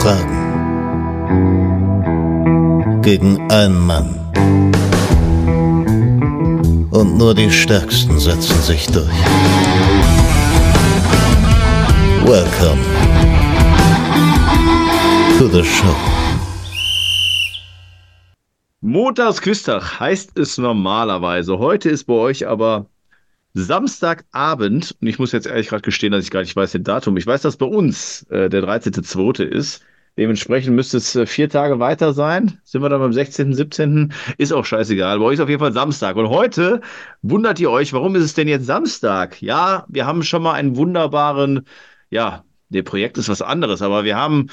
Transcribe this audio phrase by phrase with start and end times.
[0.00, 0.32] Fragen.
[3.02, 4.14] Gegen einen Mann.
[6.90, 9.06] Und nur die Stärksten setzen sich durch.
[12.24, 12.80] Welcome
[15.38, 15.94] to the show.
[18.80, 21.58] Montagsquiztag heißt es normalerweise.
[21.58, 22.86] Heute ist bei euch aber
[23.52, 24.96] Samstagabend.
[24.98, 27.18] Und ich muss jetzt ehrlich gerade gestehen, dass ich gar nicht weiß den Datum.
[27.18, 29.42] Ich weiß, dass bei uns äh, der 13.2.
[29.42, 29.82] ist.
[30.20, 32.60] Dementsprechend müsste es äh, vier Tage weiter sein.
[32.62, 34.12] Sind wir dann beim 16., 17.
[34.36, 35.18] Ist auch scheißegal.
[35.18, 36.16] Bei euch ist auf jeden Fall Samstag.
[36.16, 36.82] Und heute
[37.22, 39.40] wundert ihr euch, warum ist es denn jetzt Samstag?
[39.40, 41.66] Ja, wir haben schon mal einen wunderbaren,
[42.10, 44.48] ja, der Projekt ist was anderes, aber wir haben,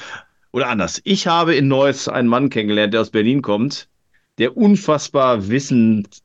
[0.52, 3.90] oder anders, ich habe in Neuss einen Mann kennengelernt, der aus Berlin kommt,
[4.38, 6.22] der unfassbar wissend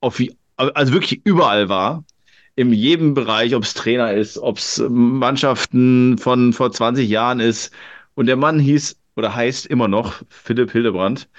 [0.00, 0.20] auf
[0.56, 2.04] also wirklich überall war.
[2.56, 7.72] In jedem Bereich, ob es Trainer ist, ob es Mannschaften von vor 20 Jahren ist.
[8.20, 11.30] Und der Mann hieß oder heißt immer noch Philipp Hildebrand.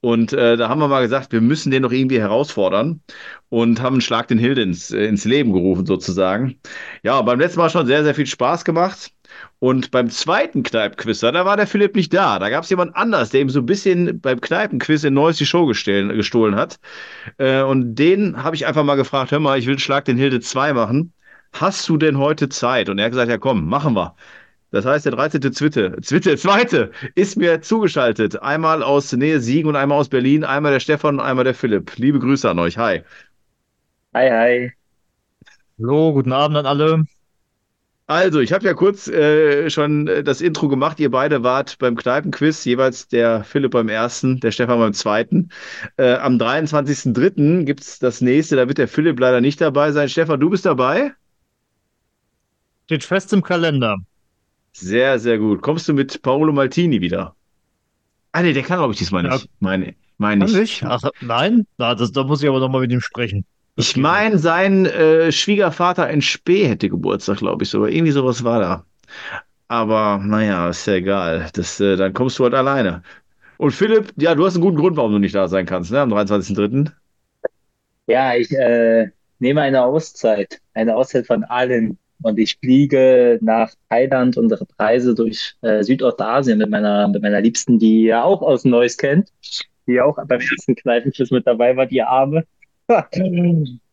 [0.00, 3.02] Und äh, da haben wir mal gesagt, wir müssen den noch irgendwie herausfordern
[3.50, 6.58] und haben einen Schlag den Hilde ins, äh, ins Leben gerufen sozusagen.
[7.02, 9.12] Ja, beim letzten Mal schon sehr, sehr viel Spaß gemacht.
[9.58, 12.38] Und beim zweiten Kneipenquiz, da war der Philipp nicht da.
[12.38, 15.44] Da gab es jemand anders, der ihm so ein bisschen beim Kneipenquiz in Neues die
[15.44, 16.78] Show gestohlen, gestohlen hat.
[17.36, 20.40] Äh, und den habe ich einfach mal gefragt, hör mal, ich will Schlag den Hilde
[20.40, 21.12] 2 machen.
[21.52, 22.88] Hast du denn heute Zeit?
[22.88, 24.14] Und er hat gesagt, ja komm, machen wir.
[24.70, 25.52] Das heißt, der 13.
[25.52, 28.40] Zwitte, Zwitte, zweite ist mir zugeschaltet.
[28.40, 30.44] Einmal aus Nähe Siegen und einmal aus Berlin.
[30.44, 31.96] Einmal der Stefan und einmal der Philipp.
[31.96, 32.78] Liebe Grüße an euch.
[32.78, 33.02] Hi.
[34.14, 34.72] Hi, hi.
[35.78, 37.04] Hallo, guten Abend an alle.
[38.06, 40.98] Also, ich habe ja kurz äh, schon das Intro gemacht.
[40.98, 45.50] Ihr beide wart beim Kneipenquiz, jeweils der Philipp beim ersten, der Stefan beim zweiten.
[45.96, 47.64] Äh, am 23.03.
[47.64, 50.08] gibt es das nächste, da wird der Philipp leider nicht dabei sein.
[50.08, 51.12] Stefan, du bist dabei?
[52.86, 53.98] Steht fest im Kalender.
[54.72, 55.62] Sehr, sehr gut.
[55.62, 57.34] Kommst du mit Paolo Maltini wieder?
[58.32, 59.44] Ah, nee, der kann, glaube ich, diesmal nicht.
[59.44, 59.50] Ja.
[59.58, 60.54] Meine, meine ich.
[60.54, 60.84] Nicht?
[60.84, 61.66] Ach, nein?
[61.78, 63.44] Na, das, da muss ich aber nochmal mit ihm sprechen.
[63.76, 67.88] Das ich meine, sein äh, Schwiegervater in Spee hätte Geburtstag, glaube ich, sogar.
[67.88, 68.84] Irgendwie sowas war da.
[69.68, 71.48] Aber naja, ist ja egal.
[71.54, 73.02] Das, äh, dann kommst du halt alleine.
[73.56, 76.00] Und Philipp, ja, du hast einen guten Grund, warum du nicht da sein kannst, ne?
[76.00, 76.90] Am 23.03.
[78.06, 80.60] Ja, ich äh, nehme eine Auszeit.
[80.74, 86.70] Eine Auszeit von allen und ich fliege nach Thailand unsere Reise durch äh, Südostasien mit
[86.70, 89.30] meiner, mit meiner Liebsten, die ja auch aus Neuss kennt,
[89.86, 92.44] die auch beim ersten Kneifenschiss mit dabei war, die Arme.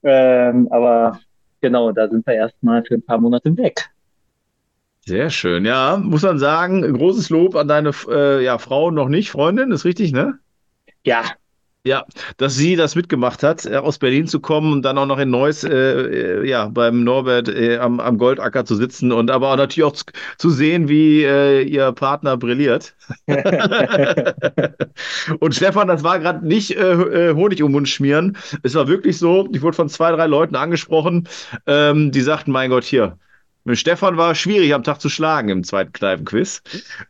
[0.04, 1.20] ähm, aber
[1.62, 3.90] genau, da sind wir erstmal für ein paar Monate weg.
[5.06, 5.64] Sehr schön.
[5.64, 9.86] Ja, muss man sagen, großes Lob an deine äh, ja, Frau noch nicht, Freundin, ist
[9.86, 10.40] richtig, ne?
[11.06, 11.24] Ja,
[11.88, 12.06] ja,
[12.38, 15.30] dass sie das mitgemacht hat, äh, aus Berlin zu kommen und dann auch noch in
[15.30, 19.58] Neuss, äh, äh, ja, beim Norbert äh, am, am, Goldacker zu sitzen und aber auch
[19.58, 20.06] natürlich auch zu,
[20.38, 22.96] zu sehen, wie äh, ihr Partner brilliert.
[25.40, 28.38] und Stefan, das war gerade nicht äh, Honig um Mund schmieren.
[28.64, 31.28] Es war wirklich so, ich wurde von zwei, drei Leuten angesprochen,
[31.66, 33.18] ähm, die sagten, mein Gott, hier,
[33.68, 36.62] mit Stefan war schwierig am Tag zu schlagen im zweiten Kneipenquiz.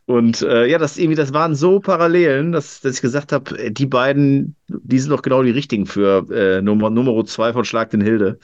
[0.06, 3.72] Und äh, ja, das irgendwie, das waren so Parallelen, dass, dass ich gesagt habe, äh,
[3.72, 7.92] die beiden, die sind doch genau die richtigen für äh, Nummer, Nummer zwei von Schlag
[7.92, 8.40] den Hilde.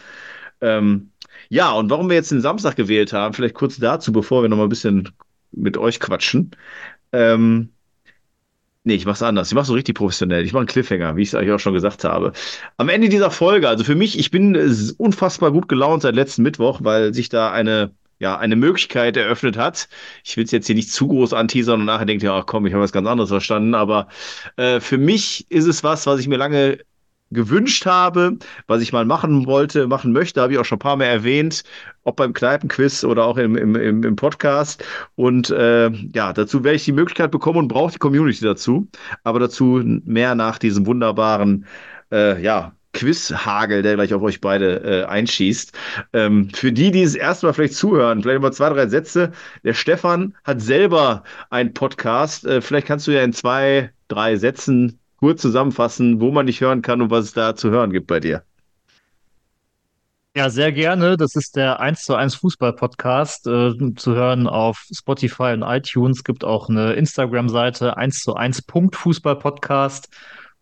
[0.62, 1.09] Ähm,
[1.50, 4.57] ja, und warum wir jetzt den Samstag gewählt haben, vielleicht kurz dazu, bevor wir noch
[4.57, 5.09] mal ein bisschen
[5.51, 6.51] mit euch quatschen.
[7.12, 7.69] Ähm,
[8.85, 9.47] Nee, ich mach's anders.
[9.47, 10.44] Ich mach's so richtig professionell.
[10.44, 12.34] Ich mache einen Cliffhanger, wie ich es eigentlich auch schon gesagt habe.
[12.75, 14.57] Am Ende dieser Folge, also für mich, ich bin
[14.97, 19.90] unfassbar gut gelaunt seit letzten Mittwoch, weil sich da eine ja, eine Möglichkeit eröffnet hat.
[20.24, 22.66] Ich will es jetzt hier nicht zu groß anteasern und nachher denkt ihr, ach komm,
[22.66, 23.75] ich habe was ganz anderes verstanden.
[23.75, 24.07] Aber
[24.57, 26.79] äh, für mich ist es was, was ich mir lange
[27.34, 28.38] gewünscht habe,
[28.68, 31.63] was ich mal machen wollte, machen möchte, habe ich auch schon ein paar Mal erwähnt,
[32.03, 34.84] ob beim Kneipenquiz oder auch im, im, im Podcast.
[35.16, 38.88] Und äh, ja, dazu werde ich die Möglichkeit bekommen und brauche die Community dazu.
[39.24, 41.66] Aber dazu mehr nach diesem wunderbaren,
[42.12, 45.74] äh, ja, Quizhagel, der gleich auf euch beide äh, einschießt.
[46.14, 49.31] Ähm, für die, die es erstmal vielleicht zuhören, vielleicht mal zwei, drei Sätze.
[49.63, 52.45] Der Stefan hat selber einen Podcast.
[52.45, 56.81] Äh, vielleicht kannst du ja in zwei, drei Sätzen kurz zusammenfassen, wo man dich hören
[56.81, 58.44] kann und was es da zu hören gibt bei dir.
[60.36, 61.16] Ja, sehr gerne.
[61.16, 66.24] Das ist der 1 zu 1 Fußball-Podcast äh, zu hören auf Spotify und iTunes.
[66.24, 70.10] Gibt auch eine Instagram-Seite 1 zu 1 Fußball-Podcast.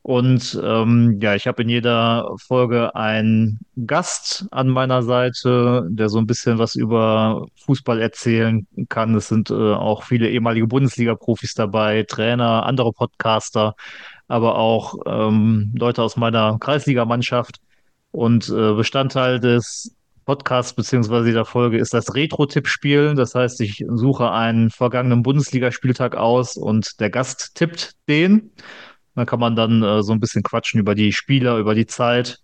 [0.03, 6.17] Und ähm, ja, ich habe in jeder Folge einen Gast an meiner Seite, der so
[6.17, 9.13] ein bisschen was über Fußball erzählen kann.
[9.13, 13.75] Es sind äh, auch viele ehemalige Bundesliga-Profis dabei, Trainer, andere Podcaster,
[14.27, 17.59] aber auch ähm, Leute aus meiner Kreisligamannschaft.
[18.09, 19.95] Und äh, Bestandteil des
[20.25, 23.15] Podcast beziehungsweise dieser Folge ist das Retro-Tipp-Spiel.
[23.15, 28.51] Das heißt, ich suche einen vergangenen Bundesligaspieltag aus und der Gast tippt den.
[29.15, 32.39] Da kann man dann äh, so ein bisschen quatschen über die Spieler, über die Zeit.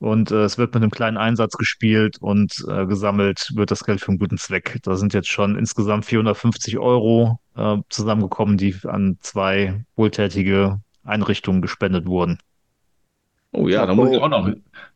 [0.00, 4.00] Und äh, es wird mit einem kleinen Einsatz gespielt und äh, gesammelt wird das Geld
[4.00, 4.78] für einen guten Zweck.
[4.84, 12.06] Da sind jetzt schon insgesamt 450 Euro äh, zusammengekommen, die an zwei wohltätige Einrichtungen gespendet
[12.06, 12.38] wurden.
[13.52, 14.50] Oh ja, da muss ich auch noch.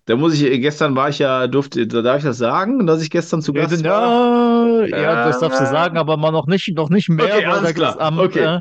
[0.04, 3.08] Da muss ich, gestern war ich ja, durfte, da darf ich das sagen, dass ich
[3.10, 4.86] gestern zu Ja, Gast war?
[4.86, 7.50] ja, ja, das darfst du sagen, aber mal noch nicht, noch nicht mehr, Okay, weil
[7.58, 8.44] alles da am, Okay.
[8.44, 8.60] äh,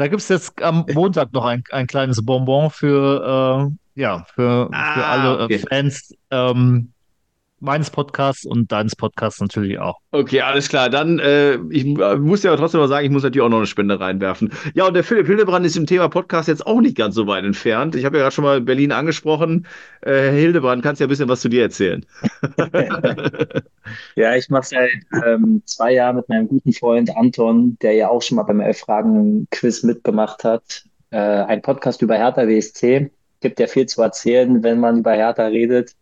[0.00, 4.74] da gibt's jetzt am Montag noch ein, ein kleines Bonbon für, äh, ja, für, für
[4.74, 5.58] Ah, alle äh, okay.
[5.58, 6.92] Fans ähm,
[7.60, 9.98] meines Podcasts und deines Podcasts natürlich auch.
[10.10, 10.90] Okay, alles klar.
[10.90, 13.58] Dann, äh, ich äh, muss ja aber trotzdem mal sagen, ich muss natürlich auch noch
[13.58, 14.52] eine Spende reinwerfen.
[14.74, 17.44] Ja, und der Philipp Hildebrand ist im Thema Podcast jetzt auch nicht ganz so weit
[17.44, 17.94] entfernt.
[17.94, 19.66] Ich habe ja gerade schon mal Berlin angesprochen.
[20.00, 22.04] Äh, Herr Hildebrand, kannst ja ein bisschen was zu dir erzählen.
[24.16, 24.90] Ja, ich mache seit
[25.24, 29.82] ähm, zwei Jahren mit meinem guten Freund Anton, der ja auch schon mal beim Elf-Fragen-Quiz
[29.82, 33.10] mitgemacht hat, äh, ein Podcast über Hertha WSC.
[33.40, 35.94] Gibt ja viel zu erzählen, wenn man über Hertha redet.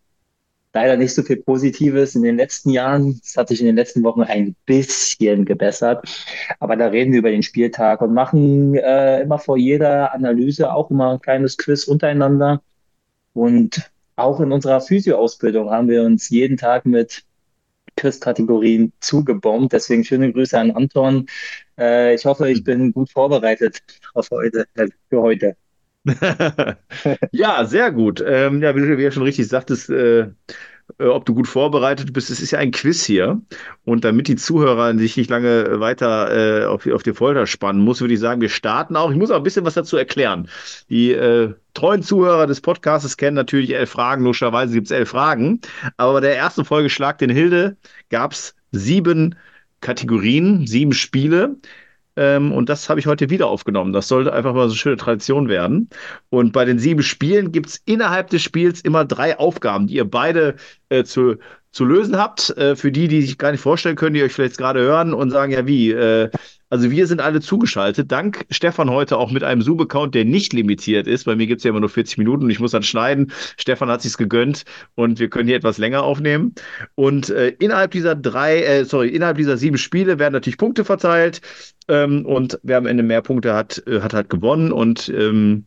[0.74, 3.20] Leider nicht so viel Positives in den letzten Jahren.
[3.24, 6.06] Es hat sich in den letzten Wochen ein bisschen gebessert.
[6.60, 10.90] Aber da reden wir über den Spieltag und machen äh, immer vor jeder Analyse auch
[10.90, 12.62] immer ein kleines Quiz untereinander.
[13.32, 17.24] Und auch in unserer Physio-Ausbildung haben wir uns jeden Tag mit
[17.96, 19.72] Quiz-Kategorien zugebombt.
[19.72, 21.26] Deswegen schöne Grüße an Anton.
[21.78, 23.82] Äh, ich hoffe, ich bin gut vorbereitet
[24.14, 25.56] auf heute, äh, für heute.
[27.32, 28.22] Ja, sehr gut.
[28.26, 30.28] Ähm, ja, wie du du schon richtig sagtest, äh,
[30.98, 33.40] äh, ob du gut vorbereitet bist, es ist ja ein Quiz hier.
[33.84, 38.00] Und damit die Zuhörer sich nicht lange weiter äh, auf, auf die Folter spannen muss,
[38.00, 39.10] würde ich sagen, wir starten auch.
[39.10, 40.48] Ich muss auch ein bisschen was dazu erklären.
[40.88, 45.60] Die äh, treuen Zuhörer des Podcasts kennen natürlich elf Fragen, logischerweise gibt es elf Fragen.
[45.96, 47.76] Aber bei der ersten Folge Schlag den Hilde
[48.10, 49.34] gab es sieben
[49.80, 51.56] Kategorien, sieben Spiele.
[52.18, 53.92] Ähm, und das habe ich heute wieder aufgenommen.
[53.92, 55.88] Das sollte einfach mal so eine schöne Tradition werden.
[56.30, 60.04] Und bei den sieben Spielen gibt es innerhalb des Spiels immer drei Aufgaben, die ihr
[60.04, 60.56] beide
[60.88, 61.36] äh, zu,
[61.70, 62.50] zu lösen habt.
[62.56, 65.30] Äh, für die, die sich gar nicht vorstellen können, die euch vielleicht gerade hören und
[65.30, 66.28] sagen, ja wie, äh,
[66.70, 68.12] also wir sind alle zugeschaltet.
[68.12, 71.24] Dank Stefan heute auch mit einem Zoom-Account, der nicht limitiert ist.
[71.24, 73.32] Bei mir gibt es ja immer nur 40 Minuten und ich muss dann schneiden.
[73.56, 76.54] Stefan hat sich's gegönnt und wir können hier etwas länger aufnehmen.
[76.94, 81.40] Und äh, innerhalb dieser drei, äh, sorry, innerhalb dieser sieben Spiele werden natürlich Punkte verteilt.
[81.88, 84.72] Ähm, und wer am Ende mehr Punkte hat, äh, hat halt gewonnen.
[84.72, 85.64] Und ähm,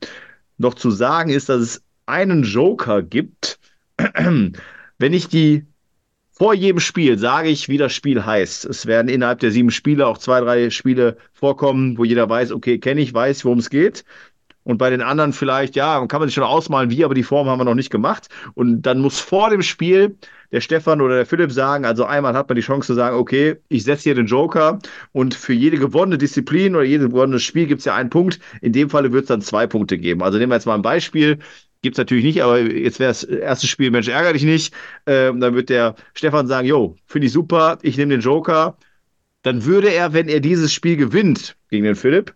[0.58, 3.60] noch zu sagen ist, dass es einen Joker gibt.
[3.98, 5.66] Wenn ich die
[6.42, 8.66] vor jedem Spiel sage ich, wie das Spiel heißt.
[8.66, 12.80] Es werden innerhalb der sieben Spiele auch zwei, drei Spiele vorkommen, wo jeder weiß, okay,
[12.80, 14.04] kenne ich, weiß, worum es geht.
[14.64, 17.48] Und bei den anderen vielleicht, ja, kann man sich schon ausmalen, wie, aber die Form
[17.48, 18.28] haben wir noch nicht gemacht.
[18.56, 20.18] Und dann muss vor dem Spiel
[20.52, 23.58] der Stefan oder der Philipp sagen, also einmal hat man die Chance zu sagen, okay,
[23.70, 24.80] ich setze hier den Joker
[25.12, 28.40] und für jede gewonnene Disziplin oder jedes gewonnene Spiel gibt es ja einen Punkt.
[28.62, 30.24] In dem Falle wird es dann zwei Punkte geben.
[30.24, 31.38] Also nehmen wir jetzt mal ein Beispiel.
[31.82, 34.74] Gibt es natürlich nicht, aber jetzt wäre das erste Spiel, Mensch, ärgere dich nicht.
[35.08, 38.78] Ähm, dann wird der Stefan sagen, jo, finde ich super, ich nehme den Joker.
[39.42, 42.36] Dann würde er, wenn er dieses Spiel gewinnt gegen den Philipp,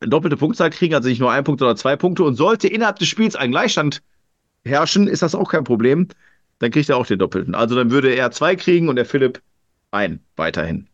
[0.00, 2.24] eine doppelte Punktzahl kriegen, also nicht nur ein Punkt, sondern zwei Punkte.
[2.24, 4.02] Und sollte innerhalb des Spiels ein Gleichstand
[4.64, 6.08] herrschen, ist das auch kein Problem.
[6.58, 7.54] Dann kriegt er auch den doppelten.
[7.54, 9.40] Also dann würde er zwei kriegen und der Philipp
[9.92, 10.88] ein weiterhin.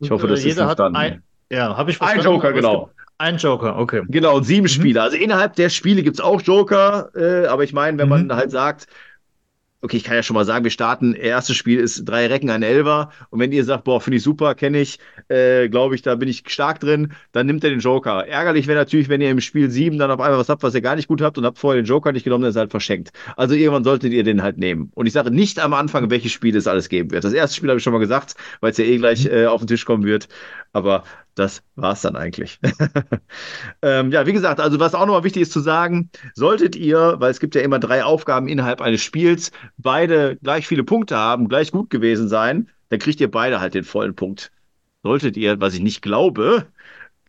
[0.00, 0.96] Ich hoffe, äh, das ist jeder hat verstanden.
[0.96, 2.34] ein, ja, habe ich Ein verstanden.
[2.36, 2.90] Joker, aber es genau.
[3.22, 4.02] Ein Joker, okay.
[4.08, 4.68] Genau, sieben Mhm.
[4.68, 5.00] Spiele.
[5.00, 8.32] Also innerhalb der Spiele gibt es auch Joker, äh, aber ich meine, wenn man Mhm.
[8.34, 8.86] halt sagt,
[9.82, 12.62] okay, ich kann ja schon mal sagen, wir starten, erstes Spiel ist drei Recken, ein
[12.62, 13.10] Elfer.
[13.30, 14.98] Und wenn ihr sagt, boah, finde ich super, kenne ich,
[15.28, 18.26] äh, glaube ich, da bin ich stark drin, dann nimmt er den Joker.
[18.26, 20.82] Ärgerlich wäre natürlich, wenn ihr im Spiel sieben dann auf einmal was habt, was ihr
[20.82, 23.10] gar nicht gut habt und habt vorher den Joker nicht genommen, dann ist halt verschenkt.
[23.36, 24.92] Also irgendwann solltet ihr den halt nehmen.
[24.94, 27.24] Und ich sage nicht am Anfang, welche Spiele es alles geben wird.
[27.24, 29.62] Das erste Spiel habe ich schon mal gesagt, weil es ja eh gleich äh, auf
[29.62, 30.28] den Tisch kommen wird.
[30.72, 31.02] Aber
[31.34, 32.60] das war's dann eigentlich.
[33.82, 37.30] ähm, ja, wie gesagt, also was auch nochmal wichtig ist zu sagen, solltet ihr, weil
[37.30, 41.72] es gibt ja immer drei Aufgaben innerhalb eines Spiels, beide gleich viele Punkte haben, gleich
[41.72, 44.52] gut gewesen sein, dann kriegt ihr beide halt den vollen Punkt.
[45.02, 46.66] Solltet ihr, was ich nicht glaube,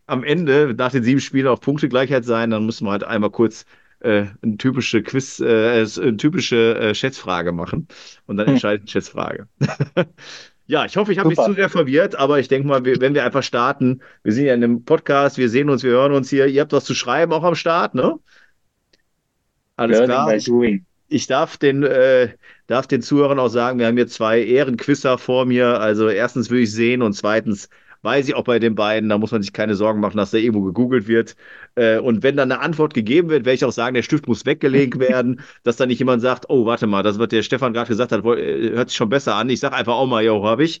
[0.06, 3.66] am Ende nach den sieben Spielen auf Punktegleichheit sein, dann müssen wir halt einmal kurz
[4.00, 7.88] äh, eine typische Quiz, äh, eine typische äh, Schätzfrage machen
[8.26, 8.54] und dann Hm.
[8.54, 9.48] entscheidet die Schätzfrage.
[10.66, 11.44] Ja, ich hoffe, ich habe Super.
[11.44, 14.54] zu sehr verwirrt, aber ich denke mal, wir, wenn wir einfach starten, wir sind ja
[14.54, 16.46] in einem Podcast, wir sehen uns, wir hören uns hier.
[16.46, 18.18] Ihr habt was zu schreiben auch am Start, ne?
[19.76, 20.26] Alles Learning klar.
[20.26, 20.86] by doing.
[21.08, 25.44] Ich darf den, äh, darf den Zuhörern auch sagen, wir haben hier zwei Ehrenquisser vor
[25.46, 25.80] mir.
[25.80, 27.68] Also erstens will ich sehen und zweitens
[28.04, 30.38] weiß ich auch bei den beiden, da muss man sich keine Sorgen machen, dass da
[30.38, 31.36] irgendwo gegoogelt wird.
[31.74, 34.44] Äh, und wenn dann eine Antwort gegeben wird, werde ich auch sagen, der Stift muss
[34.46, 37.88] weggelegt werden, dass dann nicht jemand sagt, oh, warte mal, das, was der Stefan gerade
[37.88, 39.48] gesagt hat, äh, hört sich schon besser an.
[39.50, 40.80] Ich sage einfach auch mal, jo, habe ich.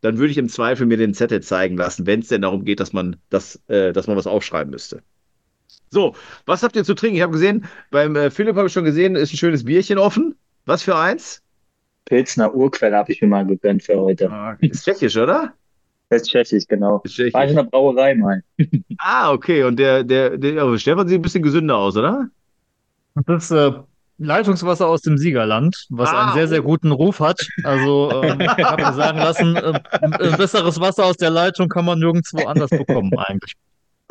[0.00, 2.80] Dann würde ich im Zweifel mir den Zettel zeigen lassen, wenn es denn darum geht,
[2.80, 5.02] dass man, das, äh, dass man was aufschreiben müsste.
[5.94, 7.16] So, was habt ihr zu trinken?
[7.16, 10.34] Ich habe gesehen, beim äh, Philipp habe ich schon gesehen, ist ein schönes Bierchen offen.
[10.66, 11.40] Was für eins?
[12.04, 14.30] Pilzner Urquell habe ich mir mal gegönnt für heute.
[14.30, 15.52] Ah, ist tschechisch, oder?
[16.10, 17.00] Das ist tschechisch, genau.
[17.04, 17.32] Ist tschechisch.
[17.32, 18.42] War ich in der Brauerei mal.
[18.98, 19.62] Ah, okay.
[19.62, 22.28] Und der, der, der oh, Stefan sieht ein bisschen gesünder aus, oder?
[23.26, 23.72] Das ist äh,
[24.18, 26.66] Leitungswasser aus dem Siegerland, was Ah, einen sehr, sehr oh.
[26.66, 27.46] guten Ruf hat.
[27.62, 31.84] Also, ähm, ich habe mir sagen lassen, äh, äh, besseres Wasser aus der Leitung kann
[31.84, 33.54] man nirgendwo anders bekommen, eigentlich.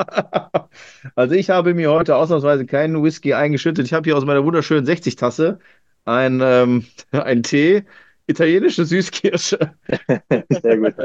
[1.16, 3.86] Also ich habe mir heute ausnahmsweise keinen Whisky eingeschüttet.
[3.86, 5.60] Ich habe hier aus meiner wunderschönen 60-Tasse
[6.06, 7.84] ein, ähm, ein Tee,
[8.28, 9.74] italienische Süßkirsche.
[10.50, 10.96] Sehr gut.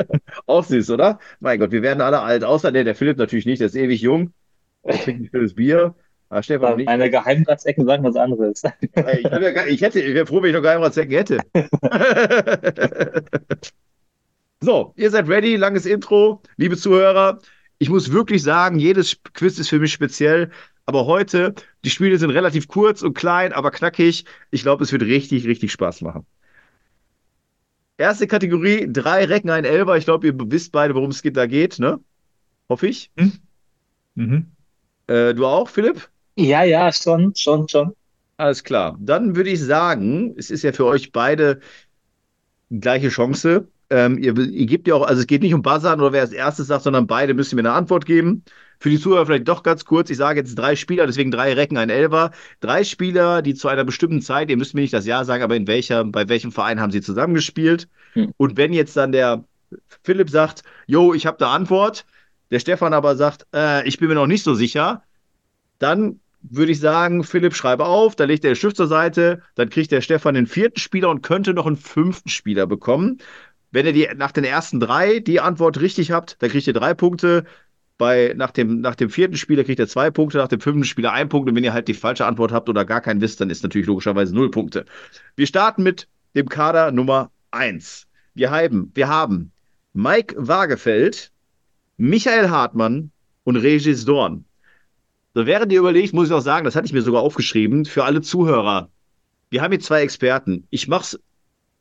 [0.46, 1.18] Auch süß, oder?
[1.40, 4.00] Mein Gott, wir werden alle alt, außer der, der Philipp natürlich nicht, der ist ewig
[4.00, 4.32] jung.
[4.84, 5.94] Der trinkt ein schönes Bier.
[6.30, 6.86] Ah, Stefan nicht.
[6.86, 8.62] Meine Geheimratsecken sagen was anderes.
[8.92, 11.38] Ey, Ich, ja ich hätte, ich wäre froh, wenn ich noch Geheimratsecken hätte.
[14.60, 17.38] so, ihr seid ready, langes Intro, liebe Zuhörer.
[17.78, 20.50] Ich muss wirklich sagen, jedes Quiz ist für mich speziell.
[20.86, 21.54] Aber heute,
[21.84, 24.24] die Spiele sind relativ kurz und klein, aber knackig.
[24.50, 26.26] Ich glaube, es wird richtig, richtig Spaß machen.
[27.98, 29.96] Erste Kategorie, drei Recken, ein Elfer.
[29.96, 32.00] Ich glaube, ihr wisst beide, worum es geht, da geht, ne?
[32.68, 33.10] Hoffe ich.
[34.14, 34.46] Mhm.
[35.08, 36.08] Äh, du auch, Philipp?
[36.36, 37.94] Ja, ja, schon, schon, schon.
[38.36, 38.96] Alles klar.
[39.00, 41.60] Dann würde ich sagen, es ist ja für euch beide
[42.70, 43.68] gleiche Chance.
[43.90, 46.32] Ähm, ihr, ihr gebt ja auch, also es geht nicht um Buzzern oder wer als
[46.32, 48.44] erstes sagt, sondern beide müssen mir eine Antwort geben.
[48.80, 50.10] Für die Zuhörer vielleicht doch ganz kurz.
[50.10, 52.30] Ich sage jetzt drei Spieler, deswegen drei Recken, ein Elfer.
[52.60, 55.56] Drei Spieler, die zu einer bestimmten Zeit, ihr müsst mir nicht das Jahr sagen, aber
[55.56, 57.88] in welcher, bei welchem Verein haben sie zusammengespielt?
[58.12, 58.32] Hm.
[58.36, 59.44] Und wenn jetzt dann der
[60.02, 62.04] Philipp sagt, yo, ich habe eine Antwort,
[62.50, 65.02] der Stefan aber sagt, äh, ich bin mir noch nicht so sicher,
[65.78, 69.70] dann würde ich sagen, Philipp, schreibe auf, da legt er den Stift zur Seite, dann
[69.70, 73.18] kriegt der Stefan den vierten Spieler und könnte noch einen fünften Spieler bekommen.
[73.70, 76.94] Wenn ihr die, nach den ersten drei die Antwort richtig habt, dann kriegt ihr drei
[76.94, 77.44] Punkte.
[77.98, 81.12] Bei, nach, dem, nach dem vierten Spieler kriegt ihr zwei Punkte, nach dem fünften Spieler
[81.12, 81.48] ein Punkt.
[81.48, 83.88] Und wenn ihr halt die falsche Antwort habt oder gar keinen wisst, dann ist natürlich
[83.88, 84.84] logischerweise null Punkte.
[85.36, 88.06] Wir starten mit dem Kader Nummer eins.
[88.34, 89.50] Wir haben, wir haben
[89.92, 91.32] Mike Wagefeld,
[91.96, 93.10] Michael Hartmann
[93.42, 94.44] und Regis Dorn.
[95.34, 98.04] So, während ihr überlegt, muss ich auch sagen, das hatte ich mir sogar aufgeschrieben, für
[98.04, 98.90] alle Zuhörer.
[99.50, 100.66] Wir haben hier zwei Experten.
[100.70, 101.18] Ich mach's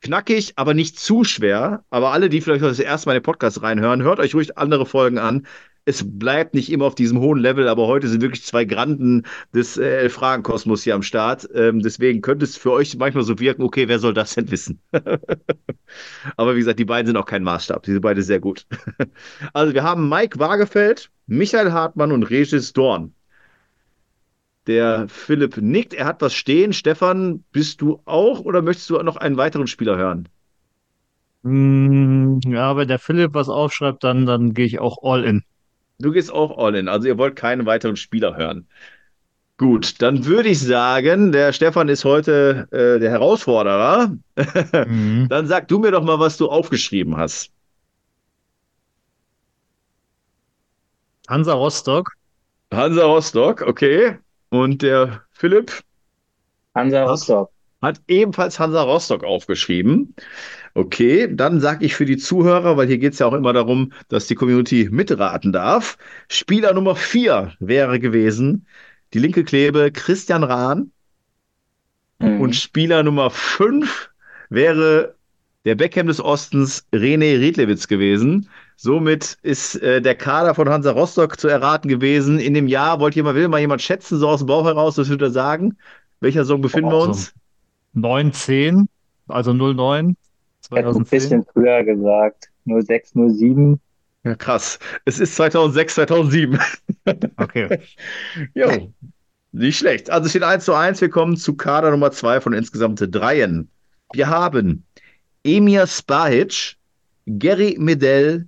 [0.00, 1.84] knackig, aber nicht zu schwer.
[1.90, 4.86] Aber alle, die vielleicht das erste Mal in den Podcast reinhören, hört euch ruhig andere
[4.86, 5.46] Folgen an.
[5.84, 9.22] Es bleibt nicht immer auf diesem hohen Level, aber heute sind wirklich zwei Granden
[9.54, 11.48] des äh, Elf-Fragen-Kosmos hier am Start.
[11.54, 14.82] Ähm, deswegen könnte es für euch manchmal so wirken, okay, wer soll das denn wissen?
[16.36, 17.84] aber wie gesagt, die beiden sind auch kein Maßstab.
[17.84, 18.66] Die sind beide sehr gut.
[19.54, 23.14] also wir haben Mike Wagefeld, Michael Hartmann und Regis Dorn.
[24.68, 26.72] Der Philipp nickt, er hat was stehen.
[26.72, 30.28] Stefan, bist du auch oder möchtest du noch einen weiteren Spieler hören?
[31.42, 35.42] Mm, Ja, wenn der Philipp was aufschreibt, dann, dann gehe ich auch all in.
[35.98, 38.68] Du gehst auch all in, also ihr wollt keinen weiteren Spieler hören.
[39.58, 44.16] Gut, dann würde ich sagen, der Stefan ist heute äh, der Herausforderer.
[44.84, 45.26] Mhm.
[45.30, 47.52] Dann sag du mir doch mal, was du aufgeschrieben hast.
[51.28, 52.10] Hansa Rostock,
[52.72, 54.18] Hansa Rostock, okay.
[54.50, 55.82] Und der Philipp
[56.74, 57.04] Hansa?
[57.04, 57.50] Rostock.
[57.82, 60.14] hat ebenfalls Hansa Rostock aufgeschrieben.
[60.74, 63.92] Okay, dann sage ich für die Zuhörer, weil hier geht es ja auch immer darum,
[64.08, 65.98] dass die Community mitraten darf.
[66.28, 68.66] Spieler Nummer vier wäre gewesen
[69.14, 70.92] die linke Klebe Christian Rahn.
[72.18, 72.40] Mhm.
[72.40, 74.10] Und Spieler Nummer 5
[74.50, 75.14] wäre
[75.64, 78.48] der Beckham des Ostens René Riedlewitz gewesen.
[78.80, 82.38] Somit ist äh, der Kader von Hansa Rostock zu erraten gewesen.
[82.38, 85.08] In dem Jahr wollte jemand, will mal jemand schätzen, so aus dem Bauch heraus, was
[85.08, 85.76] würde er sagen?
[86.20, 87.34] Welcher Saison befinden wir Also, uns?
[87.94, 88.88] 9, 10,
[89.26, 90.16] also 09,
[90.62, 91.18] Ich hätte ein 2010.
[91.18, 92.50] bisschen früher gesagt.
[92.66, 93.80] 06, 07.
[94.22, 94.78] Ja, krass.
[95.04, 96.58] Es ist 2006, 2007.
[97.36, 97.80] Okay.
[98.54, 98.92] Jo,
[99.50, 100.10] nicht schlecht.
[100.10, 101.00] Also es steht 1 zu 1.
[101.00, 103.70] Wir kommen zu Kader Nummer 2 von insgesamt dreien.
[104.12, 104.84] Wir haben
[105.42, 106.76] Emir Spahic,
[107.26, 108.46] Gary Medel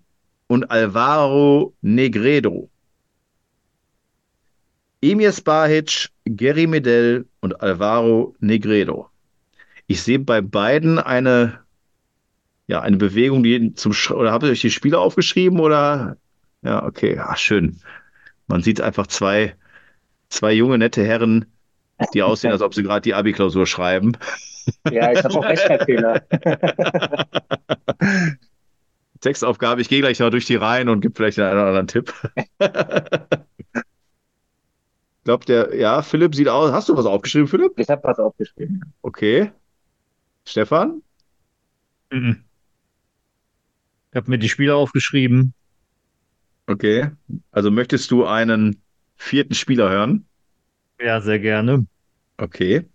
[0.50, 2.68] und Alvaro Negredo.
[5.00, 9.08] Emir Spahic, Gary Medel und Alvaro Negredo.
[9.86, 11.60] Ich sehe bei beiden eine,
[12.66, 16.16] ja, eine Bewegung, die zum Sch oder habt ihr euch die Spieler aufgeschrieben oder?
[16.62, 17.80] Ja, okay, ah, schön.
[18.48, 19.54] Man sieht einfach zwei,
[20.30, 21.46] zwei junge, nette Herren,
[22.12, 24.16] die aussehen, als ob sie gerade die Abi-Klausur schreiben.
[24.90, 26.24] Ja, ich habe auch Rechtschreibfehler.
[29.20, 29.80] Textaufgabe.
[29.80, 32.14] Ich gehe gleich mal durch die Reihen und gebe vielleicht einen oder anderen Tipp.
[32.58, 32.66] ich
[35.24, 36.72] glaube, der, ja, Philipp sieht aus.
[36.72, 37.72] Hast du was aufgeschrieben, Philipp?
[37.76, 38.92] Ich habe was aufgeschrieben.
[39.02, 39.52] Okay.
[40.46, 41.02] Stefan?
[42.10, 42.44] Mhm.
[44.10, 45.54] Ich habe mir die Spieler aufgeschrieben.
[46.66, 47.10] Okay.
[47.52, 48.82] Also möchtest du einen
[49.16, 50.26] vierten Spieler hören?
[51.00, 51.86] Ja, sehr gerne.
[52.36, 52.88] Okay.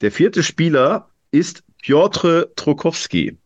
[0.00, 3.38] Der vierte Spieler ist Piotr Trokowski.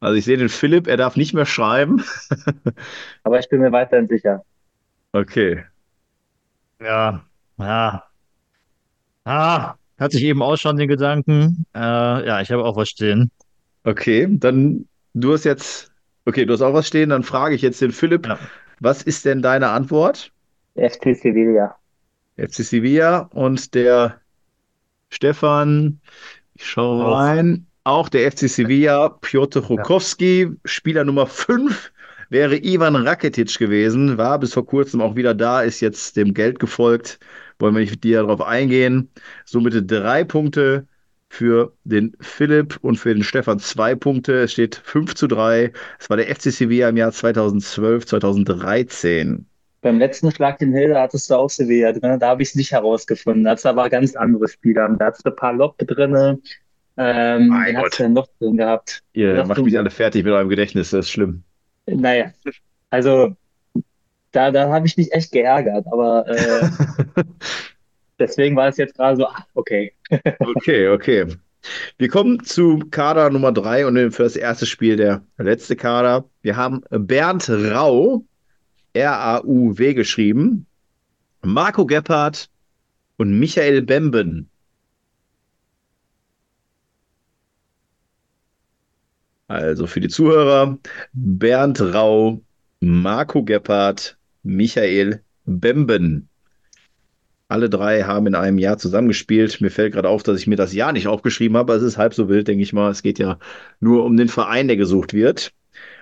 [0.00, 2.04] Also ich sehe den Philipp, er darf nicht mehr schreiben.
[3.24, 4.44] Aber ich bin mir weiterhin sicher.
[5.12, 5.64] Okay.
[6.80, 7.24] Ja,
[7.58, 8.02] ja.
[9.24, 11.66] Ah, hatte ich eben auch schon den Gedanken.
[11.74, 13.30] Äh, ja, ich habe auch was stehen.
[13.84, 15.90] Okay, dann du hast jetzt,
[16.26, 18.38] okay, du hast auch was stehen, dann frage ich jetzt den Philipp, Ja.
[18.80, 20.32] was ist denn deine Antwort?
[20.74, 21.76] FC Sevilla.
[22.36, 24.20] FC Sevilla und der
[25.08, 26.00] Stefan,
[26.54, 31.92] ich schaue rein, auch der FC Sevilla, Piotr Chokowski, Spieler Nummer 5
[32.30, 36.58] wäre Ivan Rakitic gewesen, war bis vor kurzem auch wieder da, ist jetzt dem Geld
[36.58, 37.20] gefolgt,
[37.60, 39.08] wollen wir nicht mit dir darauf eingehen.
[39.44, 40.88] Somit drei Punkte
[41.28, 44.40] für den Philipp und für den Stefan zwei Punkte.
[44.40, 45.72] Es steht 5 zu 3.
[46.00, 49.46] Es war der FC Sevilla im Jahr 2012, 2013.
[49.82, 52.18] Beim letzten Schlag in Hilde hattest du auch Sevilla drin.
[52.18, 53.44] Da habe ich es nicht herausgefunden.
[53.44, 54.88] Da hattest aber ganz andere Spieler.
[54.98, 56.42] Da hattest du ein paar Loppe drin.
[56.98, 59.02] Ähm, Mein wen hast du denn noch drin gehabt?
[59.12, 61.42] Ihr Ja, macht mich alle fertig mit eurem Gedächtnis, das ist schlimm.
[61.86, 62.32] Naja,
[62.90, 63.36] also
[64.32, 65.86] da, da habe ich mich echt geärgert.
[65.90, 66.68] Aber äh,
[68.18, 69.92] deswegen war es jetzt gerade so, ah, okay.
[70.38, 71.26] Okay, okay.
[71.98, 76.24] Wir kommen zu Kader Nummer 3 und für das erste Spiel der letzte Kader.
[76.42, 78.24] Wir haben Bernd Rau,
[78.92, 80.66] R-A-U-W geschrieben,
[81.42, 82.48] Marco Gebhardt
[83.16, 84.48] und Michael Bemben.
[89.48, 90.78] Also für die Zuhörer,
[91.12, 92.42] Bernd Rau,
[92.80, 96.28] Marco Gebhardt, Michael Bemben.
[97.48, 99.60] Alle drei haben in einem Jahr zusammengespielt.
[99.60, 101.72] Mir fällt gerade auf, dass ich mir das Jahr nicht aufgeschrieben habe.
[101.72, 102.90] aber Es ist halb so wild, denke ich mal.
[102.90, 103.38] Es geht ja
[103.78, 105.52] nur um den Verein, der gesucht wird.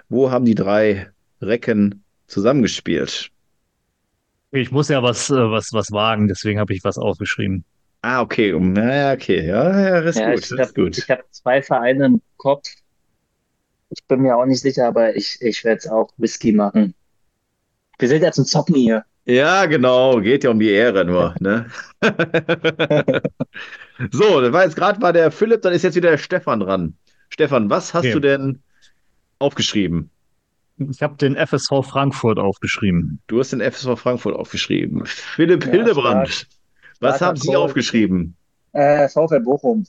[0.09, 1.11] Wo haben die drei
[1.43, 3.31] Recken zusammengespielt?
[4.53, 7.65] Ich muss ja was, äh, was, was wagen, deswegen habe ich was aufgeschrieben.
[8.03, 8.53] Ah, okay.
[8.59, 9.47] Naja, okay.
[9.47, 10.51] Ja, ja, ist Ja, gut.
[10.51, 10.99] ich habe gut.
[10.99, 12.69] ich hab zwei Vereine im Kopf.
[13.97, 16.95] Ich bin mir auch nicht sicher, aber ich, ich werde es auch Whisky machen.
[17.99, 19.05] Wir sind ja zum Zocken hier.
[19.27, 20.21] Ja, genau.
[20.21, 21.67] Geht ja um die Ehre nur, ne?
[24.13, 26.97] So, das war jetzt gerade mal der Philipp, dann ist jetzt wieder der Stefan dran.
[27.31, 28.13] Stefan, was hast Okay.
[28.13, 28.63] du denn
[29.39, 30.11] aufgeschrieben?
[30.79, 33.21] Ich habe den FSV Frankfurt aufgeschrieben.
[33.27, 35.05] Du hast den FSV Frankfurt aufgeschrieben.
[35.07, 36.49] Philipp Ja, Hildebrand, stark.
[37.01, 38.37] was Starker haben Sie aufgeschrieben?
[38.73, 39.87] Äh, VfL Bochum.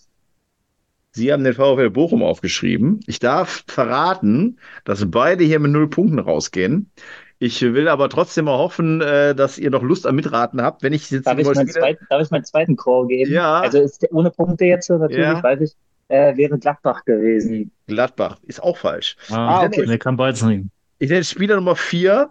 [1.15, 2.99] Sie haben den VfL Bochum aufgeschrieben.
[3.07, 6.91] Ich darf verraten, dass beide hier mit null Punkten rausgehen.
[7.39, 10.83] Ich will aber trotzdem mal hoffen, äh, dass ihr noch Lust am Mitraten habt.
[10.83, 13.31] Wenn ich jetzt Darf ich, mal meinen spiele- zweiten, darf ich meinen zweiten Call geben?
[13.31, 13.61] Ja.
[13.61, 15.41] Also ist der ohne Punkte jetzt natürlich, Ja.
[15.41, 15.71] weiß ich,
[16.09, 17.71] äh, wäre Gladbach gewesen.
[17.87, 19.15] Gladbach ist auch falsch.
[19.31, 19.85] Ah, okay.
[19.87, 20.65] Nee, kann beides nicht.
[20.99, 22.29] Ich nenne Spieler Nummer vier.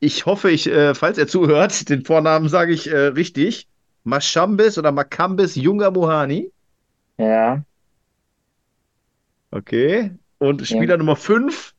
[0.00, 3.68] Ich hoffe, ich, äh, falls er zuhört, den Vornamen sage ich äh, richtig.
[4.04, 6.50] Mashambis oder Makambis Junga Mohani.
[7.18, 7.62] Ja.
[9.52, 10.10] Okay.
[10.38, 11.72] Und Spieler Nummer fünf.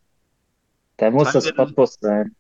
[0.97, 2.33] Da muss Teil das Cottbus sein.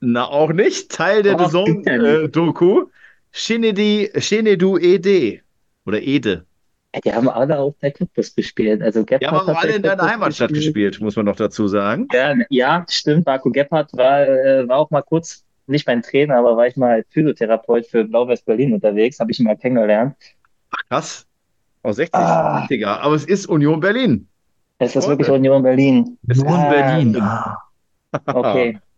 [0.00, 0.90] Na, auch nicht.
[0.90, 1.38] Teil der ja.
[1.48, 2.86] Saison-Doku.
[3.30, 5.40] Shinedi, Shinedu Ede.
[5.86, 6.46] Oder Ede.
[6.94, 8.82] Ja, Die haben alle auf der Cottbus gespielt.
[8.82, 12.08] Also Ja, Gebhardt aber hat alle in deiner Heimatstadt gespielt, muss man noch dazu sagen.
[12.12, 13.26] Ja, ja, stimmt.
[13.26, 17.04] Marco Gebhardt war, äh, war auch mal kurz, nicht mein Trainer, aber war ich mal
[17.10, 20.16] Physiotherapeut für Blau-Weiß Berlin unterwegs, habe ich ihn mal kennengelernt.
[20.88, 21.26] Krass.
[21.82, 22.66] Aus 60, Ah.
[22.68, 22.98] 70er.
[23.00, 24.26] Aber es ist Union Berlin.
[24.80, 26.18] Es ist wirklich Union Berlin.
[26.28, 27.16] Es ist Nur in Ah, Berlin.
[27.20, 27.58] Ah.
[28.26, 28.78] Okay.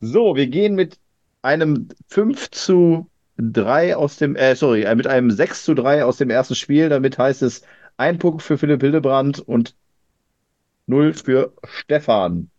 [0.00, 0.98] So, wir gehen mit
[1.42, 6.18] einem 5 zu 3 aus dem, äh, sorry, äh, mit einem 6 zu 3 aus
[6.18, 6.90] dem ersten Spiel.
[6.90, 7.62] Damit heißt es
[7.96, 9.76] ein Punkt für Philipp Hildebrand und
[10.86, 12.50] 0 für Stefan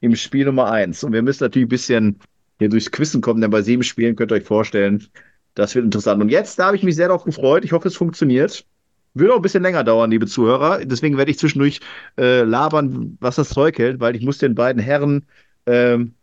[0.00, 1.04] im Spiel Nummer 1.
[1.04, 2.20] Und wir müssen natürlich ein bisschen
[2.58, 5.06] hier durchs Quizzen kommen, denn bei sieben Spielen könnt ihr euch vorstellen,
[5.54, 6.22] das wird interessant.
[6.22, 7.64] Und jetzt, da habe ich mich sehr darauf gefreut.
[7.64, 8.66] Ich hoffe, es funktioniert.
[9.14, 10.84] Wird auch ein bisschen länger dauern, liebe Zuhörer.
[10.84, 11.80] Deswegen werde ich zwischendurch
[12.18, 15.26] äh, labern, was das Zeug hält, weil ich muss den beiden Herren
[15.66, 16.14] ähm,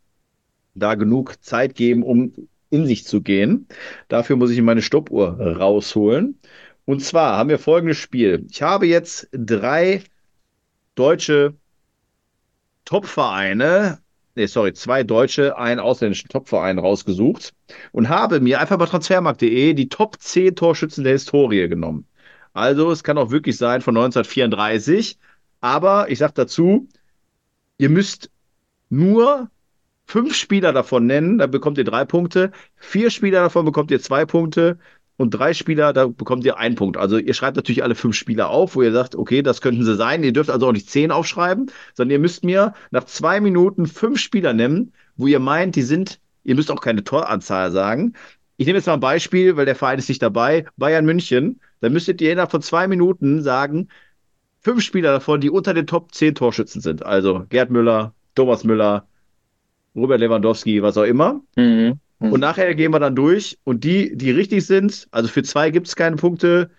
[0.74, 2.34] da genug Zeit geben, um
[2.70, 3.68] in sich zu gehen.
[4.08, 6.40] Dafür muss ich meine Stoppuhr rausholen.
[6.86, 8.46] Und zwar haben wir folgendes Spiel.
[8.50, 10.04] Ich habe jetzt drei
[10.96, 11.56] deutsche
[12.86, 14.00] Topvereine,
[14.36, 17.54] nee, sorry, zwei deutsche, einen ausländischen Topverein rausgesucht
[17.92, 22.08] und habe mir einfach bei transfermarkt.de die Top 10 Torschützen der Historie genommen.
[22.58, 25.20] Also es kann auch wirklich sein von 1934,
[25.62, 26.88] aber ich sage dazu,
[27.78, 28.32] ihr müsst
[28.90, 29.52] nur
[30.06, 32.52] fünf Spieler davon nennen, dann bekommt ihr drei Punkte.
[32.76, 34.80] Vier Spieler davon bekommt ihr zwei Punkte.
[35.18, 36.98] Und drei Spieler, da bekommt ihr einen Punkt.
[36.98, 39.96] Also ihr schreibt natürlich alle fünf Spieler auf, wo ihr sagt, okay, das könnten sie
[39.96, 40.24] sein.
[40.24, 44.20] Ihr dürft also auch nicht zehn aufschreiben, sondern ihr müsst mir nach zwei Minuten fünf
[44.20, 48.14] Spieler nennen, wo ihr meint, die sind, ihr müsst auch keine Toranzahl sagen.
[48.58, 50.66] Ich nehme jetzt mal ein Beispiel, weil der Verein ist nicht dabei.
[50.78, 51.62] Bayern München.
[51.80, 53.88] Dann müsstet ihr innerhalb von zwei Minuten sagen,
[54.62, 57.06] fünf Spieler davon, die unter den Top 10 Torschützen sind.
[57.06, 59.08] Also Gerd Müller, Thomas Müller,
[59.96, 61.42] Robert Lewandowski, was auch immer.
[61.56, 62.00] Mhm.
[62.20, 65.88] Und nachher gehen wir dann durch und die, die richtig sind, also für zwei gibt
[65.88, 66.72] es keine Punkte.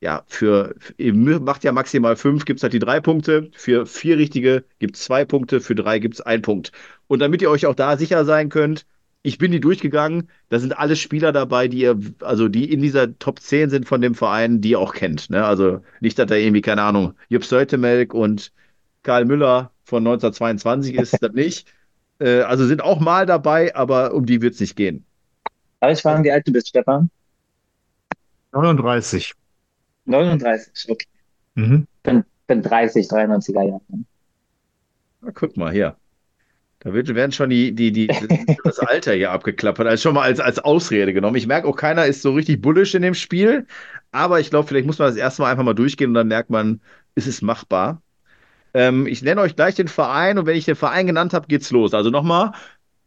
[0.00, 3.50] Ja, für, ihr macht ja maximal fünf, gibt es halt die drei Punkte.
[3.54, 6.72] Für vier richtige gibt es zwei Punkte, für drei gibt es einen Punkt.
[7.08, 8.86] Und damit ihr euch auch da sicher sein könnt,
[9.22, 13.18] ich bin die durchgegangen, da sind alle Spieler dabei, die ihr, also die in dieser
[13.18, 15.30] Top 10 sind von dem Verein, die ihr auch kennt.
[15.30, 15.44] Ne?
[15.44, 18.52] Also nicht, dass da irgendwie, keine Ahnung, Jupp Seutemelk und
[19.02, 21.72] Karl Müller von 1922 ist, das nicht.
[22.20, 25.04] Äh, also sind auch mal dabei, aber um die wird es nicht gehen.
[25.78, 27.10] Darf ich fragen, wie alt du bist, Stefan?
[28.50, 29.34] 39.
[30.06, 31.06] 39, okay.
[31.54, 31.86] Mhm.
[32.02, 33.80] Bin, bin 30, 93er Jahre.
[35.20, 35.96] Na, guck mal hier.
[36.80, 38.06] Da wird, werden schon die, die, die,
[38.64, 39.86] das Alter hier abgeklappert.
[39.86, 41.36] Also schon mal als, als Ausrede genommen.
[41.36, 43.66] Ich merke auch, keiner ist so richtig bullisch in dem Spiel.
[44.12, 46.50] Aber ich glaube, vielleicht muss man das erste Mal einfach mal durchgehen und dann merkt
[46.50, 46.80] man,
[47.14, 48.00] ist es machbar.
[48.74, 51.70] Ähm, ich nenne euch gleich den Verein und wenn ich den Verein genannt habe, geht's
[51.70, 51.94] los.
[51.94, 52.52] Also nochmal,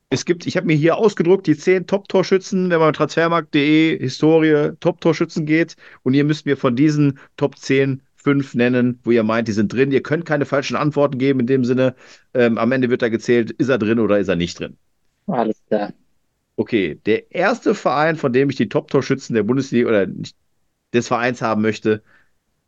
[0.10, 4.74] es gibt, ich habe mir hier ausgedruckt, die zehn Top-Torschützen, wenn man mit transfermarkt.de Historie
[4.82, 9.48] Top-Torschützen geht und ihr müsst mir von diesen Top 10 fünf nennen, wo ihr meint,
[9.48, 9.92] die sind drin.
[9.92, 11.96] Ihr könnt keine falschen Antworten geben in dem Sinne.
[12.34, 14.78] Ähm, am Ende wird da gezählt, ist er drin oder ist er nicht drin.
[15.28, 15.94] Alles klar.
[16.56, 20.08] Okay, der erste Verein, von dem ich die Top-Torschützen der Bundesliga oder
[20.94, 22.04] des Vereins haben möchte,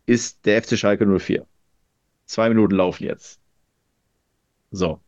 [0.05, 1.45] ist der FC Schalke 04.
[2.25, 3.39] Zwei Minuten laufen jetzt.
[4.71, 4.99] So.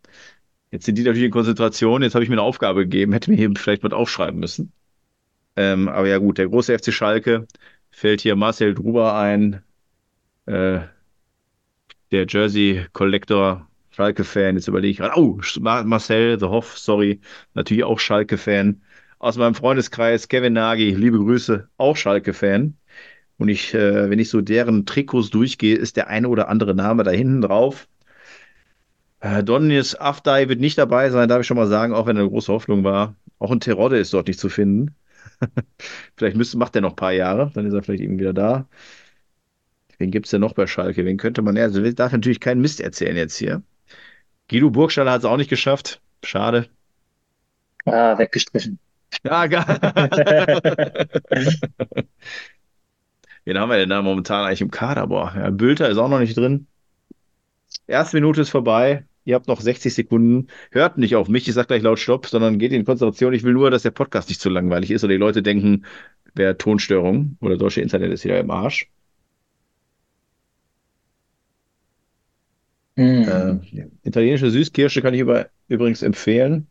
[0.71, 2.03] Jetzt sind die natürlich in Konzentration.
[2.03, 3.13] Jetzt habe ich mir eine Aufgabe gegeben.
[3.13, 4.71] Hätte mir hier vielleicht was aufschreiben müssen.
[5.55, 7.47] Ähm, aber ja, gut, der große FC Schalke
[7.91, 9.63] fällt hier Marcel Druber ein.
[10.45, 10.81] Äh,
[12.11, 14.55] der Jersey Collector, Schalke-Fan.
[14.55, 15.19] Jetzt überlege ich gerade.
[15.19, 17.19] Oh, Marcel The Hoff, sorry.
[17.53, 18.81] Natürlich auch Schalke-Fan.
[19.19, 22.77] Aus meinem Freundeskreis, Kevin Nagy, liebe Grüße, auch Schalke-Fan.
[23.37, 27.03] Und ich, äh, wenn ich so deren Trikots durchgehe, ist der eine oder andere Name
[27.03, 27.87] da hinten drauf.
[29.19, 32.21] Äh, Donis Afdai wird nicht dabei sein, darf ich schon mal sagen, auch wenn er
[32.21, 33.15] eine große Hoffnung war.
[33.39, 34.95] Auch ein Terodde ist dort nicht zu finden.
[36.15, 38.67] vielleicht müsste, macht er noch ein paar Jahre, dann ist er vielleicht eben wieder da.
[39.97, 41.05] Wen gibt es denn noch bei Schalke?
[41.05, 43.63] Wen könnte man, also darf natürlich keinen Mist erzählen jetzt hier.
[44.49, 46.01] Guido Burgstaller hat es auch nicht geschafft.
[46.23, 46.69] Schade.
[47.85, 48.79] Ah, weggestrichen.
[49.23, 49.65] Ja, geil.
[53.45, 55.07] Wen haben wir denn da momentan eigentlich im Kader?
[55.07, 56.67] Boah, ja, Bülter ist auch noch nicht drin.
[57.87, 59.05] Erste Minute ist vorbei.
[59.23, 60.47] Ihr habt noch 60 Sekunden.
[60.71, 63.33] Hört nicht auf mich, ich sag gleich laut Stopp, sondern geht in Konzentration.
[63.33, 65.85] Ich will nur, dass der Podcast nicht zu langweilig ist oder die Leute denken,
[66.35, 68.89] wer Tonstörung oder deutsche Internet ist wieder im Arsch.
[72.97, 73.61] Hm.
[73.73, 76.67] Äh, italienische Süßkirsche kann ich über, übrigens empfehlen.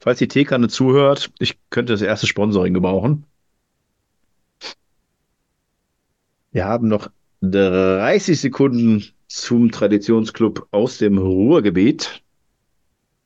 [0.00, 3.24] Falls die Teekanne zuhört, ich könnte das erste Sponsoring gebrauchen.
[6.52, 7.10] Wir haben noch
[7.42, 12.22] 30 Sekunden zum Traditionsclub aus dem Ruhrgebiet.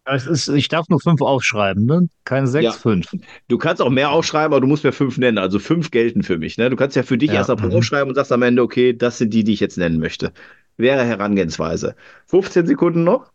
[0.04, 2.08] Es ist, ich darf nur fünf aufschreiben, ne?
[2.24, 2.72] Keine sechs, Ja.
[2.72, 3.12] fünf.
[3.46, 5.38] Du kannst auch mehr aufschreiben, aber du musst mir fünf nennen.
[5.38, 6.58] Also fünf gelten für mich.
[6.58, 6.70] Ne?
[6.70, 7.76] Du kannst ja für dich Ja, erst mal mhm.
[7.76, 10.32] aufschreiben und sagst am Ende, okay, das sind die, die ich jetzt nennen möchte.
[10.76, 11.96] Wäre Herangehensweise.
[12.26, 13.32] 15 Sekunden noch.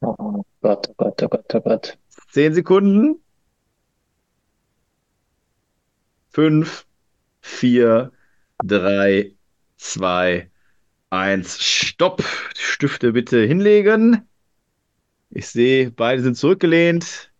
[0.00, 1.98] Oh Gott, oh Gott, oh Gott, oh Gott.
[2.30, 3.20] 10 Sekunden.
[6.30, 6.86] 5,
[7.42, 8.12] 4,
[8.64, 9.34] 3,
[9.76, 10.50] 2,
[11.10, 11.58] 1.
[11.62, 12.24] Stopp.
[12.56, 14.28] Stifte bitte hinlegen.
[15.30, 17.32] Ich sehe, beide sind zurückgelehnt.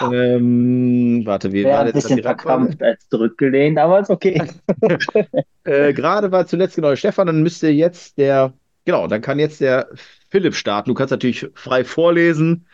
[0.00, 4.40] Ähm, warte, wie Wäre war ein jetzt das bisschen verkrampft als zurückgelehnt, aber ist okay.
[5.64, 8.54] Äh, gerade war zuletzt genau Stefan, dann müsste jetzt der,
[8.84, 9.88] genau, dann kann jetzt der
[10.30, 10.88] Philipp starten.
[10.90, 12.66] Du kannst natürlich frei vorlesen.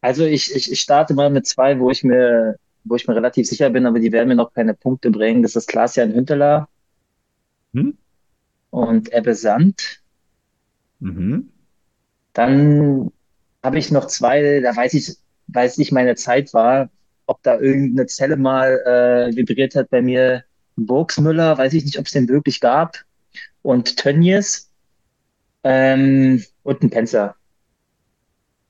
[0.00, 3.46] Also ich, ich, ich starte mal mit zwei, wo ich mir, wo ich mir relativ
[3.46, 5.42] sicher bin, aber die werden mir noch keine Punkte bringen.
[5.42, 6.68] Das ist Klaas-Jan Hünteler
[7.74, 7.90] Hm?
[8.70, 10.00] und Ebbe Sand.
[11.00, 11.48] Mhm.
[12.32, 13.10] Dann
[13.62, 15.16] habe ich noch zwei, da weiß ich,
[15.48, 16.90] weiß nicht meine Zeit war,
[17.26, 20.44] ob da irgendeine Zelle mal äh, vibriert hat bei mir.
[20.76, 22.98] Burgsmüller, weiß ich nicht, ob es den wirklich gab.
[23.62, 24.70] Und Tönnies
[25.64, 27.34] ähm, und ein Penzer.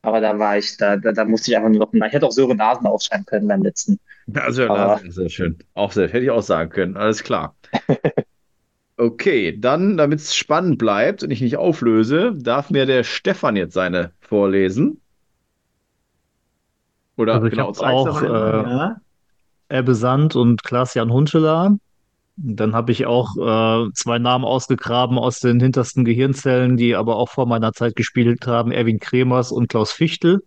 [0.03, 2.31] Aber da war ich, da, da, da musste ich einfach nur noch, ich hätte auch
[2.31, 3.99] Sören Nasen aufschreiben können beim letzten.
[4.35, 5.59] Also, Aber- sehr schön.
[5.75, 6.97] Auch sehr, hätte ich auch sagen können.
[6.97, 7.57] Alles klar.
[8.99, 13.75] Okay, dann, damit es spannend bleibt und ich nicht auflöse, darf mir der Stefan jetzt
[13.75, 15.03] seine vorlesen.
[17.17, 18.97] Oder Also ich genau, habe auch äh, Ja.
[19.69, 21.77] Ebbe Sand und Klaas-Jan Huntelaar.
[22.37, 27.31] Dann habe ich auch äh, zwei Namen ausgegraben aus den hintersten Gehirnzellen, die aber auch
[27.31, 30.43] vor meiner Zeit gespielt haben, Erwin Kremers und Klaus Fichtel.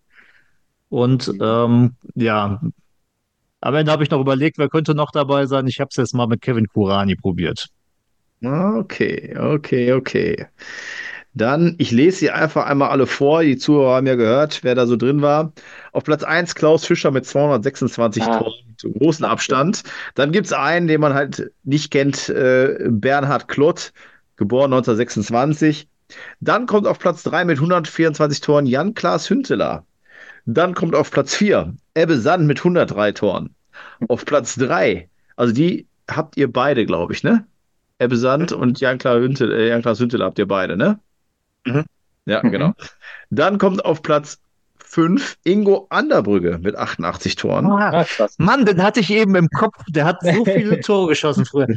[0.89, 2.62] Und ähm, ja,
[3.62, 5.67] am Ende habe ich noch überlegt, wer könnte noch dabei sein.
[5.67, 7.67] Ich habe es jetzt mal mit Kevin Kurani probiert.
[8.43, 10.45] Okay, okay, okay.
[11.34, 13.44] Dann, ich lese sie einfach einmal alle vor.
[13.44, 15.54] Die Zuhörer haben ja gehört, wer da so drin war.
[15.92, 18.39] Auf Platz 1 Klaus Fischer mit 226 Ah.
[18.39, 19.84] Toren, mit großen Abstand.
[20.15, 23.94] Dann gibt es einen, den man halt nicht kennt, äh, Bernhard Klott,
[24.38, 25.88] geboren 1926.
[26.39, 29.86] Dann kommt auf Platz 3 mit 124 Toren Jan-Klaas Hünteler.
[30.46, 33.56] Dann kommt auf Platz 4 Ebbe Sand mit 103 Toren.
[34.08, 37.46] Auf Platz 3, also die habt ihr beide, glaube ich, ne?
[38.00, 41.00] Ebbe Sand und Jan-Klaas Hünteler, äh, Jan-Klaas Hünteler habt ihr beide, ne?
[41.65, 41.86] Mhm.
[42.26, 42.52] Ja, Mhm.
[42.52, 42.74] genau.
[43.30, 44.39] Dann kommt auf Platz
[44.84, 47.67] 5 Ingo Anderbrügge mit 88 Toren.
[47.67, 48.06] Ah.
[48.38, 49.76] Mann, den hatte ich eben im Kopf.
[49.89, 51.67] Der hat so viele Tore geschossen früher.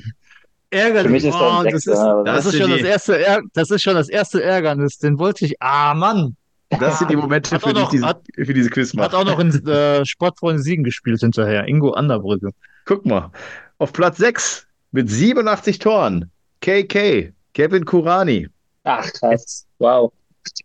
[0.71, 1.25] Ärgerlich.
[1.27, 1.87] Oh, das ist,
[2.25, 4.99] das, ist schon das erste Ärg das ist schon das erste Ärgernis.
[4.99, 5.61] Den wollte ich.
[5.61, 6.37] Ah, Mann.
[6.81, 8.89] Das sind die Momente, Hat für auch die ich noch- diese, hat- für diese Quiz
[8.97, 9.17] Hat mache.
[9.19, 11.69] auch noch in äh, Sportfreunde Siegen gespielt hinterher.
[11.69, 12.49] Ingo Anderbrücke.
[12.87, 13.31] Guck mal.
[13.77, 16.31] Auf Platz 6 mit 87 Toren
[16.63, 18.49] KK, Kevin Kurani.
[18.85, 19.67] Ach, krass.
[19.83, 20.13] Wow.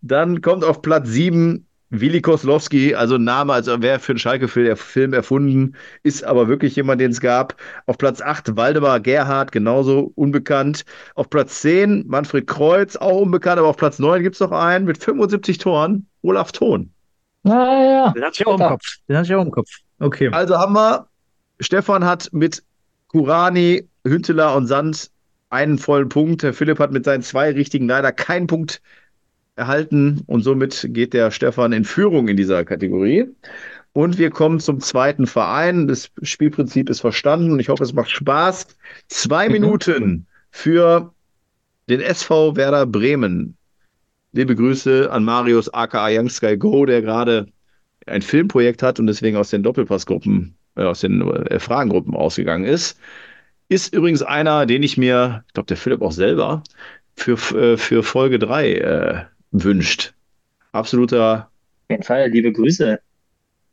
[0.02, 5.14] Dann kommt auf Platz 7 Willi Koslowski, also ein Name, also wer für einen Schalke-Film
[5.14, 7.56] erfunden, ist aber wirklich jemand, den es gab.
[7.88, 10.84] Auf Platz 8 Waldemar Gerhard, genauso unbekannt.
[11.16, 14.86] Auf Platz 10 Manfred Kreuz, auch unbekannt, aber auf Platz 9 gibt es noch einen
[14.86, 16.92] mit 75 Toren, Olaf Thon.
[17.44, 18.12] Naja.
[18.12, 18.68] Den hatte ich auch im.
[18.68, 18.84] Kopf.
[19.08, 19.70] Den hatte ich auch im Kopf.
[20.00, 20.30] Okay.
[20.32, 21.08] Also haben wir,
[21.60, 22.62] Stefan hat mit
[23.08, 25.10] Kurani, Hünteler und Sand
[25.50, 26.44] einen vollen Punkt.
[26.44, 28.82] Herr Philipp hat mit seinen zwei richtigen leider keinen Punkt
[29.58, 33.26] erhalten und somit geht der Stefan in Führung in dieser Kategorie.
[33.94, 35.88] Und wir kommen zum zweiten Verein.
[35.88, 37.60] Das Spielprinzip ist verstanden.
[37.60, 38.68] Ich hoffe, es macht Spaß.
[39.08, 39.54] Zwei Mhm.
[39.54, 41.14] Minuten für
[41.90, 43.58] den SV Werder Bremen.
[44.34, 47.48] Liebe Grüße an Marius aka Young Sky Go, der gerade
[48.06, 53.00] ein Filmprojekt hat und deswegen aus den Doppelpassgruppen, äh, aus den äh, Fragengruppen ausgegangen ist.
[53.70, 56.64] Ist übrigens einer, den ich mir, ich glaube, der Philipp auch selber,
[57.16, 60.14] für, äh, für Folge 3 äh, wünscht.
[60.72, 61.50] Absoluter
[61.86, 63.00] Auf jeden Fall, liebe Grüße.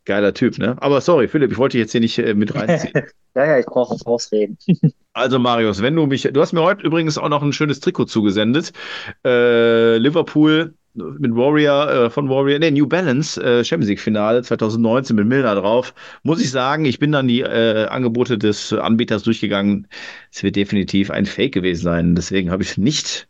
[0.05, 0.77] geiler Typ, ne?
[0.81, 2.93] Aber sorry, Philipp, ich wollte dich jetzt hier nicht äh, mit reinziehen.
[3.35, 4.59] Ja, ja, ich brauche Ausreden.
[5.17, 8.07] Also Marius, wenn du mich, du hast mir heute übrigens auch noch ein schönes Trikot
[8.07, 8.73] zugesendet.
[9.25, 15.15] Äh, Liverpool mit Warrior, äh, von Warrior, nee, New Balance, äh, Champions League Finale 2019
[15.15, 15.95] mit Milner drauf.
[16.25, 19.87] Muss ich sagen, ich bin dann die äh, Angebote des Anbieters durchgegangen.
[20.33, 22.15] Es wird definitiv ein Fake gewesen sein.
[22.17, 23.29] Deswegen habe ich es nicht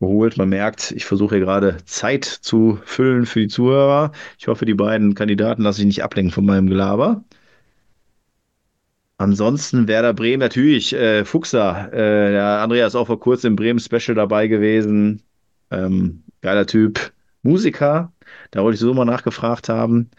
[0.00, 0.36] geholt.
[0.36, 4.12] Man merkt, ich versuche hier gerade Zeit zu füllen für die Zuhörer.
[4.38, 7.24] Ich hoffe, die beiden Kandidaten lassen sich nicht ablenken von meinem Gelaber.
[9.16, 11.92] Ansonsten Werder Bremen natürlich, äh, Fuchser.
[11.92, 15.22] Äh, der Andreas ist auch vor kurzem im Bremen-Special dabei gewesen.
[15.70, 17.12] Ähm, geiler Typ.
[17.42, 18.12] Musiker,
[18.50, 20.10] da wollte ich so mal nachgefragt haben.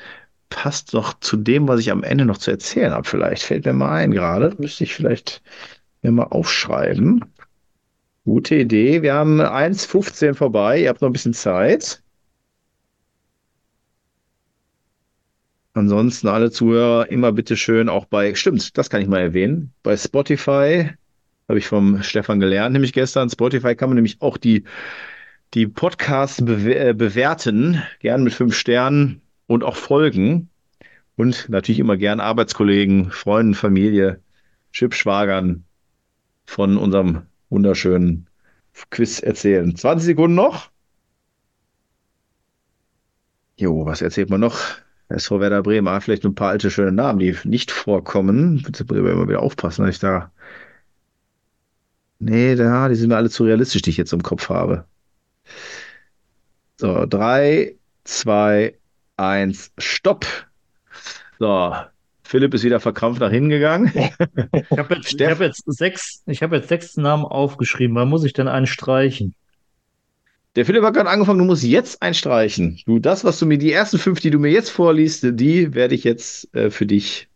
[0.49, 3.07] Passt doch zu dem, was ich am Ende noch zu erzählen habe.
[3.07, 4.55] Vielleicht fällt mir mal ein gerade.
[4.57, 5.41] Müsste ich vielleicht
[6.01, 7.25] mir mal aufschreiben.
[8.29, 9.01] Gute Idee.
[9.01, 10.81] Wir haben 1,15 vorbei.
[10.81, 12.03] Ihr habt noch ein bisschen Zeit.
[15.73, 19.97] Ansonsten alle Zuhörer immer bitte schön auch bei, stimmt, das kann ich mal erwähnen, bei
[19.97, 20.91] Spotify
[21.47, 23.31] habe ich vom Stefan gelernt, nämlich gestern.
[23.31, 24.63] Spotify kann man nämlich auch die,
[25.55, 30.51] die Podcasts bewe äh, bewerten, gern mit fünf Sternen und auch folgen.
[31.15, 34.21] Und natürlich immer gern Arbeitskollegen, Freunden, Familie,
[34.71, 35.63] Chipschwagern
[36.45, 38.27] von unserem wunderschönen
[38.91, 39.75] Quiz erzählen.
[39.75, 40.69] 20 Sekunden noch.
[43.57, 44.57] Jo, was erzählt man noch?
[45.09, 48.61] SV Werder Bremen, ah, vielleicht ein paar alte schöne Namen, die nicht vorkommen.
[48.63, 50.31] Bitte immer wieder aufpassen, dass ich da.
[52.19, 54.85] Nee, da, die sind mir alle zu realistisch, die ich jetzt im Kopf habe.
[56.77, 58.77] So, drei, zwei,
[59.17, 60.25] eins, stopp.
[61.39, 61.73] So,
[62.29, 63.91] Philipp ist wieder verkrampft nach hinten gegangen.
[63.95, 67.95] Ich habe jetzt, hab jetzt sechs, ich habe jetzt sechs Namen aufgeschrieben.
[67.95, 69.33] Wann muss ich denn einen streichen?
[70.55, 72.79] Der Philipp hat gerade angefangen, du musst jetzt einstreichen.
[72.85, 75.95] Du, das, was du mir, die ersten fünf, die du mir jetzt vorliest, die werde
[75.95, 77.29] ich jetzt äh, für dich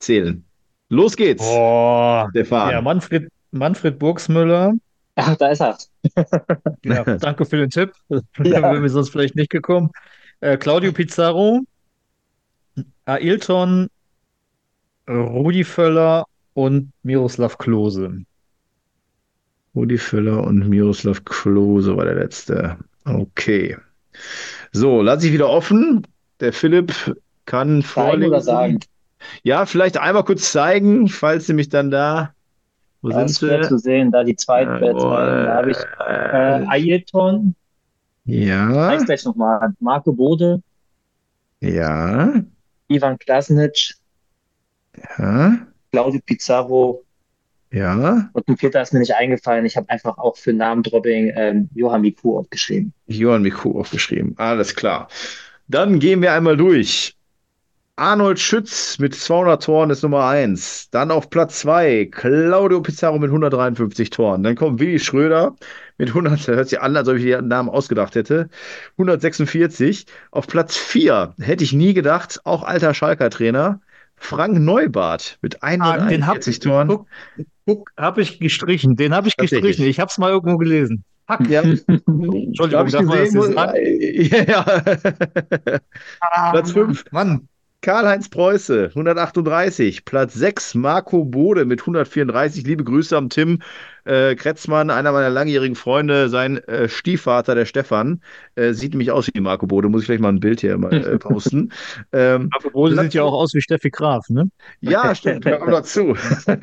[0.00, 0.44] zählen.
[0.88, 2.26] Los geht's, Boah.
[2.30, 2.72] Stefan.
[2.72, 4.72] Ja, Manfred, Manfred Burgsmüller.
[5.14, 5.78] Ach, da ist er.
[6.84, 7.92] Ja, danke für den Tipp.
[8.08, 8.20] Ja.
[8.38, 9.90] Wäre mir sonst vielleicht nicht gekommen.
[10.40, 11.60] Äh, Claudio Pizarro,
[13.06, 13.88] Ailton,
[15.08, 18.26] Rudi Völler und Miroslav Klose.
[19.74, 22.78] Rudi Völler und Miroslav Klose war der letzte.
[23.04, 23.76] Okay.
[24.72, 26.06] So, lasse ich wieder offen.
[26.40, 26.92] Der Philipp
[27.46, 28.42] kann Zeigen oder vorlesen.
[28.42, 28.80] sagen?
[29.44, 32.34] Ja, vielleicht einmal kurz zeigen, falls Sie mich dann da.
[33.02, 33.60] Wo Da sind ist Sie?
[33.62, 37.54] zu sehen, da die zweiten, Ja, äh, zwei, da habe ich äh, Ailton,
[38.24, 40.62] Ja, weiß gleich nochmal, Marco Bode,
[41.60, 42.44] ja,
[42.94, 43.94] Ivan Klasnic,
[45.18, 45.58] ja,
[45.92, 47.04] Claudio Pizarro
[47.70, 48.30] ja.
[48.32, 49.66] und ein vierter ist mir nicht eingefallen.
[49.66, 52.92] Ich habe einfach auch für Namendropping ähm, Johann Miku aufgeschrieben.
[53.06, 54.34] Johann Miku aufgeschrieben.
[54.38, 55.08] Alles klar.
[55.66, 57.16] Dann gehen wir einmal durch.
[57.96, 60.90] Arnold Schütz mit 200 Toren ist Nummer 1.
[60.90, 64.42] Dann auf Platz 2 Claudio Pizarro mit 153 Toren.
[64.42, 65.54] Dann kommt Willi Schröder
[65.96, 68.48] mit 100, das hört sich an, als ob ich den Namen ausgedacht hätte,
[68.98, 70.06] 146.
[70.32, 73.80] Auf Platz 4 hätte ich nie gedacht, auch alter Schalker-Trainer,
[74.16, 76.88] Frank Neubart mit Ah, den hab 141 Toren.
[76.88, 77.06] Guck,
[77.64, 78.96] guck, habe ich gestrichen.
[78.96, 79.86] Den habe ich gestrichen.
[79.86, 81.04] Ich habe es mal irgendwo gelesen.
[81.28, 81.48] Fuck.
[81.48, 83.76] Ja, Entschuldigung, darf man das jetzt sagen?
[84.48, 84.64] Ja.
[86.52, 87.48] Platz 5 Mann,
[87.84, 90.06] Karl-Heinz Preuße, 138.
[90.06, 92.66] Platz 6, Marco Bode mit 134.
[92.66, 93.58] Liebe Grüße am Tim
[94.06, 96.30] äh, Kretzmann, einer meiner langjährigen Freunde.
[96.30, 98.22] Sein äh, Stiefvater, der Stefan,
[98.54, 99.90] äh, sieht nämlich aus wie Marco Bode.
[99.90, 101.72] Muss ich vielleicht mal ein Bild hier mal äh, posten.
[102.12, 104.48] ähm, obwohl sie sieht ja auch aus wie Steffi Graf, ne?
[104.80, 106.16] ja, stimmt, wir kommen dazu.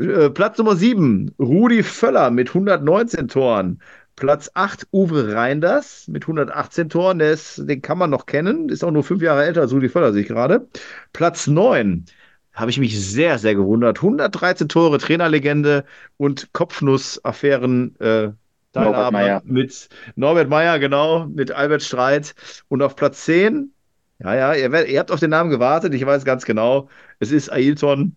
[0.00, 3.82] Äh, Platz Nummer 7, Rudi Völler mit 119 Toren.
[4.20, 7.18] Platz 8, Uwe Reinders mit 118 Toren.
[7.18, 9.88] Der ist, den kann man noch kennen, ist auch nur fünf Jahre älter als Rudi
[9.88, 10.68] Völler, sehe ich gerade.
[11.14, 12.04] Platz 9,
[12.52, 13.98] habe ich mich sehr, sehr gewundert.
[13.98, 15.84] 113 Tore, Trainerlegende
[16.18, 17.98] und Kopfnussaffären.
[17.98, 18.30] Äh,
[18.74, 19.42] Norbert Meyer.
[19.44, 22.34] mit Norbert Meyer, genau, mit Albert Streit.
[22.68, 23.72] Und auf Platz 10,
[24.18, 27.50] ja, ja, ihr, ihr habt auf den Namen gewartet, ich weiß ganz genau, es ist
[27.50, 28.16] Ailton.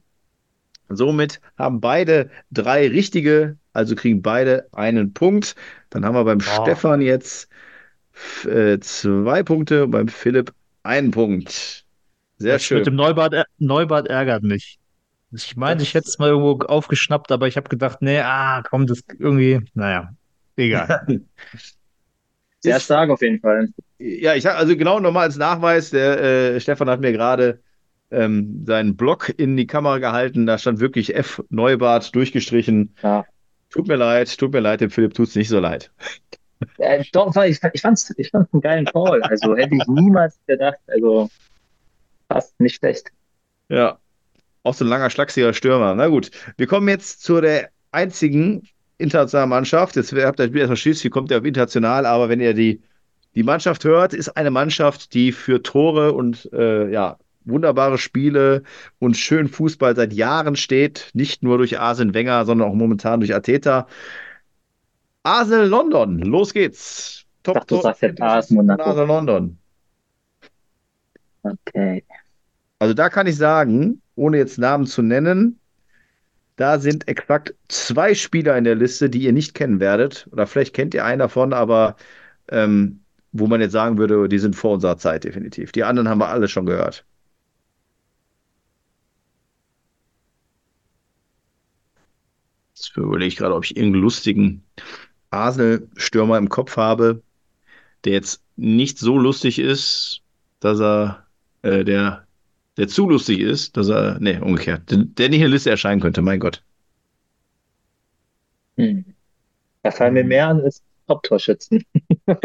[0.89, 5.56] Somit haben beide drei richtige, also kriegen beide einen Punkt.
[5.89, 6.84] Dann haben wir beim Wow.
[6.84, 7.50] Stefan jetzt
[8.46, 11.86] äh, zwei Punkte und beim Philipp einen Punkt.
[12.38, 13.00] Sehr Das mit dem schön.
[13.34, 14.80] Är- Neubart ärgert mich.
[15.32, 18.88] Ich meine, ich hätte es mal irgendwo aufgeschnappt, aber ich habe gedacht, nee, ah, komm,
[18.88, 20.12] das irgendwie, naja,
[20.58, 21.08] egal.
[22.62, 23.69] Sehr stark auf jeden Fall.
[24.00, 26.19] Ja, ich sag also genau nochmal als Nachweis, der
[26.56, 27.63] äh, Stefan hat mir gerade
[28.13, 32.95] ähm, seinen Blog in die Kamera gehalten, da stand wirklich F Neubart durchgestrichen.
[33.02, 33.26] Ja.
[33.69, 35.91] Tut mir leid, tut mir leid, dem Philipp tut's nicht so leid.
[36.78, 39.21] Äh, doch, ich, ich fand's, ich fand's einen geilen Call.
[39.23, 40.78] Also hätte ich niemals gedacht.
[40.88, 41.30] Also
[42.30, 43.12] fast nicht schlecht.
[43.69, 43.97] Ja,
[44.63, 45.93] auch so ein langer, schlachsiger Stürmer.
[45.95, 49.95] Na gut, wir kommen jetzt zu der einzigen internationalen Mannschaft.
[49.95, 52.82] Jetzt habt ihr erstmal Schiss, wie kommt ihr auf international, aber wenn ihr die,
[53.36, 58.63] die Mannschaft hört, ist eine Mannschaft, die für Tore und äh, ja, wunderbare Spiele
[58.99, 61.10] und schönen Fußball seit Jahren steht.
[61.13, 63.88] Nicht nur durch Arsene Wenger, sondern auch momentan durch Arteta.
[65.23, 67.25] Arsenal London, los geht's.
[67.43, 68.84] Top dachte, du sagst jetzt Monaco.
[68.84, 69.58] Arsenal London.
[71.43, 72.03] Okay.
[72.79, 75.60] Also da kann ich sagen, ohne jetzt Namen zu nennen,
[76.56, 80.27] da sind exakt zwei Spieler in der Liste, die ihr nicht kennen werdet.
[80.32, 81.95] Oder vielleicht kennt ihr einen davon, aber
[82.49, 83.01] ähm,
[83.32, 85.71] wo man jetzt sagen würde, die sind vor unserer Zeit definitiv.
[85.71, 87.06] Die anderen haben wir alle schon gehört.
[92.84, 94.63] Jetzt überlege ich gerade, ob ich irgendeinen lustigen
[95.30, 97.22] Arsenal-Stürmer im Kopf habe,
[98.04, 100.22] der jetzt nicht so lustig ist,
[100.60, 101.26] dass er
[101.62, 102.26] äh, der
[102.78, 106.02] der zu lustig ist, dass er, nee, umgekehrt, der, der nicht in der Liste erscheinen
[106.02, 106.63] könnte, mein Gott.
[108.78, 109.06] Hm.
[109.84, 111.84] Da fallen mir mehr an als Top-Torschützen.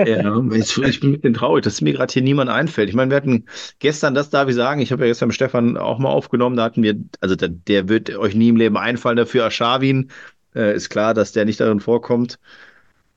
[0.05, 2.88] Ja, ich, ich bin ein bisschen traurig, dass mir gerade hier niemand einfällt.
[2.88, 3.47] Ich meine, wir hatten
[3.79, 6.64] gestern, das darf ich sagen, ich habe ja gestern mit Stefan auch mal aufgenommen, da
[6.64, 10.11] hatten wir, also der, der wird euch nie im Leben einfallen dafür, Aschawin.
[10.55, 12.38] Äh, ist klar, dass der nicht darin vorkommt.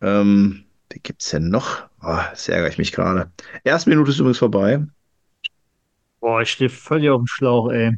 [0.02, 1.84] Ähm, wie gibt's denn noch?
[2.04, 3.32] Oh, das ärgere ich mich gerade.
[3.64, 4.86] Erste Minute ist übrigens vorbei.
[6.20, 7.98] Boah, ich stehe völlig auf dem Schlauch, ey.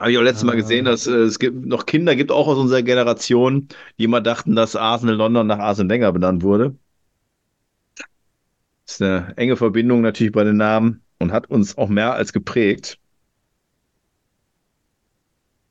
[0.00, 0.56] Habe ich auch letztes Mal Ah.
[0.56, 4.54] gesehen, dass äh, es gibt noch Kinder gibt auch aus unserer Generation, die immer dachten,
[4.54, 6.76] dass Arsenal London nach Arsene Wenger benannt wurde.
[8.86, 12.32] Das ist eine enge Verbindung natürlich bei den Namen und hat uns auch mehr als
[12.32, 12.98] geprägt.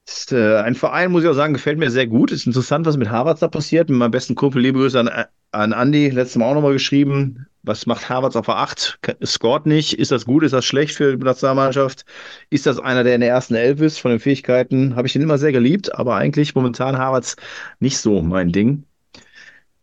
[0.08, 2.32] Ist, äh, ein Verein, muss ich auch sagen, gefällt mir sehr gut.
[2.32, 3.90] Ist interessant, was mit Harvards da passiert.
[3.90, 5.10] Mit meinem besten Kumpel, liebe Grüße an,
[5.52, 7.48] an Andi, letztes Mal auch nochmal geschrieben.
[7.64, 9.00] Was macht Harvards auf der 8?
[9.26, 9.94] Scored nicht.
[9.94, 10.44] Ist das gut?
[10.44, 12.06] Ist das schlecht für die Nationalmannschaft?
[12.50, 14.96] Ist das einer, der in der ersten Elf ist von den Fähigkeiten?
[14.96, 17.36] Habe ich den immer sehr geliebt, aber eigentlich momentan Harvards
[17.80, 18.84] nicht so mein Ding.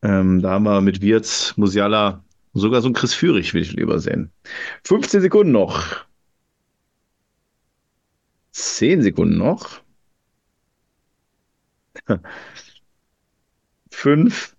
[0.03, 3.99] Ähm, da haben wir mit Wirtz, Musiala, sogar so ein Chris Führig will ich lieber
[3.99, 4.31] sehen.
[4.85, 6.05] 15 Sekunden noch.
[8.53, 9.81] 10 Sekunden noch.
[13.91, 14.54] 5,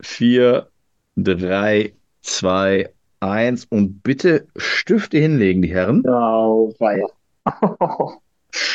[0.00, 0.68] 4,
[1.16, 1.92] 3,
[2.22, 2.90] 2,
[3.20, 6.04] 1 und bitte Stifte hinlegen, die Herren.
[6.08, 7.06] Oh, weia.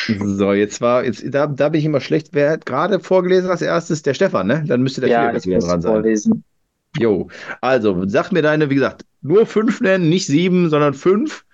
[0.08, 2.28] So, jetzt war, jetzt, da, da bin ich immer schlecht.
[2.32, 4.02] Wer hat gerade vorgelesen als erstes?
[4.02, 4.64] Der Stefan, ne?
[4.66, 5.92] Dann müsste der Ja, ich wieder dran sein.
[5.92, 6.44] vorlesen.
[6.96, 7.28] Jo,
[7.60, 11.44] also sag mir deine, wie gesagt, nur fünf nennen, nicht sieben, sondern fünf,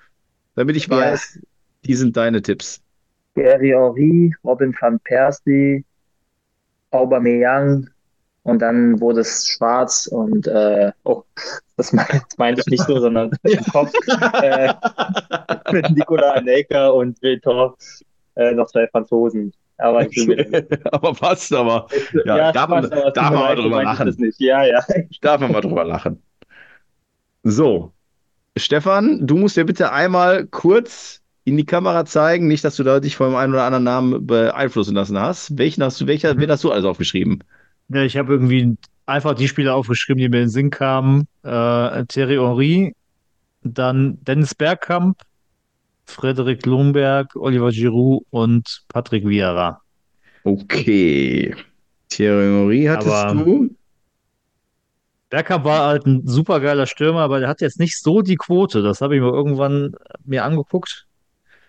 [0.55, 0.99] damit ich Ja.
[0.99, 1.41] weiß,
[1.85, 2.81] die sind deine Tipps.
[3.35, 5.85] Thierry Henry, Robin van Persie,
[6.91, 7.89] Aubameyang
[8.45, 11.22] und dann wurde es schwarz und äh, oh,
[11.76, 13.93] das meine meinte ich nicht so, sondern im Kopf
[14.43, 14.72] äh,
[15.72, 17.76] mit Nicolas Anelka und Vitor
[18.36, 19.53] äh, noch zwei Franzosen.
[19.78, 20.07] Aber
[20.93, 21.88] aber passt aber.
[22.24, 24.14] Ja, darf man- Spaß, aber darf man mal drüber lachen.
[24.18, 24.38] nicht.
[24.38, 24.84] Ja, ja.
[25.20, 26.22] Darf man mal drüber lachen.
[27.43, 27.93] So,
[28.57, 33.01] Stefan, du musst dir bitte einmal kurz in die Kamera zeigen, nicht, dass du da
[33.01, 35.59] dich von einem oder anderen Namen beeinflussen lassen hast.
[35.59, 37.43] Welchen hast du, welcher, wen hast du alles aufgeschrieben?
[37.93, 38.76] Ja, ich habe irgendwie
[39.07, 41.26] einfach die Spieler aufgeschrieben, die mir in den Sinn kamen.
[41.43, 42.95] Äh, Thierry Henry,
[43.62, 45.20] dann Dennis Bergkamp,
[46.07, 49.80] Frederik Lundberg, Oliver Giroud und Patrick Vieira.
[50.45, 51.55] Okay.
[52.09, 53.70] Thierry Henry hattest Aber- du?
[55.30, 58.82] Bergkamp war halt ein supergeiler Stürmer, aber der hat jetzt nicht so die Quote.
[58.82, 59.95] Das habe ich mir irgendwann
[60.26, 61.07] mir angeguckt.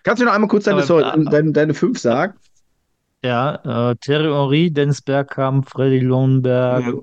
[0.02, 2.34] Kannst du noch einmal kurz deine, Aber- deine, deine fünf sagen?
[3.24, 3.54] Ja,
[3.90, 6.00] äh, Thierry Henry, Dennis Bergkamp, Freddy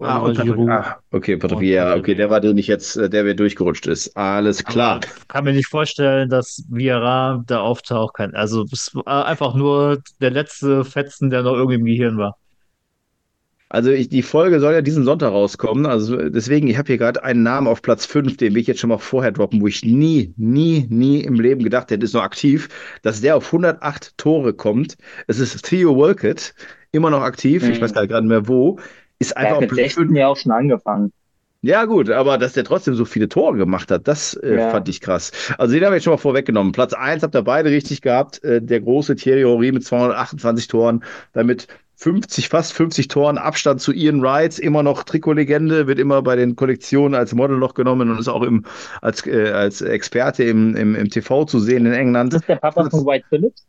[0.01, 0.69] Ah, Oliver und Patrick, Giroud.
[0.69, 4.15] ah, okay, Patrick, ja, okay, der war der nicht jetzt, äh, der mir durchgerutscht ist.
[4.15, 4.97] Alles klar.
[4.97, 8.13] Aber kann mir nicht vorstellen, dass Vieira da auftaucht.
[8.13, 8.35] Kann.
[8.35, 12.37] Also es war einfach nur der letzte Fetzen, der noch irgendwie im Gehirn war.
[13.73, 15.85] Also ich, die Folge soll ja diesen Sonntag rauskommen.
[15.85, 18.81] Also deswegen, ich habe hier gerade einen Namen auf Platz 5, den will ich jetzt
[18.81, 22.23] schon mal vorher droppen, wo ich nie, nie, nie im Leben gedacht hätte, ist noch
[22.23, 22.67] aktiv,
[23.01, 24.97] dass der auf 108 Tore kommt.
[25.27, 26.53] Es ist Theo Walcott,
[26.91, 27.81] immer noch aktiv, ich Mhm.
[27.81, 28.77] weiß gar nicht mehr wo,
[29.19, 30.17] ist einfach hat auf mit Platz 16 5.
[30.17, 31.13] ja auch schon angefangen.
[31.63, 34.69] Ja, gut, aber dass der trotzdem so viele Tore gemacht hat, das äh, Ja.
[34.71, 35.31] fand ich krass.
[35.59, 36.71] Also den habe ich jetzt schon mal vorweggenommen.
[36.71, 38.43] Platz 1 habt ihr beide richtig gehabt.
[38.43, 41.03] Äh, der große Thierry Henry mit 228 Toren,
[41.33, 41.67] damit
[42.01, 46.55] 50, fast 50 Toren Abstand zu Ian Wright, immer noch Trikotlegende, wird immer bei den
[46.55, 48.65] Kollektionen als Model noch genommen und ist auch im,
[49.01, 52.33] als, äh, als Experte im, im, im TV zu sehen in England.
[52.33, 53.67] Das ist der Papa von White Phillips?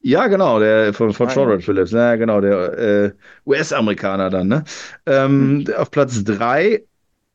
[0.00, 1.54] Ja, genau, der von, von Ah, Sean ja.
[1.54, 3.12] Rod Phillips, ja, genau, der äh,
[3.46, 4.64] US-Amerikaner dann, ne?
[5.06, 6.82] Ähm, Auf Platz 3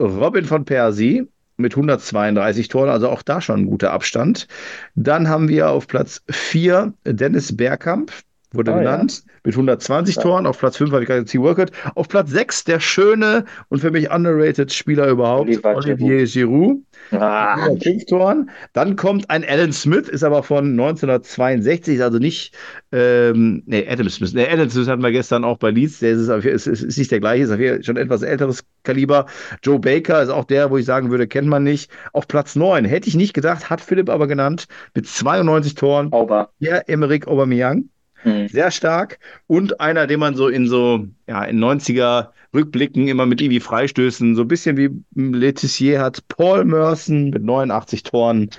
[0.02, 1.26] Robin van Persie
[1.56, 4.48] mit 132 Toren, also auch da schon ein guter Abstand.
[4.96, 8.12] Dann haben wir auf Platz 4 Dennis Bergkamp,
[8.58, 8.92] wurde Ah, ja.
[8.92, 10.22] genannt, mit 120 Ja.
[10.24, 10.46] Toren.
[10.46, 11.40] Auf Platz 5 habe ich gerade T.
[11.40, 11.72] Workout.
[11.96, 16.78] Auf Platz 6 der schöne und für mich underrated Spieler überhaupt, Oliver Olivier Giroud.
[17.12, 18.50] Ah, Mit fünf Toren.
[18.74, 22.54] Dann kommt ein Alan Smith, ist aber von 1962, also nicht,
[22.92, 24.34] ähm, nee, Adam Smith.
[24.34, 27.12] Nee, Alan Smith hatten wir gestern auch bei Leeds, der ist, ist, ist, ist nicht
[27.12, 29.26] der gleiche, ist auf jeden Fall schon etwas älteres Kaliber.
[29.64, 31.92] Joe Baker ist auch der, wo ich sagen würde, kennt man nicht.
[32.14, 36.12] Auf Platz 9 hätte ich nicht gedacht, hat Philipp aber genannt, mit 92 Toren.
[36.12, 36.50] Auber.
[36.60, 37.90] Ja, Emerick Aubameyang.
[38.28, 38.48] Hm.
[38.50, 39.20] Sehr stark.
[39.48, 44.36] Und einer, den man so in so, ja, in 90er Rückblicken immer mit irgendwie Freistößen,
[44.36, 48.50] so ein bisschen wie Letizier hat, Paul Merson mit 89 Toren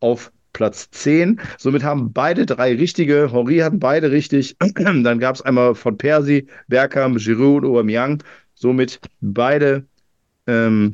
[0.00, 1.40] auf Platz 10.
[1.58, 3.30] Somit haben beide drei richtige.
[3.32, 4.56] Henri hatten beide richtig.
[4.74, 8.22] Dann gab es einmal von Persi, Bergkamp, Giroud und Aubameyang.
[8.54, 9.86] Somit beide
[10.46, 10.92] ähm,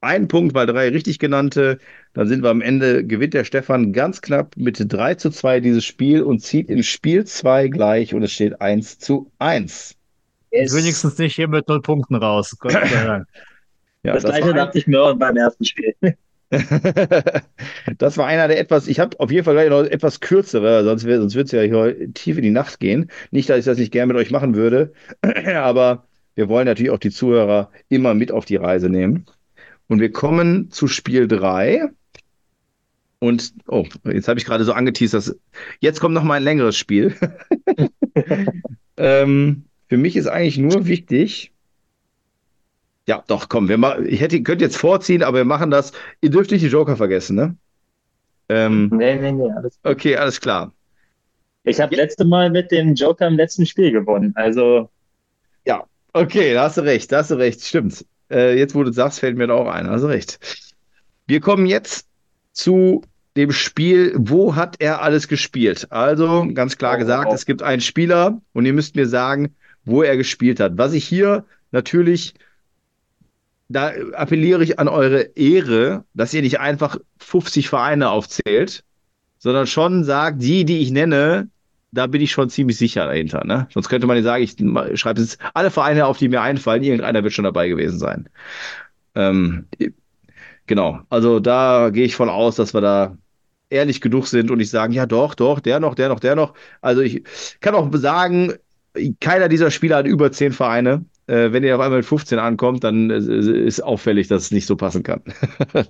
[0.00, 1.78] ein Punkt, weil drei richtig genannte.
[2.14, 5.84] Dann sind wir am Ende, gewinnt der Stefan ganz knapp mit 3 zu 2 dieses
[5.84, 9.94] Spiel und zieht in Spiel 2 gleich und es steht 1 zu 1.
[10.50, 10.74] Yes.
[10.74, 12.56] Wenigstens nicht hier mit null Punkten raus.
[12.58, 13.28] Gott sei Dank.
[14.02, 15.94] Ja, Das das, gleiche war dachte ich mir auch beim ersten Spiel.
[17.98, 21.02] das war einer der etwas, ich habe auf jeden Fall gleich noch etwas kürzere, sonst,
[21.02, 23.10] sonst wird es ja hier tief in die Nacht gehen.
[23.30, 24.92] Nicht, dass ich das nicht gerne mit euch machen würde,
[25.54, 26.06] aber
[26.36, 29.26] wir wollen natürlich auch die Zuhörer immer mit auf die Reise nehmen.
[29.88, 31.88] Und wir kommen zu Spiel 3.
[33.20, 35.36] Und, oh, jetzt habe ich gerade so angeteased, dass
[35.80, 37.14] jetzt kommt noch mal ein längeres Spiel.
[38.96, 41.52] ähm, für mich ist eigentlich nur wichtig,
[43.08, 45.92] ja, doch, komm, wir ich hätte, könnt jetzt vorziehen, aber wir machen das.
[46.20, 47.56] Ihr dürft nicht die Joker vergessen, ne?
[48.50, 49.78] Ähm, Nee, nee, nee, alles.
[49.82, 50.74] okay, alles klar.
[51.64, 54.32] Ich habe letzte Mal mit dem Joker im letzten Spiel gewonnen.
[54.36, 54.90] Also,
[56.12, 58.04] Okay, da hast du recht, da hast du recht, stimmt.
[58.30, 60.38] Äh, jetzt, wo du sagst, fällt mir da auch ein, du recht.
[61.26, 62.06] Wir kommen jetzt
[62.52, 63.02] zu
[63.36, 65.86] dem Spiel, wo hat er alles gespielt?
[65.90, 67.34] Also, ganz klar Oh, gesagt, oh.
[67.34, 69.54] es gibt einen Spieler und ihr müsst mir sagen,
[69.84, 70.76] wo er gespielt hat.
[70.76, 72.34] Was ich hier natürlich,
[73.68, 78.82] da appelliere ich an eure Ehre, dass ihr nicht einfach 50 Vereine aufzählt,
[79.38, 81.48] sondern schon sagt, die, die ich nenne,
[81.90, 83.44] da bin ich schon ziemlich sicher dahinter.
[83.44, 83.68] Ne?
[83.72, 87.22] Sonst könnte man ja sagen, ich schreibe jetzt alle Vereine auf, die mir einfallen, irgendeiner
[87.22, 88.28] wird schon dabei gewesen sein.
[89.14, 89.66] Ähm,
[90.66, 93.16] genau, also da gehe ich von aus, dass wir da
[93.70, 96.54] ehrlich genug sind und nicht sagen, ja doch, doch, der noch, der noch, der noch.
[96.80, 97.24] Also ich
[97.60, 98.54] kann auch sagen,
[99.20, 101.04] keiner dieser Spieler hat über zehn Vereine.
[101.28, 104.66] Äh, wenn ihr auf einmal mit 15 ankommt, dann äh, ist auffällig, dass es nicht
[104.66, 105.22] so passen kann.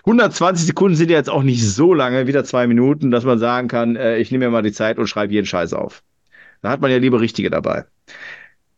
[0.00, 3.68] 120 Sekunden sind ja jetzt auch nicht so lange, wieder zwei Minuten, dass man sagen
[3.68, 6.02] kann, äh, ich nehme mir mal die Zeit und schreibe jeden Scheiß auf.
[6.62, 7.84] Da hat man ja lieber Richtige dabei.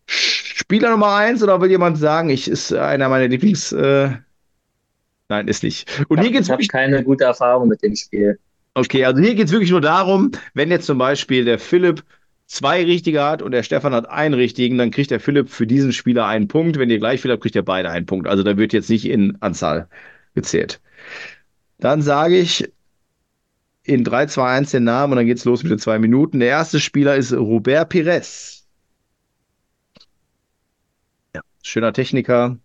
[0.06, 3.72] Spieler Nummer eins oder will jemand sagen, ich ist einer meiner Lieblings.
[3.72, 4.10] Äh,
[5.28, 6.04] nein, ist nicht.
[6.08, 8.38] Und hier geht's ich habe keine gute Erfahrung mit dem Spiel.
[8.74, 12.02] Okay, also hier geht es wirklich nur darum, wenn jetzt zum Beispiel der Philipp
[12.46, 15.92] zwei richtige hat und der Stefan hat einen richtigen, dann kriegt der Philipp für diesen
[15.92, 16.78] Spieler einen Punkt.
[16.78, 18.28] Wenn ihr gleich viel habt, kriegt ihr beide einen Punkt.
[18.28, 19.88] Also da wird jetzt nicht in Anzahl
[20.34, 20.80] gezählt.
[21.78, 22.70] Dann sage ich
[23.84, 26.40] in 3, 2, 1 den Namen und dann geht's los mit den zwei Minuten.
[26.40, 28.66] Der erste Spieler ist Robert Pires.
[31.34, 32.58] Ja, schöner Techniker,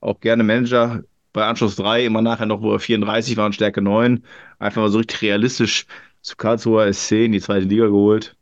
[0.00, 1.02] auch gerne Manager.
[1.32, 4.24] Bei Anschluss 3 immer nachher noch, wo er 34 war und Stärke 9.
[4.58, 5.86] Einfach mal so richtig realistisch
[6.22, 8.37] zu Karlsruher SC in die zweite Liga geholt.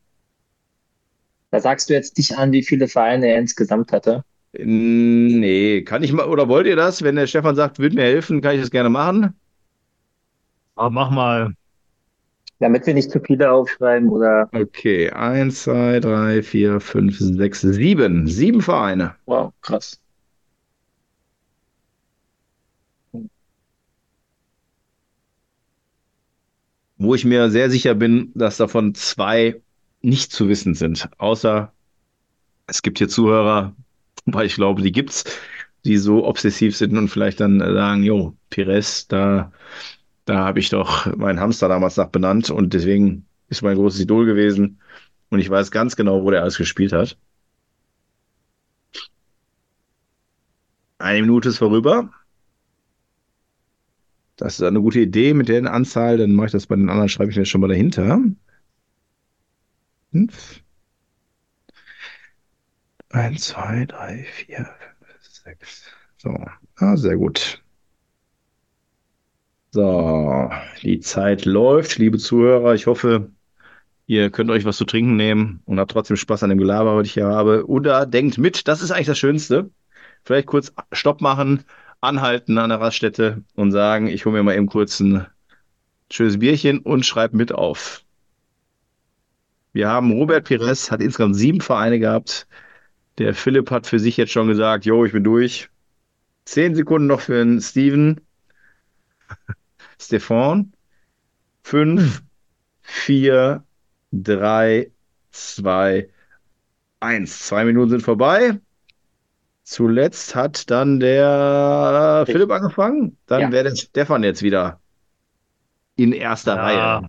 [1.51, 4.25] Da sagst du jetzt nicht an, wie viele Vereine er insgesamt hatte.
[4.59, 7.03] Nee, kann ich mal, oder wollt ihr das?
[7.03, 9.35] Wenn der Stefan sagt, würde mir helfen, kann ich das gerne machen.
[10.75, 11.55] Aber mach mal.
[12.59, 14.49] Damit wir nicht zu viele aufschreiben oder.
[14.53, 18.27] Okay, eins, zwei, drei, vier, fünf, sechs, sieben.
[18.27, 19.15] Sieben Vereine.
[19.27, 20.01] Wow, krass.
[26.99, 29.61] Wo ich mir sehr sicher bin, dass davon zwei
[30.03, 31.09] nicht zu wissen sind.
[31.19, 31.73] Außer
[32.67, 33.75] es gibt hier Zuhörer,
[34.27, 35.25] weil ich glaube, die gibt's,
[35.85, 39.53] die so obsessiv sind und vielleicht dann sagen, jo, Pires, da,
[40.25, 44.27] da habe ich doch meinen Hamster damals nach benannt und deswegen ist mein großes Idol
[44.27, 44.81] gewesen
[45.31, 47.17] und ich weiß ganz genau, wo der alles gespielt hat.
[50.99, 52.11] Eine Minute ist vorüber.
[54.37, 56.19] Das ist eine gute Idee mit der Anzahl.
[56.19, 58.21] Dann mache ich das bei den anderen, schreibe ich mir schon mal dahinter.
[60.17, 60.63] Fünf.
[63.11, 64.67] Eins, zwei, drei, vier,
[64.99, 65.91] fünf, sechs.
[66.17, 66.35] So,
[66.77, 67.63] ah, sehr gut.
[69.73, 70.51] So,
[70.81, 72.75] die Zeit läuft, liebe Zuhörer.
[72.75, 73.31] Ich hoffe,
[74.07, 77.09] ihr könnt euch was zu trinken nehmen und habt trotzdem Spaß an dem Gelaber, was
[77.09, 77.69] ich hier habe.
[77.69, 79.71] Oder denkt mit, das ist eigentlich das Schönste.
[80.25, 81.65] Vielleicht kurz Stopp machen,
[82.01, 85.27] anhalten an der Raststätte und sagen, ich hole mir mal eben kurz ein
[86.11, 88.06] schönes Bierchen und schreibe mit auf.
[89.77, 92.47] Wir haben Robert Pires, hat insgesamt sieben Vereine gehabt.
[93.19, 95.69] Der Philipp hat für sich jetzt schon gesagt, jo, ich bin durch.
[96.47, 98.19] Zehn Sekunden noch für den Steven.
[100.01, 100.73] Stefan.
[101.63, 102.23] Fünf,
[102.81, 103.65] vier,
[104.13, 104.93] drei,
[105.31, 106.09] zwei,
[107.01, 107.41] eins.
[107.41, 108.59] Zwei Minuten sind vorbei.
[109.63, 113.19] Zuletzt hat dann der Philipp angefangen.
[113.27, 113.53] Dann Ja.
[113.53, 114.81] wäre der Stefan jetzt wieder
[115.97, 116.63] in erster Ja.
[116.63, 117.09] Reihe.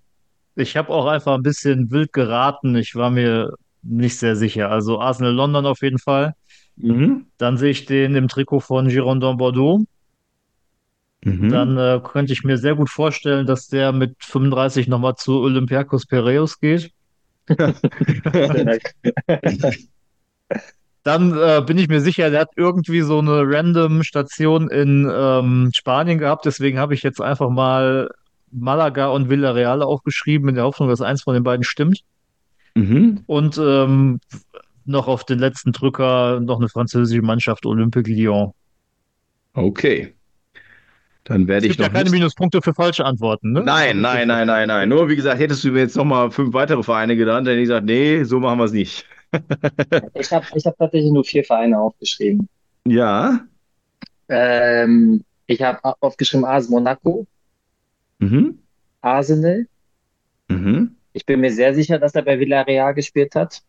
[0.58, 2.76] Ich habe auch einfach ein bisschen wild geraten.
[2.76, 3.54] Ich war mir
[3.84, 4.72] nicht sehr sicher.
[4.72, 6.34] Also Arsenal London auf jeden Fall.
[6.78, 7.28] Mhm.
[7.38, 9.86] Dann sehe ich den im Trikot von Girondin Bordeaux.
[11.24, 11.50] Mhm.
[11.50, 16.08] Dann äh, könnte ich mir sehr gut vorstellen, dass der mit 35 nochmal zu Olympiakos
[16.08, 16.92] Piraeus geht.
[21.04, 25.70] Dann äh, bin ich mir sicher, der hat irgendwie so eine random Station in ähm,
[25.74, 26.46] Spanien gehabt.
[26.46, 28.10] Deswegen habe ich jetzt einfach mal
[28.52, 32.04] Malaga und Villarreal aufgeschrieben, in der Hoffnung, dass eins von den beiden stimmt.
[32.76, 33.24] Mhm.
[33.26, 34.20] Und ähm,
[34.86, 38.54] noch auf den letzten Drücker noch eine französische Mannschaft, Olympique Lyon.
[39.54, 40.14] Okay.
[41.24, 42.12] Dann Es werde ich gibt ja noch keine nicht.
[42.12, 43.62] Minuspunkte für falsche Antworten, ne?
[43.64, 44.88] Nein, nein, nein, nein, nein.
[44.90, 47.68] Nur wie gesagt, hättest du mir jetzt nochmal fünf weitere Vereine genannt, dann hätte ich
[47.68, 49.06] gesagt, nee, so machen wir es nicht.
[50.14, 52.48] Ich habe ich hab tatsächlich nur vier Vereine aufgeschrieben.
[52.86, 53.42] Ja.
[54.30, 57.28] Ähm, ich habe aufgeschrieben AS Monaco,
[58.20, 58.60] Mhm.
[59.02, 59.68] Arsenal.
[60.50, 60.96] Mhm.
[61.14, 63.64] Ich bin mir sehr sicher, dass er bei Villarreal gespielt hat.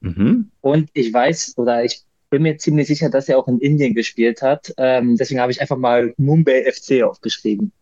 [0.00, 0.50] Mhm.
[0.60, 4.42] Und ich weiß oder ich bin mir ziemlich sicher, dass er auch in Indien gespielt
[4.42, 4.72] hat.
[4.76, 7.72] Ähm, deswegen habe ich einfach mal Mumbai FC aufgeschrieben.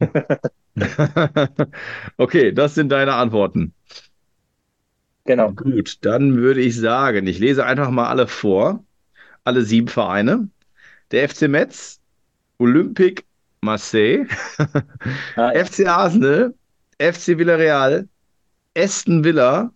[2.16, 3.74] Okay, das sind deine Antworten.
[5.24, 5.52] Genau.
[5.52, 8.84] Gut, dann würde ich sagen, ich lese einfach mal alle vor.
[9.44, 10.48] Alle sieben Vereine.
[11.10, 12.00] Der FC Metz,
[12.58, 13.24] Olympique
[13.62, 14.26] Marseille,
[15.36, 15.64] Ah, ja.
[15.64, 16.54] FC Arsenal,
[16.98, 18.08] FC Villarreal,
[18.76, 19.72] Aston Villa,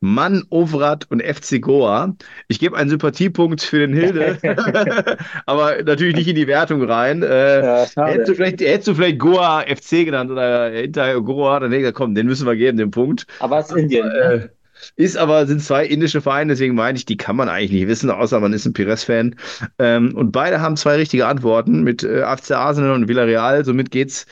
[0.00, 2.16] Mann, Ovrat und FC Goa.
[2.48, 4.38] Ich gebe einen Sympathiepunkt für den Hilde,
[5.46, 7.22] aber natürlich nicht in die Wertung rein.
[7.22, 11.70] Äh, Ja, hättest, du vielleicht, hättest du vielleicht Goa FC genannt oder hinter Goa, dann
[11.70, 13.26] hätte ich gesagt, komm, den müssen wir geben, den Punkt.
[13.38, 14.06] Aber es ist Indien.
[14.06, 14.14] ne?
[14.14, 14.48] Äh,
[14.96, 18.10] ist aber, sind zwei indische Vereine, deswegen meine ich, die kann man eigentlich nicht wissen,
[18.10, 19.36] außer man ist ein Pires-Fan.
[19.78, 23.64] Ähm, und beide haben zwei richtige Antworten mit äh, FC Arsenal und Villarreal.
[23.64, 24.26] Somit geht's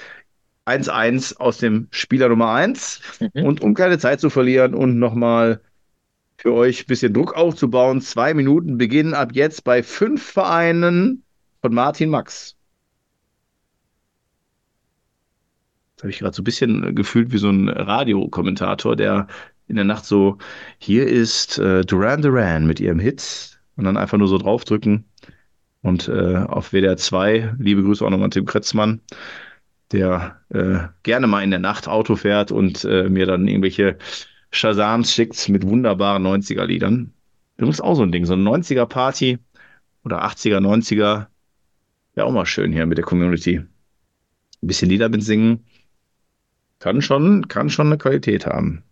[0.66, 3.00] 1-1 aus dem Spieler Nummer 1.
[3.34, 3.44] Mhm.
[3.44, 5.60] Und um keine Zeit zu verlieren und nochmal
[6.38, 11.22] für euch ein bisschen Druck aufzubauen, zwei Minuten beginnen ab jetzt bei fünf Vereinen
[11.62, 12.56] von Martin Max.
[15.96, 19.28] Das habe ich gerade so ein bisschen gefühlt wie so ein Radiokommentator, der
[19.68, 20.38] in der Nacht so,
[20.78, 25.04] hier ist äh, Duran Duran mit ihrem Hit und dann einfach nur so draufdrücken.
[25.82, 29.00] Und äh, auf WDR 2, liebe Grüße auch nochmal an Tim Kretzmann,
[29.92, 33.98] der äh, gerne mal in der Nacht Auto fährt und äh, mir dann irgendwelche
[34.50, 37.12] Shazams schickt mit wunderbaren 90er-Liedern.
[37.56, 39.38] Übrigens auch so ein Ding, so eine 90er-Party
[40.04, 41.26] oder 80er, 90er.
[42.14, 43.58] Wäre auch mal schön hier mit der Community.
[43.58, 43.66] Ein
[44.66, 45.64] bisschen Lieder mitsingen.
[46.78, 48.82] Kann schon, kann schon eine Qualität haben.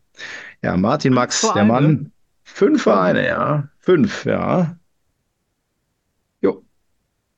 [0.63, 1.69] Ja, Martin Max, der Vereine?
[1.69, 2.13] Mann.
[2.43, 3.69] Fünf Vereine, ja.
[3.79, 4.77] Fünf, ja.
[6.41, 6.63] Jo.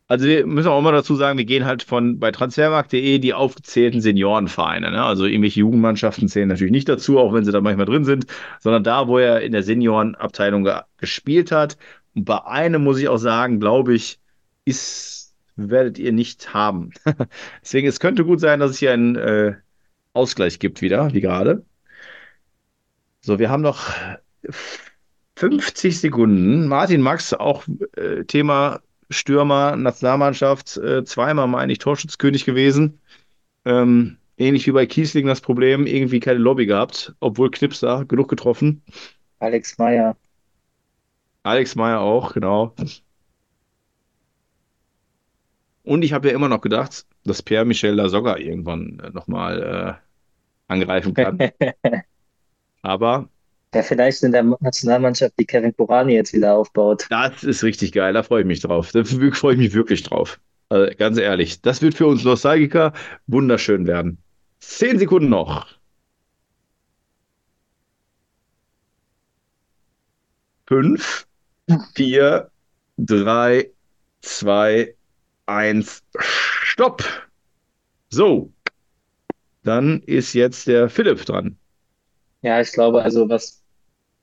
[0.08, 4.00] Also wir müssen auch immer dazu sagen, wir gehen halt von bei transfermarkt.de die aufgezählten
[4.00, 4.90] Seniorenvereine.
[4.90, 5.02] Ne?
[5.02, 8.26] Also irgendwelche Jugendmannschaften zählen natürlich nicht dazu, auch wenn sie da manchmal drin sind,
[8.60, 11.76] sondern da, wo er in der Seniorenabteilung ge gespielt hat.
[12.14, 14.20] Und bei einem muss ich auch sagen, glaube ich,
[14.64, 16.90] ist, werdet ihr nicht haben.
[17.62, 19.54] Deswegen, es könnte gut sein, dass es hier einen äh,
[20.12, 21.64] Ausgleich gibt wieder, wie gerade.
[23.26, 23.90] So, wir haben noch
[25.34, 26.68] 50 Sekunden.
[26.68, 27.64] Martin Max, auch
[27.96, 28.78] äh, Thema
[29.10, 33.00] Stürmer, Nationalmannschaft, äh, zweimal meine ich Torschützkönig gewesen.
[33.64, 38.84] Ähm, ähnlich wie bei Kiesling das Problem, irgendwie keine Lobby gehabt, obwohl Knipser genug getroffen.
[39.40, 40.16] Alex Meyer.
[41.42, 42.76] Alex Meyer auch, genau.
[45.82, 51.12] Und ich habe ja immer noch gedacht, dass Pierre-Michel Lasogga irgendwann äh, nochmal äh, angreifen
[51.12, 51.38] kann.
[52.82, 53.28] Aber
[53.72, 57.10] Der vielleicht in der Nationalmannschaft die Kevin Kurani jetzt wieder aufbaut.
[57.10, 58.92] Das ist richtig geil, da freue ich mich drauf.
[58.92, 60.40] Da freue ich mich wirklich drauf.
[60.68, 62.92] Also, ganz ehrlich, das wird für uns Nostalgiker
[63.26, 64.18] wunderschön werden.
[64.60, 65.66] Zehn Sekunden noch.
[70.68, 71.26] Fünf,
[71.94, 72.50] vier,
[72.98, 73.70] drei,
[74.22, 74.94] zwei,
[75.46, 77.04] eins, Stopp.
[78.10, 78.52] So,
[79.64, 81.58] dann ist jetzt der Philipp dran.
[82.46, 83.60] Ja, ich glaube, also was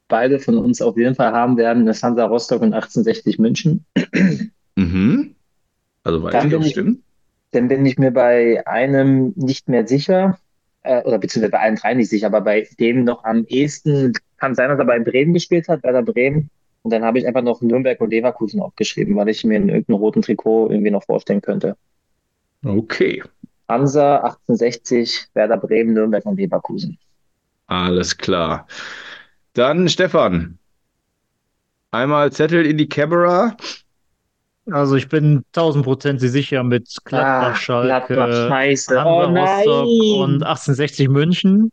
[0.08, 3.86] beide von uns auf jeden Fall haben werden, ist Hansa Rostock und 1860 München.
[4.76, 5.36] Mhm.
[6.06, 7.00] Also weiß ich, ich- stimmt.
[7.52, 10.40] Dann bin ich mir bei einem nicht mehr sicher,
[10.84, 14.56] äh, oder beziehungsweise bei allen drei nicht sicher, aber bei dem noch am ehesten kann
[14.56, 16.50] sein, dass er bei Bremen gespielt hat, Werder Bremen.
[16.82, 19.98] Und dann habe ich einfach noch Nürnberg und Leverkusen aufgeschrieben, weil ich mir in irgendeinem
[19.98, 21.76] roten Trikot irgendwie noch vorstellen könnte.
[22.66, 23.22] Okay.
[23.68, 26.98] Hansa, 1860, Werder Bremen, Nürnberg und Leverkusen.
[27.74, 28.68] Alles klar.
[29.54, 30.60] Dann Stefan.
[31.92, 33.56] Einmal Zettel in die Kamera.
[34.72, 41.72] Also ich bin tausendprozentig sicher mit Gladbach, Ah, Schalke, Gladbach, Oh Rostock und 1860 München.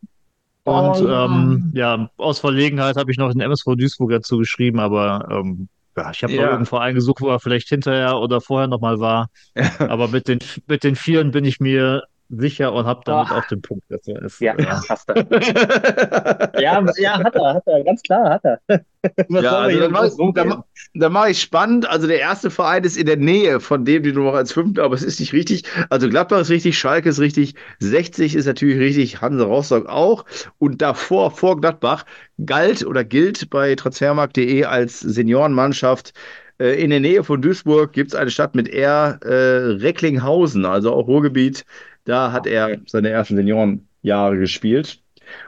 [0.67, 1.25] Oh Und ja.
[1.25, 6.11] ähm, ja, aus Verlegenheit habe ich noch den MSV Duisburg dazu geschrieben, aber ähm, ja,
[6.11, 6.45] ich habe noch Ja.
[6.51, 9.29] irgendeinen Verein gesucht, wo er vielleicht hinterher oder vorher nochmal war.
[9.89, 13.39] Aber mit den, mit den Vieren bin ich mir sicher und habe damit Ah.
[13.39, 13.85] auch den Punkt.
[13.89, 15.15] Das ist, Ja, äh, hast du.
[16.61, 18.61] Ja, ja, hat er, hat er, ganz klar, hat er.
[19.29, 20.63] Was Ja, also dann mache ich, dann,
[20.95, 21.89] dann mach ich spannend.
[21.89, 24.81] Also der erste Verein ist in der Nähe von dem, den du noch als fünften,
[24.81, 25.65] aber es ist nicht richtig.
[25.89, 30.25] Also Gladbach ist richtig, Schalke ist richtig, 60 ist natürlich richtig, Hansa Rostock auch.
[30.59, 32.05] Und davor, vor Gladbach,
[32.45, 36.13] galt oder gilt bei transfermarkt.de als Seniorenmannschaft.
[36.59, 40.93] Äh, In der Nähe von Duisburg gibt es eine Stadt mit R, äh, Recklinghausen, also
[40.93, 41.65] auch Ruhrgebiet.
[42.11, 45.01] Da hat er seine ersten Seniorenjahre gespielt.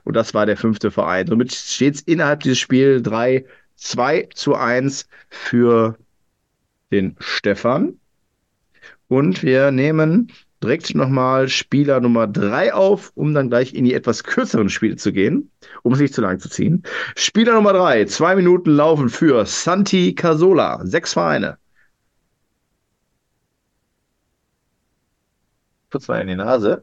[0.05, 1.27] Und das war der fünfte Verein.
[1.27, 3.45] Somit steht es innerhalb dieses Spiels 3,
[3.75, 5.99] 2 zu 1 für
[6.93, 7.99] den Stefan.
[9.09, 10.31] Und wir nehmen
[10.63, 15.13] direkt nochmal Spieler Nummer 3 auf, um dann gleich in die etwas kürzeren Spiele zu
[15.13, 15.51] gehen,
[15.83, 16.85] um es nicht zu lang zu ziehen.
[17.17, 20.79] Spieler Nummer 3, zwei Minuten laufen für Santi Casola.
[20.87, 21.59] Sechs Vereine.
[25.93, 26.83] Kurz mal in die Nase.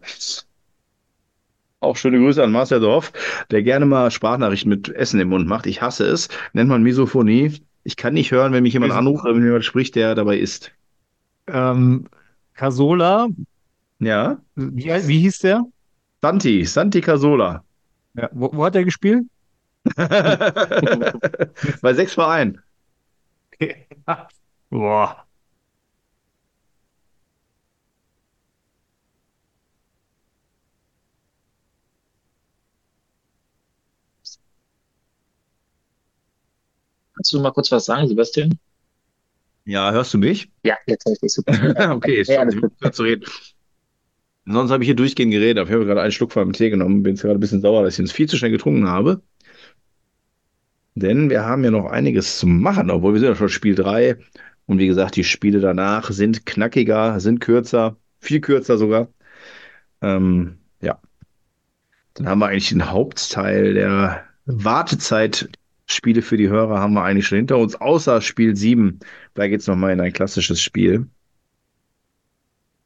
[1.81, 3.11] Auch schöne Grüße an Marcel Dorf,
[3.51, 5.65] der gerne mal Sprachnachrichten mit Essen im Mund macht.
[5.65, 6.29] Ich hasse es.
[6.53, 7.61] Nennt man Misophonie.
[7.83, 10.71] Ich kann nicht hören, wenn mich jemand anruft oder wenn jemand spricht, der dabei ist.
[11.47, 12.05] ähm,
[12.53, 13.29] Casola,
[13.99, 14.37] Ja?
[14.55, 15.63] wie, wie hieß der?
[16.21, 17.63] Santi, Santi Casola.
[18.15, 19.25] Ja, wo, wo hat er gespielt?
[19.95, 22.61] Bei sechs Vereinen.
[24.69, 25.25] Boah.
[37.19, 38.57] Kannst du mal kurz was sagen, Sebastian?
[39.65, 40.49] Ja, hörst du mich?
[40.63, 41.51] Ja, jetzt habe ich dich super.
[41.95, 42.95] okay, jetzt Ja, gut.
[42.95, 43.25] zu reden.
[44.45, 45.57] Sonst habe ich hier durchgehend geredet.
[45.59, 47.03] aber Ich habe gerade einen Schluck von meinem Tee genommen.
[47.03, 49.21] Bin jetzt gerade ein bisschen sauer, dass ich ihn viel zu schnell getrunken habe.
[50.95, 54.17] Denn wir haben ja noch einiges zu machen, obwohl wir sind ja schon Spiel 3.
[54.65, 59.09] Und wie gesagt, die Spiele danach sind knackiger, sind kürzer, viel kürzer sogar.
[60.01, 61.01] Ähm, ja.
[62.13, 64.25] Dann haben wir eigentlich den Hauptteil der
[65.89, 68.99] Wartezeitspiele für die Hörer haben wir eigentlich schon hinter uns, außer Spiel 7.
[69.33, 71.07] Da geht es nochmal in ein klassisches Spiel.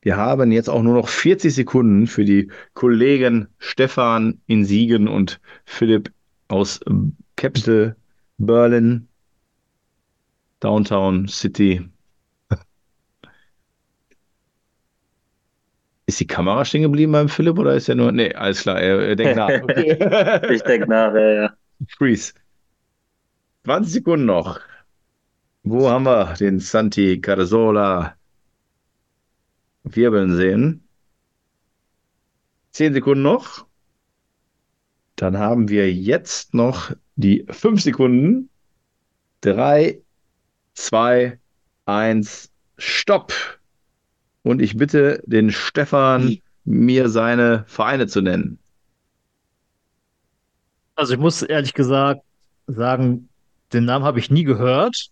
[0.02, 5.40] Wir haben jetzt auch nur noch 40 Sekunden für die Kollegen Stefan in Siegen und
[5.66, 6.12] Philipp
[6.48, 7.96] aus ähm, Capital
[8.38, 9.08] Berlin,
[10.60, 11.90] Downtown City.
[16.06, 18.12] Ist die Kamera stehen geblieben beim Philipp oder ist er nur.
[18.12, 19.50] Nee, alles klar, er, er denkt nach.
[19.50, 19.98] Okay.
[20.54, 21.54] Ich denke nach, ja, ja.
[21.98, 22.34] Freeze.
[23.66, 24.60] 20 Sekunden noch.
[25.64, 28.16] Wo haben wir den Santi Carzola
[29.84, 30.88] wirbeln sehen?
[32.72, 33.66] 10 Sekunden noch.
[35.16, 38.50] Dann haben wir jetzt noch die 5 Sekunden.
[39.42, 40.02] 3,
[40.74, 41.40] 2,
[41.86, 43.34] 1, Stopp.
[44.42, 48.60] Und ich bitte den Stefan, mir seine Vereine zu nennen.
[50.96, 52.22] Also ich muss ehrlich gesagt
[52.68, 53.30] sagen,
[53.74, 55.10] den Namen habe ich nie gehört.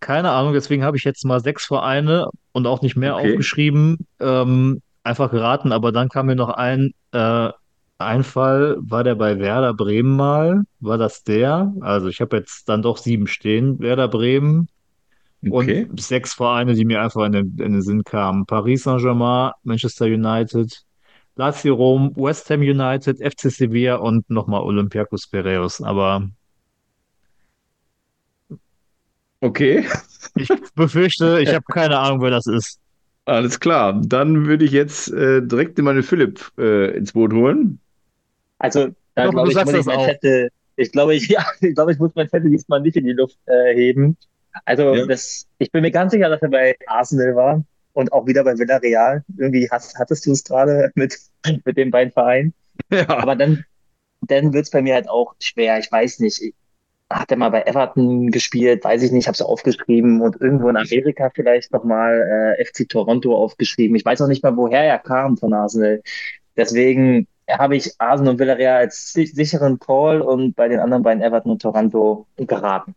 [0.00, 3.30] Keine Ahnung, deswegen habe ich jetzt mal sechs Vereine und auch nicht mehr Okay.
[3.30, 3.98] aufgeschrieben.
[4.20, 7.50] Ähm, einfach geraten, aber dann kam mir noch ein äh,
[7.98, 10.62] Einfall, war der bei Werder Bremen mal?
[10.80, 11.72] War das der?
[11.80, 14.68] Also ich habe jetzt dann doch sieben stehen, Werder Bremen
[15.46, 15.86] Okay.
[15.86, 18.46] und sechs Vereine, die mir einfach in den, in den Sinn kamen.
[18.46, 20.82] Paris Saint-Germain, Manchester United,
[21.36, 25.80] Lazio Rom, West Ham United, FC Sevilla und nochmal Olympiakos Piraeus.
[25.82, 26.28] Aber
[29.42, 29.84] Okay.
[30.36, 32.78] ich befürchte, ich habe keine Ahnung, wer das ist.
[33.24, 34.00] Alles klar.
[34.04, 37.80] Dann würde ich jetzt äh, direkt meine Philipp äh, ins Boot holen.
[38.58, 40.00] Also, da glaube ich, muss ich mein.
[40.00, 43.12] Zettel, ich glaube, ich, ja, ich glaube, ich muss mein Zettel diesmal nicht in die
[43.12, 44.16] Luft äh, heben.
[44.64, 45.06] Also, Ja.
[45.06, 47.64] das, ich bin mir ganz sicher, dass er bei Arsenal war
[47.94, 49.24] und auch wieder bei Villarreal.
[49.36, 51.16] Irgendwie hast, hattest du es gerade mit,
[51.64, 52.54] mit den beiden Vereinen.
[52.90, 53.08] Ja.
[53.08, 53.64] Aber dann,
[54.20, 55.78] dann wird es bei mir halt auch schwer.
[55.78, 56.40] Ich weiß nicht.
[56.40, 56.54] Ich,
[57.12, 58.84] hat er mal bei Everton gespielt?
[58.84, 59.22] Weiß ich nicht.
[59.24, 63.96] Ich habe es aufgeschrieben und irgendwo in Amerika vielleicht nochmal äh, FC Toronto aufgeschrieben.
[63.96, 66.02] Ich weiß auch nicht mal, woher er kam von Arsenal.
[66.56, 71.22] Deswegen habe ich Arsenal und Villarreal als si- sicheren Call und bei den anderen beiden
[71.22, 72.94] Everton und Toronto geraten.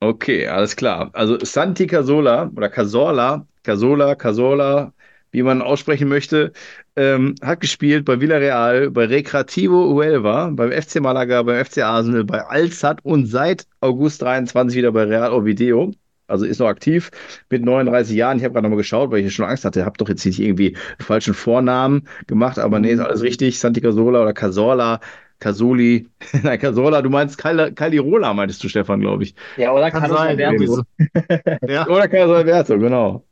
[0.00, 1.10] Okay, alles klar.
[1.12, 4.92] Also Santi Cazorla oder Cazorla, Cazorla, Cazorla,
[5.30, 6.52] wie man aussprechen möchte,
[6.96, 12.40] ähm, hat gespielt bei Villarreal, bei Recreativo Huelva, beim FC Malaga, beim FC Arsenal, bei
[12.42, 15.92] Al-Sadd und seit August 23 wieder bei Real Oviedo.
[16.26, 17.10] Also ist noch aktiv
[17.48, 18.36] mit 39 Jahren.
[18.36, 19.84] Ich habe gerade nochmal geschaut, weil ich schon Angst hatte.
[19.86, 23.58] Habe doch jetzt nicht irgendwie einen falschen Vornamen gemacht, aber nee, ist alles richtig.
[23.58, 25.00] Santi Cazorla oder Cazorla,
[25.38, 26.08] Casoli.
[26.42, 29.34] Nein, Cazorla, du meinst Cal Calirola, meintest du, Stefan, glaube ich.
[29.56, 30.82] Ja, oder sein, Alberto.
[31.66, 31.86] Ja.
[31.88, 33.24] Oder Carlos Alberto, genau.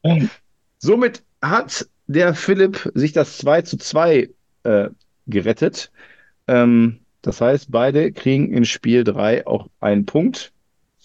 [0.79, 4.31] Somit hat der Philipp sich das 2 zu 2
[4.65, 4.91] äh,
[5.27, 5.91] gerettet.
[6.47, 10.53] Ähm, das heißt, beide kriegen in Spiel 3 auch einen Punkt.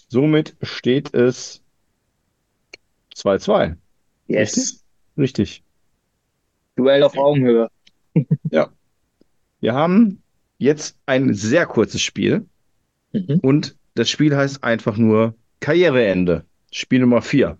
[0.08, 1.62] Somit steht es
[3.16, 3.76] 2-2.
[4.28, 4.84] Yes.
[5.18, 5.62] Richtig.
[6.76, 7.68] Duell auf Augenhöhe.
[9.60, 10.22] Wir haben
[10.58, 12.46] jetzt ein sehr kurzes Spiel
[13.14, 13.40] Mhm.
[13.42, 16.44] und das Spiel heißt einfach nur Karriereende.
[16.72, 17.58] Spiel Nummer 4.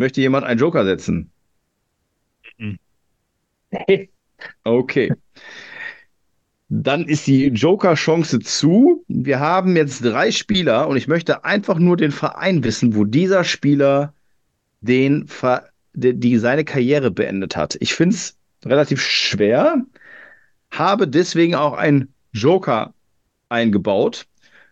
[0.00, 1.30] Möchte jemand einen Joker setzen?
[2.56, 4.08] Nee.
[4.64, 5.12] Okay.
[6.70, 9.04] Dann ist die Joker-Chance zu.
[9.08, 13.44] Wir haben jetzt drei Spieler und ich möchte einfach nur den Verein wissen, wo dieser
[13.44, 14.14] Spieler
[14.80, 17.76] den Ver die, die seine Karriere beendet hat.
[17.80, 19.84] Ich finde es relativ schwer,
[20.70, 22.94] habe deswegen auch einen Joker
[23.50, 24.26] eingebaut.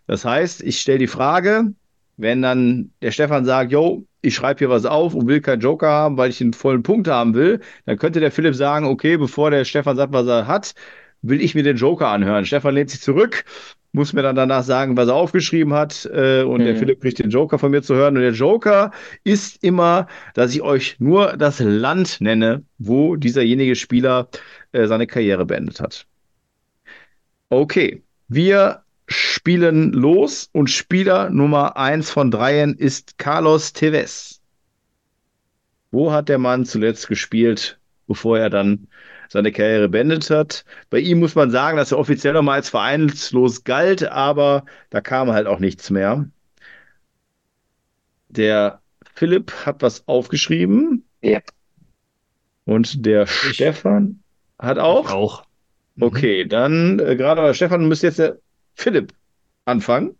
[0.07, 1.71] Das heißt, ich stelle die Frage,
[2.17, 5.87] wenn dann der Stefan sagt, yo, ich schreibe hier was auf und will keinen Joker
[5.89, 9.51] haben, weil ich den vollen Punkt haben will, dann könnte der Philipp sagen, okay, bevor
[9.51, 10.73] der Stefan sagt, was er hat,
[11.21, 12.45] will ich mir den Joker anhören.
[12.45, 13.45] Stefan lehnt sich zurück,
[13.91, 16.77] muss mir dann danach sagen, was er aufgeschrieben hat, äh, und der Mhm.
[16.77, 18.15] Philipp kriegt den Joker von mir zu hören.
[18.15, 18.91] Und der Joker
[19.23, 24.29] ist immer, dass ich euch nur das Land nenne, wo dieserjenige Spieler
[24.71, 26.05] äh, seine Karriere beendet hat.
[27.51, 34.41] Okay, Wir spielen los und Spieler Nummer 1 von dreien ist Carlos Tevez.
[35.91, 38.87] Wo hat der Mann zuletzt gespielt, bevor er dann
[39.27, 40.63] seine Karriere beendet hat?
[40.91, 45.31] Bei ihm muss man sagen, dass er offiziell nochmal als vereinslos galt, aber da kam
[45.31, 46.29] halt auch nichts mehr.
[48.29, 48.81] Der
[49.15, 51.03] Philipp hat was aufgeschrieben.
[51.23, 51.45] Yep.
[52.65, 54.21] Und der Stefan
[54.59, 55.09] hat auch?
[55.09, 55.43] Auch.
[55.95, 56.03] Mhm.
[56.03, 58.37] Okay, dann äh, gerade Stefan müsste jetzt der
[58.79, 59.13] Philipp
[59.65, 60.15] anfangen.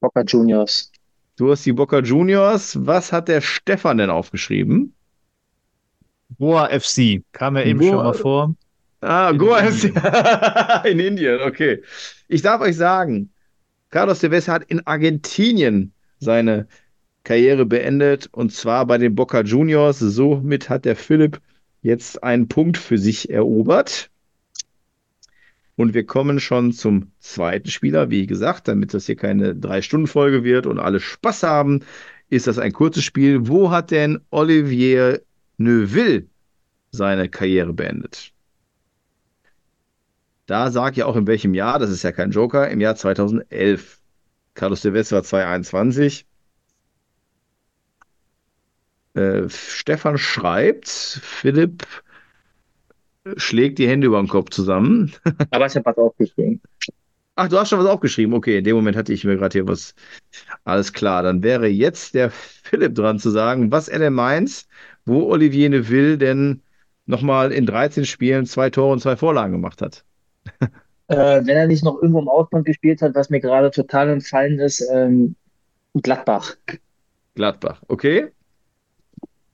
[0.00, 0.92] Boca Juniors.
[1.36, 2.78] Du hast die Boca Juniors.
[2.86, 4.94] Was hat der Stefan denn aufgeschrieben?
[6.38, 7.22] Goa FC.
[7.32, 8.54] Kam ja eben Goa- schon mal vor.
[9.00, 9.94] Ah, In Goa Indien.
[9.96, 11.82] ist in Indien, okay.
[12.28, 13.30] Ich darf euch sagen,
[13.90, 16.68] Carlos Tevez hat in Argentinien seine
[17.24, 19.98] Karriere beendet und zwar bei den Boca Juniors.
[19.98, 21.40] Somit hat der Philipp
[21.82, 24.10] jetzt einen Punkt für sich erobert.
[25.76, 28.10] Und wir kommen schon zum zweiten Spieler.
[28.10, 31.80] Wie gesagt, damit das hier keine Drei-Stunden-Folge wird und alle Spaß haben,
[32.30, 33.48] ist das ein kurzes Spiel.
[33.48, 35.22] Wo hat denn Olivier
[35.56, 36.26] Neuville
[36.92, 38.32] seine Karriere beendet?
[40.46, 44.00] Da sag ja auch in welchem Jahr, das ist ja kein Joker, im Jahr 2011.
[44.54, 46.26] Carlos war 2021.
[49.14, 51.86] Äh, Stefan schreibt, Philipp
[53.36, 55.12] schlägt die Hände über den Kopf zusammen.
[55.50, 56.60] Aber ich habe was aufgeschrieben.
[57.36, 58.34] Ach, du hast schon was aufgeschrieben.
[58.34, 59.94] Okay, in dem Moment hatte ich mir gerade hier was.
[60.64, 64.66] Alles klar, dann wäre jetzt der Philipp dran zu sagen, was er denn meint,
[65.04, 66.62] wo Olivier Neuville denn
[67.06, 70.04] nochmal in 13 Spielen zwei Tore und zwei Vorlagen gemacht hat.
[71.06, 74.58] Äh, wenn er nicht noch irgendwo im Ausland gespielt hat, was mir gerade total entfallen
[74.58, 75.36] ist, ähm,
[75.92, 76.56] Gladbach.
[77.34, 78.32] Gladbach, okay.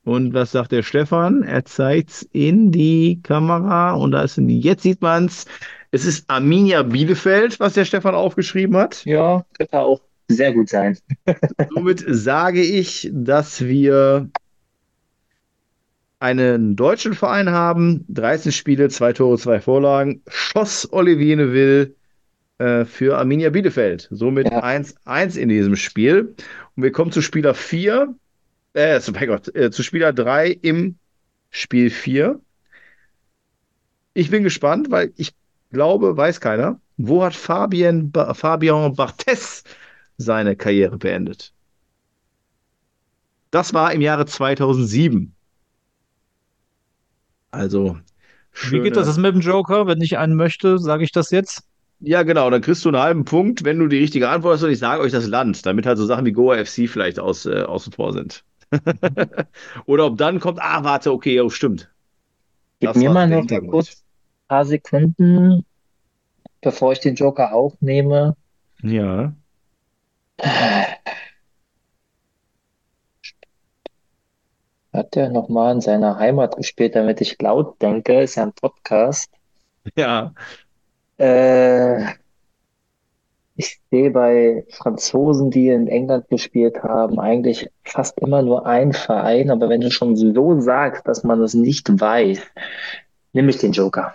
[0.04, 1.42] Und was sagt der Stefan?
[1.42, 5.46] Er zeigt in die Kamera und da ist in die, jetzt sieht man es.
[5.90, 9.04] Es ist Arminia Bielefeld, was der Stefan aufgeschrieben hat.
[9.04, 10.96] Ja, könnte auch sehr gut sein.
[11.74, 14.30] Somit sage ich, dass wir
[16.18, 18.04] einen deutschen Verein haben.
[18.08, 20.22] 13 Spiele, zwei Tore, zwei Vorlagen.
[20.28, 21.94] Schoss Olivier Neuville
[22.58, 24.08] äh, für Arminia Bielefeld.
[24.10, 24.62] Somit Ja.
[24.62, 26.34] 1-1 in diesem Spiel.
[26.76, 28.14] Und wir kommen zu Spieler 4.
[28.72, 30.98] Äh, zu, mein Gott, äh, zu Spieler 3 im
[31.50, 32.40] Spiel 4.
[34.14, 35.34] Ich bin gespannt, weil ich
[35.70, 39.64] glaube, weiß keiner, wo hat Fabien, ba Fabian Barthez
[40.16, 41.52] seine Karriere beendet?
[43.52, 45.36] Das war im Jahre 2007.
[47.52, 47.98] Also,
[48.62, 49.86] Wie geht das schöne- jetzt mit dem Joker?
[49.86, 51.62] Wenn ich einen möchte, sage ich das jetzt?
[52.00, 54.70] Ja, genau, dann kriegst du einen halben Punkt, wenn du die richtige Antwort hast und
[54.70, 57.62] ich sage euch das Land, damit halt so Sachen wie Goa FC vielleicht aus, äh,
[57.62, 58.44] außen vor sind.
[59.86, 61.90] Oder ob dann kommt, ah, warte, okay, oh, stimmt.
[62.80, 65.64] Gib Das mir mal noch kurz ein paar Sekunden,
[66.60, 68.36] bevor ich den Joker auch nehme.
[68.82, 69.34] Ja.
[74.92, 78.22] Hat er nochmal in seiner Heimat gespielt, damit ich laut denke?
[78.22, 79.30] Ist ja ein Podcast.
[79.94, 80.32] Ja.
[81.18, 82.06] Äh,
[83.60, 89.50] ich sehe bei Franzosen, die in England gespielt haben, eigentlich fast immer nur ein Verein.
[89.50, 92.40] Aber wenn du schon so sagst, dass man das nicht weiß,
[93.34, 94.14] nehme ich den Joker.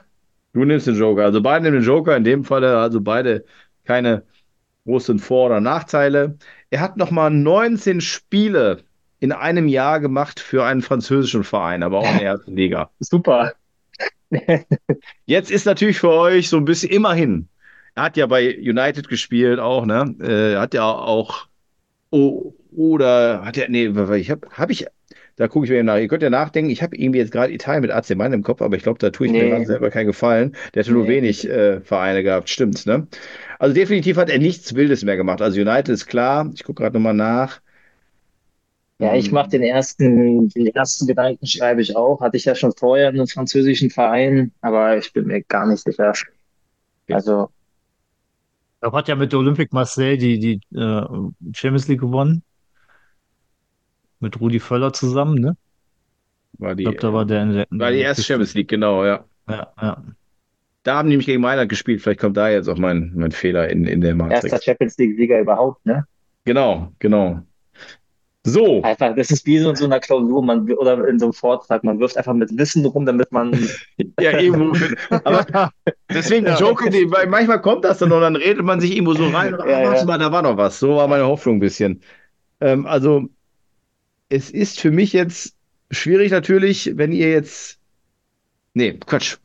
[0.53, 1.25] Du nimmst den Joker.
[1.25, 2.17] Also beide nehmen den Joker.
[2.17, 3.45] In dem Falle also beide
[3.83, 4.23] keine
[4.85, 6.37] großen Vor- oder Nachteile.
[6.71, 8.79] Er hat nochmal 19 Spiele
[9.19, 12.89] in einem Jahr gemacht für einen französischen Verein, aber auch in der ersten Liga.
[12.99, 13.53] Super.
[15.25, 17.47] Jetzt ist natürlich für euch so ein bisschen immerhin.
[17.95, 20.15] Er hat ja bei United gespielt auch, ne?
[20.21, 21.47] Äh, hat ja auch
[22.11, 23.87] oh, oder hat er nee,
[24.17, 24.87] ich habe habe ich
[25.37, 25.97] da gucke ich mir eben nach.
[25.97, 28.61] Ihr könnt ja nachdenken, ich habe irgendwie jetzt gerade Italien mit AC Mailand im Kopf,
[28.61, 29.49] aber ich glaube, da tue ich mir Nee.
[29.49, 30.55] gerade selber keinen Gefallen.
[30.73, 31.09] Der hatte nur Nee.
[31.09, 33.07] wenig äh, Vereine gehabt, stimmt, ne?
[33.59, 35.41] Also definitiv hat er nichts Wildes mehr gemacht.
[35.41, 37.61] Also United ist klar, ich gucke gerade nochmal nach.
[38.97, 42.21] Ja, ich mache den ersten, den ersten Gedanken schreibe ich auch.
[42.21, 45.83] Hatte ich ja schon vorher in einem französischen Verein, aber ich bin mir gar nicht
[45.83, 46.13] sicher.
[47.09, 47.49] Also,
[48.81, 51.01] Er hat ja mit der Olympique Marseille die, die äh,
[51.53, 52.43] Champions League gewonnen.
[54.19, 55.57] Mit Rudi Völler zusammen, ne?
[56.57, 57.67] War Ich die, glaube, da war der in der.
[57.69, 59.25] war die erste Champions League, genau, ja.
[59.47, 60.03] Ja, ja.
[60.83, 62.01] Da haben die nämlich gegen Mailand gespielt.
[62.01, 64.63] Vielleicht kommt da jetzt auch mein, mein Fehler in, in der erster Matrix.
[64.63, 66.05] Champions League-Sieger überhaupt, ne?
[66.45, 67.41] Genau, genau.
[68.45, 71.33] So, Einfach, das ist wie so in so einer Klausur, man, oder in so einem
[71.33, 73.51] Vortrag, man wirft einfach mit Wissen rum, damit man,
[74.19, 74.77] ja, irgendwo.
[75.23, 75.71] Aber
[76.13, 76.57] deswegen, Ja.
[76.57, 79.55] Joke, die, weil manchmal kommt das dann und dann redet man sich irgendwo so rein.
[79.55, 80.79] Und, ah, Ja, mal, da war noch was.
[80.79, 82.01] So war meine Hoffnung ein bisschen.
[82.61, 83.27] Ähm, also,
[84.29, 85.55] es ist für mich jetzt
[85.91, 87.79] schwierig natürlich, wenn ihr jetzt.
[88.73, 89.37] Nee, Quatsch.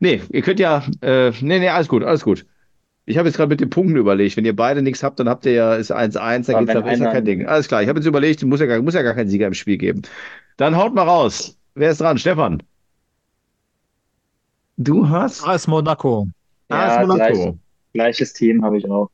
[0.00, 0.84] Nee, ihr könnt ja.
[1.00, 2.46] Äh, nee, nee, alles gut, alles gut.
[3.08, 4.36] Ich habe jetzt gerade mit den Punkten überlegt.
[4.36, 7.04] Wenn ihr beide nichts habt, dann habt ihr ja ist 1-1, dann Aber geht's da
[7.04, 7.46] einer- kein Ding.
[7.46, 9.54] Alles klar, ich habe jetzt überlegt, muss ja, gar, muss ja gar keinen Sieger im
[9.54, 10.02] Spiel geben.
[10.56, 11.56] Dann haut mal raus.
[11.74, 12.18] Wer ist dran?
[12.18, 12.62] Stefan.
[14.76, 16.28] Du hast AS Monaco.
[16.68, 17.32] AS Ja, Monaco.
[17.32, 17.54] gleich,
[17.94, 19.10] gleiches Team habe ich auch.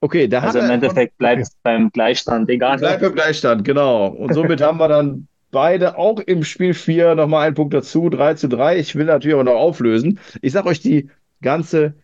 [0.00, 2.78] Okay, da Also hat im Endeffekt bleibt es beim Gleichstand, egal.
[2.78, 4.06] Bleibt im Gleichstand, genau.
[4.08, 8.34] Und somit haben wir dann beide auch im Spiel 4 nochmal einen Punkt dazu, 3
[8.34, 8.78] zu 3.
[8.78, 10.20] Ich will natürlich aber noch auflösen.
[10.40, 11.10] Ich sage euch die
[11.42, 11.94] ganze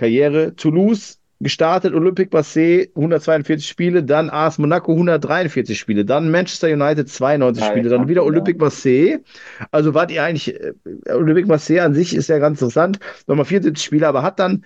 [0.00, 0.54] Karriere.
[0.56, 7.64] Toulouse gestartet, Olympique Marseille 142 Spiele, dann AS Monaco 143 Spiele, dann Manchester United 92
[7.64, 8.24] Ja, Spiele, dann wieder.
[8.24, 9.20] Olympique Marseille.
[9.70, 10.72] Also wart ihr eigentlich, äh,
[11.08, 14.64] Olympique Marseille an sich ist ja ganz interessant, nochmal 74 Spiele, aber hat dann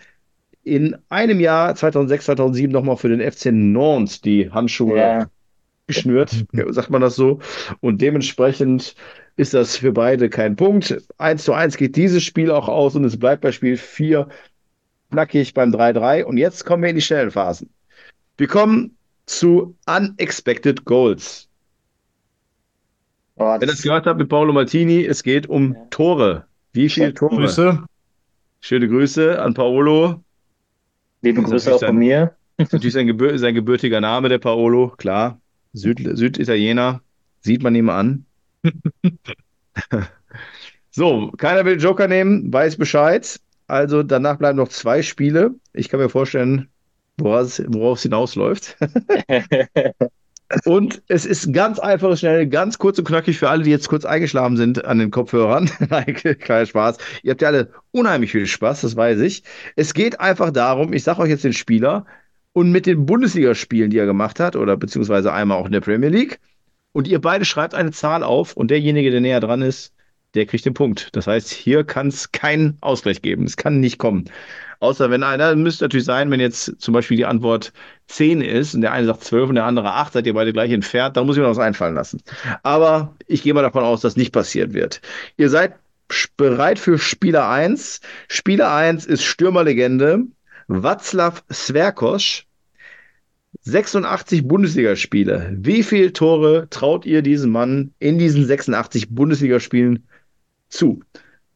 [0.64, 5.26] in einem Jahr, 2006, 2007, nochmal für den FC Nantes die Handschuhe Ja,
[5.86, 7.40] geschnürt, sagt man das so.
[7.80, 8.94] Und dementsprechend
[9.36, 10.96] ist das für beide kein Punkt.
[11.18, 14.28] 1 zu 1 geht dieses Spiel auch aus und es bleibt bei Spiel 4
[15.14, 16.24] knackig beim 3-3.
[16.24, 17.70] Und jetzt kommen wir in die schnellen Phasen.
[18.36, 18.96] Wir kommen
[19.26, 21.48] zu Unexpected Goals.
[23.36, 25.86] oh, Wenn ihr das gehört habt mit Paolo Martini, es geht um Ja.
[25.90, 26.44] Tore.
[26.72, 27.36] Wie viele Tore?
[27.36, 27.82] Grüße.
[28.60, 30.22] Schöne Grüße an Paolo.
[31.22, 32.34] liebe Grüße auch von mir.
[32.56, 35.40] Das ist natürlich sein, gebür sein gebürtiger Name, der Paolo, klar.
[35.72, 37.00] Süd Süditaliener,
[37.40, 38.26] sieht man ihm an.
[40.90, 43.40] so, keiner will Joker nehmen, weiß Bescheid.
[43.66, 45.54] Also danach bleiben noch zwei Spiele.
[45.72, 46.68] Ich kann mir vorstellen,
[47.16, 48.76] worauf es, hinausläuft.
[50.64, 54.04] Und es ist ganz einfach, schnell, ganz kurz und knackig für alle, die jetzt kurz
[54.04, 55.70] eingeschlafen sind an den Kopfhörern.
[55.90, 56.98] Nein, kleiner Spaß.
[57.22, 59.42] Ihr habt ja alle unheimlich viel Spaß, das weiß ich.
[59.74, 62.06] Es geht einfach darum, ich sage euch jetzt den Spieler
[62.52, 66.10] und mit den Bundesligaspielen, die er gemacht hat, oder beziehungsweise einmal auch in der Premier
[66.10, 66.38] League.
[66.92, 69.93] Und ihr beide schreibt eine Zahl auf und derjenige, der näher dran ist,
[70.34, 71.08] der kriegt den Punkt.
[71.12, 73.44] Das heißt, hier kann es keinen Ausgleich geben.
[73.44, 74.24] Es kann nicht kommen.
[74.80, 77.72] Außer wenn einer, müsste natürlich sein, wenn jetzt zum Beispiel die Antwort
[78.08, 80.72] 10 ist und der eine sagt 12 und der andere 8, seid ihr beide gleich
[80.72, 82.20] entfernt, dann muss ich mir noch was einfallen lassen.
[82.62, 85.00] Aber ich gehe mal davon aus, dass nicht passiert wird.
[85.36, 85.74] Ihr seid
[86.36, 88.00] bereit für Spieler 1.
[88.28, 90.24] Spieler 1 ist Stürmerlegende
[90.68, 92.46] Václav Sverkosch.
[93.62, 95.56] 86 Bundesligaspiele.
[95.56, 100.06] Wie viele Tore traut ihr diesem Mann in diesen 86 Bundesligaspielen
[100.74, 101.00] zu?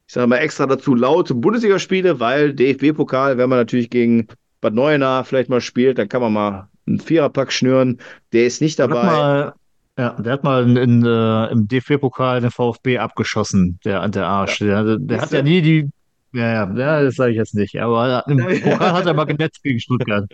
[0.06, 4.26] Ich sage mal extra dazu laute Bundesligaspiele, weil DFB-Pokal, wenn man natürlich gegen
[4.60, 7.98] Bad Neuenahr vielleicht mal spielt, dann kann man mal einen Viererpack schnüren.
[8.32, 9.06] Der ist nicht Der hat dabei.
[9.06, 9.52] mal,
[9.98, 14.58] ja, der hat mal in, in, äh, im DFB-Pokal den VfB abgeschossen, der, der Arsch.
[14.60, 15.88] Der, der Ist hat der- ja nie die.
[16.32, 17.78] Ja, ja, ja, das sage ich jetzt nicht.
[17.80, 18.70] Aber im Ja, ja.
[18.72, 20.24] Pokal hat er mal genetzt gegen Stuttgart.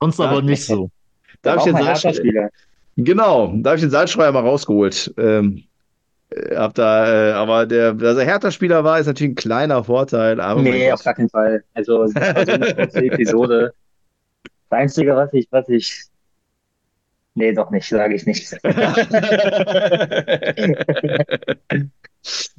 [0.00, 0.26] Sonst Ja.
[0.26, 0.90] aber nicht so.
[1.42, 2.50] Darf ich den Hertha-Spieler.
[2.96, 5.12] genau, da habe ich den Salzstreuer mal rausgeholt.
[5.16, 5.62] Ähm, äh,
[6.54, 10.40] hab da, äh, aber der, dass er Hertha-Spieler war, ist natürlich ein kleiner Vorteil.
[10.40, 11.64] Aber Nee, auf gar keinen Fall.
[11.74, 13.72] Also, so eine kurze Episode.
[14.68, 16.04] Das Einzige, was ich, was ich.
[17.34, 18.56] Nee, doch nicht, sage ich nicht.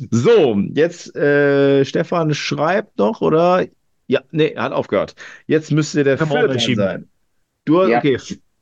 [0.09, 3.67] So, jetzt äh, Stefan schreibt noch, oder?
[4.07, 5.15] Ja, nee, er hat aufgehört.
[5.45, 6.83] Jetzt müsste der entschieden.
[6.83, 7.07] sein.
[7.65, 7.99] Du, Ja.
[7.99, 8.17] okay,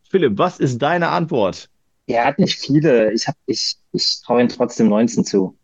[0.09, 1.69] Philipp, was ist deine Antwort?
[2.09, 3.13] Er hat nicht viele.
[3.13, 5.55] Ich, hab, ich, ich traue ihm trotzdem 19 zu.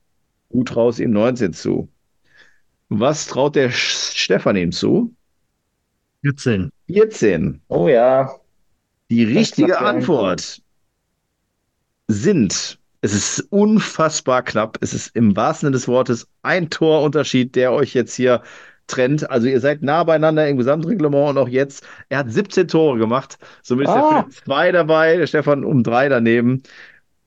[0.52, 1.90] Du traust ihm 19 zu.
[2.90, 5.12] Was traut der Stefan ihm zu?
[6.22, 6.70] 14.
[6.88, 7.62] 14.
[7.68, 8.40] Oh ja.
[9.10, 10.62] Die richtige Antwort
[12.08, 17.72] sind, es ist unfassbar knapp, es ist im wahrsten Sinne des Wortes ein Torunterschied, der
[17.72, 18.44] euch jetzt hier
[18.88, 19.30] trennt.
[19.30, 21.86] Also ihr seid nah beieinander im Gesamtreglement und auch jetzt.
[22.10, 24.10] Er hat 17 Tore gemacht, somit ist der Ah.
[24.24, 26.64] Philipp zwei dabei, der Stefan um drei daneben.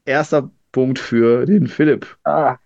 [0.05, 2.07] Erster Punkt für den Philipp.
[2.25, 2.57] Ah,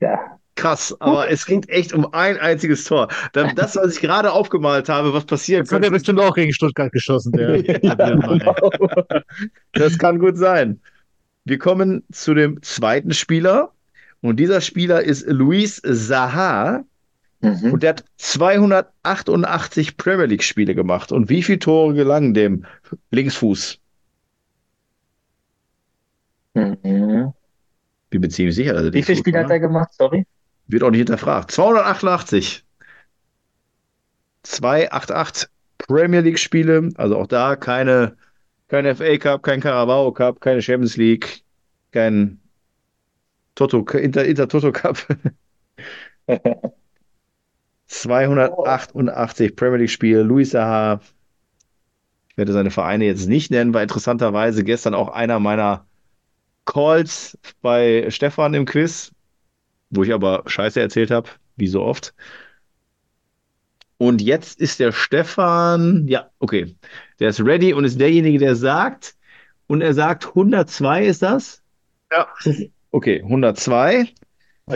[0.00, 0.18] ja.
[0.54, 3.08] Krass, aber es geht echt um ein einziges Tor.
[3.56, 6.52] Das, was ich gerade aufgemalt habe, was passieren Jetzt hat er könnte, bestimmt auch gegen
[6.52, 8.40] Stuttgart geschossen, der, Ja, ey.
[9.72, 10.80] Das kann gut sein.
[11.44, 13.72] Wir kommen zu dem zweiten Spieler.
[14.20, 16.84] Und dieser Spieler ist Luis Zaha.
[17.42, 17.72] Mhm.
[17.72, 21.10] Und der hat 288 Premier League-Spiele gemacht.
[21.10, 22.64] Und wie viele Tore gelangen dem
[23.10, 23.78] Linksfuß?
[26.54, 27.32] Mhm.
[28.10, 28.74] Bin mir ziemlich sicher.
[28.74, 29.92] er Wie viele Spiele hat er gemacht?
[29.92, 30.24] Sorry.
[30.68, 31.50] Wird auch nicht hinterfragt.
[31.50, 32.64] 288.
[34.44, 36.90] 288 Premier League-Spiele.
[36.94, 38.16] Also auch da keine,
[38.68, 41.42] kein FA Cup, kein Carabao Cup, keine Champions League,
[41.90, 42.40] kein
[43.56, 45.04] Toto, Inter, Inter Toto Cup.
[47.92, 50.22] 288 Premier League-Spiele.
[50.22, 51.00] Luis Saha.
[52.28, 55.84] Ich werde seine Vereine jetzt nicht nennen, war interessanterweise gestern auch einer meiner
[56.64, 59.12] Calls bei Stefan im Quiz,
[59.90, 62.14] wo ich aber Scheiße erzählt habe, wie so oft.
[63.98, 66.74] Und jetzt ist der Stefan, ja, okay,
[67.20, 69.14] der ist ready und ist derjenige, der sagt,
[69.66, 71.62] und er sagt 102 ist das?
[72.10, 72.26] Ja.
[72.90, 74.08] Okay, 102.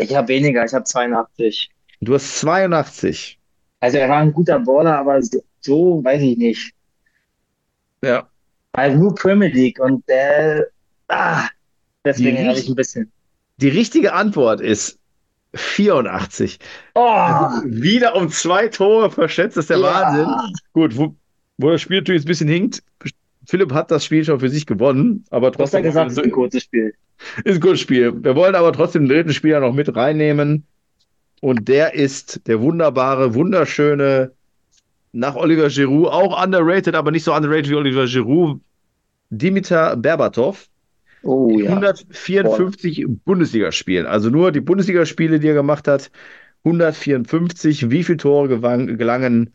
[0.01, 1.71] Ich habe weniger, ich habe 82.
[2.07, 3.39] Du hast 82.
[3.81, 6.73] Also er war ein guter Baller, aber so, so weiß ich nicht.
[8.03, 8.29] Ja.
[8.73, 10.67] Also nur Premier League und der,
[11.09, 11.49] ah,
[12.05, 13.11] deswegen Die habe ich ein bisschen.
[13.59, 14.99] Die richtige Antwort ist
[15.55, 16.59] 84.
[16.95, 19.85] Oh, Wieder um zwei Tore verschätzt, das ist der Ja.
[19.85, 20.29] Wahnsinn.
[20.73, 21.15] Gut, wo,
[21.59, 22.83] wo das Spiel natürlich ein bisschen hinkt.
[23.47, 26.19] Philipp hat das Spiel schon für sich gewonnen, aber du hast ja trotzdem gesagt, es
[26.19, 26.95] ist ein kurzes Spiel.
[27.45, 28.13] ist ein gutes Spiel.
[28.23, 30.67] Wir wollen aber trotzdem den dritten Spieler noch mit reinnehmen.
[31.41, 34.32] Und der ist der wunderbare, wunderschöne,
[35.12, 38.61] nach Oliver Giroud, auch underrated, aber nicht so underrated wie Oliver Giroud,
[39.30, 40.68] Dimitar Berbatov.
[41.22, 41.70] Oh ja.
[41.70, 44.07] 154 Bundesligaspielen.
[44.07, 46.11] Also nur die Bundesligaspiele, die er gemacht hat.
[46.64, 47.91] 154.
[47.91, 49.53] Wie viele Tore gewang- gelangen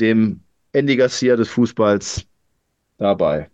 [0.00, 0.40] dem
[0.72, 2.24] Andy Garcia des Fußballs
[2.98, 3.48] dabei?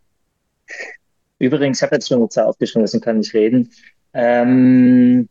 [1.39, 3.71] Übrigens, ich habe jetzt schon eine Zahl aufgeschrieben, deswegen kann ich reden.
[4.13, 5.29] Ähm,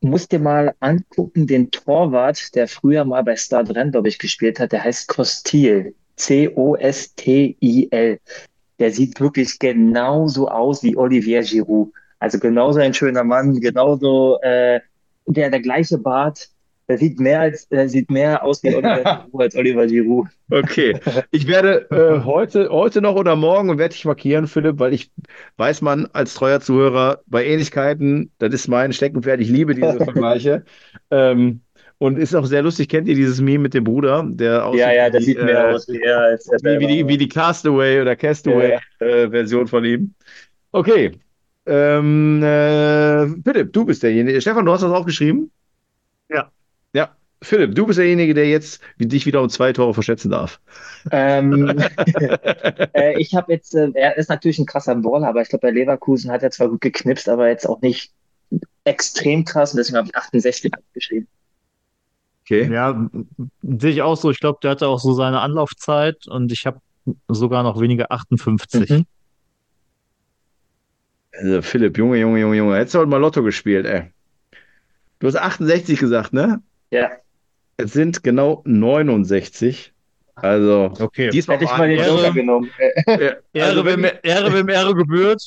[0.00, 4.72] musst dir mal angucken, den Torwart, der früher mal bei Rennes, glaube ich, gespielt hat,
[4.72, 5.94] der heißt Costil.
[6.16, 8.18] C-O-S-T-I-L.
[8.78, 11.92] Der sieht wirklich genauso aus wie Olivier Giroud.
[12.18, 14.80] Also genauso ein schöner Mann, genauso äh,
[15.26, 16.48] der, der gleiche Bart.
[16.88, 20.28] Der sieht mehr als, der sieht mehr aus wie Olivier Giroud als Oliver Giroud.
[20.50, 20.98] Okay,
[21.30, 25.10] ich werde äh, heute, heute noch oder morgen werde ich markieren, Philipp, weil ich
[25.58, 30.64] weiß man als treuer Zuhörer bei Ähnlichkeiten, das ist mein Steckenpferd, ich liebe diese Vergleiche.
[31.10, 31.60] ähm,
[31.98, 34.92] und ist auch sehr lustig, kennt ihr dieses Meme mit dem Bruder, der aussieht Ja,
[34.92, 37.18] ja, der wie, sieht mehr äh, aus wie er als der wie, wie, die, wie
[37.18, 40.14] die Castaway oder Castaway-Version von ihm.
[40.72, 41.12] Okay.
[41.66, 44.40] Ähm, äh, Philipp, du bist derjenige.
[44.40, 45.50] Stefan, du hast das aufgeschrieben?
[46.30, 46.50] Ja.
[46.92, 47.14] Ja.
[47.40, 50.60] Philipp, du bist derjenige, der jetzt dich wieder um zwei Tore verschätzen darf.
[51.12, 51.68] Ähm,
[52.94, 55.70] äh, ich habe jetzt, äh, er ist natürlich ein krasser Baller, aber ich glaube, bei
[55.70, 58.12] Leverkusen hat er zwar gut geknipst, aber jetzt auch nicht
[58.84, 61.28] extrem krass und deswegen habe ich 68 geschrieben.
[62.42, 62.72] Okay.
[62.72, 63.08] Ja,
[63.62, 64.30] sehe ich auch so.
[64.30, 66.80] Ich glaube, der hatte auch so seine Anlaufzeit und ich habe
[67.28, 68.88] sogar noch weniger 58.
[68.88, 69.06] Mhm.
[71.32, 72.76] Also Philipp, Junge, Junge, Junge, Junge.
[72.76, 74.10] Hättest du heute mal Lotto gespielt, ey.
[75.18, 76.62] Du hast 68 gesagt, ne?
[76.90, 77.10] Ja,
[77.76, 79.92] Es sind genau 69.
[80.36, 81.30] Also, Okay.
[81.30, 82.70] diesmal hätte ich war mal den Joker genommen.
[83.06, 83.16] Ja,
[83.52, 85.42] Ehre, also, wem, wenn, Ehre, wem Ehre gebührt.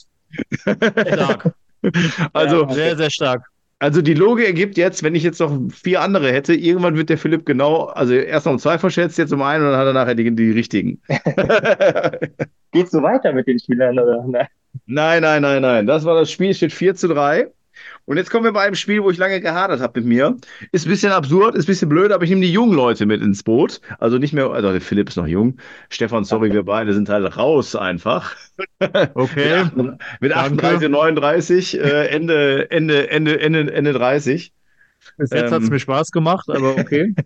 [0.62, 1.54] Stark.
[2.34, 2.74] also, Ja.
[2.74, 3.46] Sehr, sehr stark.
[3.80, 7.18] also die Logik ergibt jetzt, wenn ich jetzt noch vier andere hätte, irgendwann wird der
[7.18, 9.94] Philipp genau, also erst noch um zwei verschätzt, jetzt um einen und dann hat er
[9.94, 11.02] nachher die, die richtigen.
[12.72, 14.24] Geht's so weiter mit den Spielern oder?
[14.28, 14.48] Nein.
[14.86, 15.86] Nein, nein, nein, nein.
[15.88, 17.48] Das war das Spiel, steht 4 zu 3.
[18.06, 20.38] Und jetzt kommen wir bei einem Spiel, wo ich lange gehadert habe mit mir.
[20.72, 23.22] Ist ein bisschen absurd, ist ein bisschen blöd, aber ich nehme die jungen Leute mit
[23.22, 23.82] ins Boot.
[24.00, 25.58] Also nicht mehr, also der Philipp ist noch jung.
[25.90, 28.36] Stefan, sorry, wir beide sind halt raus einfach.
[29.14, 29.66] Okay.
[30.20, 30.68] Mit Danke.
[30.68, 34.54] 38, 39, äh, Ende, Ende, Ende, Ende, Ende 30.
[35.18, 35.74] Bis jetzt hat es Ähm.
[35.74, 37.14] mir Spaß gemacht, aber okay.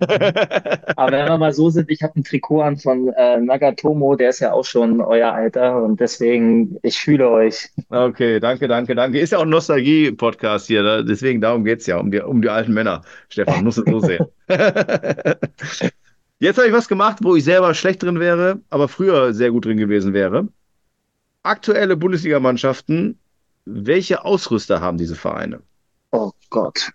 [0.96, 4.30] Aber wenn wir mal so sind, ich habe ein Trikot an von äh, Nagatomo, der
[4.30, 7.70] ist ja auch schon euer Alter und deswegen, ich fühle euch.
[7.90, 9.20] Okay, danke, danke, danke.
[9.20, 12.42] Ist ja auch ein Nostalgie-Podcast hier, da, deswegen darum geht es ja, um die, um
[12.42, 13.02] die alten Männer.
[13.30, 14.26] Stefan, musst du so sehen.
[16.40, 19.66] Jetzt habe ich was gemacht, wo ich selber schlecht drin wäre, aber früher sehr gut
[19.66, 20.48] drin gewesen wäre.
[21.44, 23.20] Aktuelle Bundesligamannschaften,
[23.66, 25.62] welche Ausrüster haben diese Vereine?
[26.12, 26.92] Oh Gott.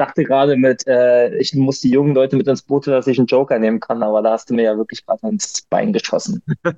[0.00, 3.18] Ich dachte gerade mit, äh, ich muss die jungen Leute mit ins Boot, dass ich
[3.18, 6.40] einen Joker nehmen kann, aber da hast du mir ja wirklich gerade ins Bein geschossen.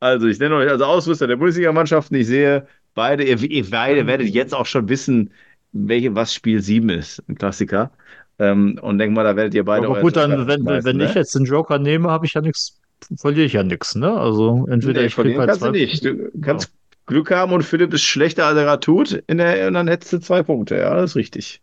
[0.00, 2.16] Also, ich nenne euch also Ausrüster der Bundesligamannschaften.
[2.16, 5.32] Ich sehe beide, ihr, ihr beide werdet jetzt auch schon wissen,
[5.72, 7.90] welche, was Spiel 7 ist, ein Klassiker.
[8.38, 10.84] Ähm, und denk mal, da werdet ihr beide Aber euer gut, dann, Joker wenn, schmeißen,
[10.84, 11.04] wenn ne?
[11.06, 12.80] ich jetzt den Joker nehme, habe ich ja nichts,
[13.16, 14.12] verliere ich ja nichts, ne?
[14.16, 15.72] Also entweder Nee, ich krieg verlieren halt kannst du zwei.
[15.72, 16.04] nicht.
[16.04, 16.72] Du kannst
[17.06, 20.12] Glück haben und Philipp ist schlechter, als er gerade tut, in der, und dann hättest
[20.12, 20.76] du zwei Punkte.
[20.76, 21.60] Ja, das ist richtig.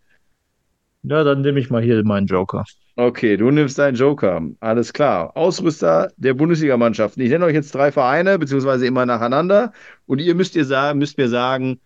[1.04, 2.64] Ja, dann nehme ich mal hier meinen Joker.
[2.96, 4.42] Okay, du nimmst deinen Joker.
[4.60, 5.36] Alles klar.
[5.36, 7.22] Ausrüster der Bundesligamannschaften.
[7.24, 9.74] Ich nenne euch jetzt drei Vereine, beziehungsweise immer nacheinander.
[10.06, 11.80] Und ihr müsst, ihr sagen, müsst mir sagen,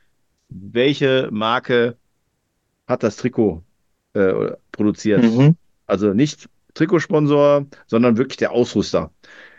[0.50, 1.98] welche Marke
[2.88, 3.64] hat das Trikot
[4.14, 5.24] äh, produziert.
[5.24, 5.56] Mhm.
[5.88, 9.12] Also nicht Trikotsponsor, sondern wirklich der Ausrüster.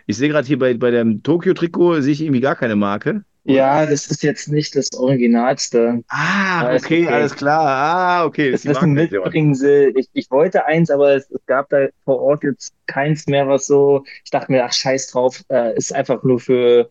[0.06, 3.24] Ich sehe gerade hier bei, bei dem Tokio-Trikot, sehe ich irgendwie gar keine Marke.
[3.48, 6.04] Ja, das ist jetzt nicht das Originalste.
[6.08, 7.06] Ah, okay, okay.
[7.06, 7.66] alles klar.
[7.66, 8.50] Ah, okay.
[8.52, 8.92] Das die ist ein.
[8.92, 9.94] Mitbringsel.
[9.96, 13.66] Ich, ich wollte eins, aber es, es gab da vor Ort jetzt keins mehr, was
[13.66, 14.04] so.
[14.22, 16.90] Ich dachte mir, ach, scheiß drauf, äh, ist einfach nur für,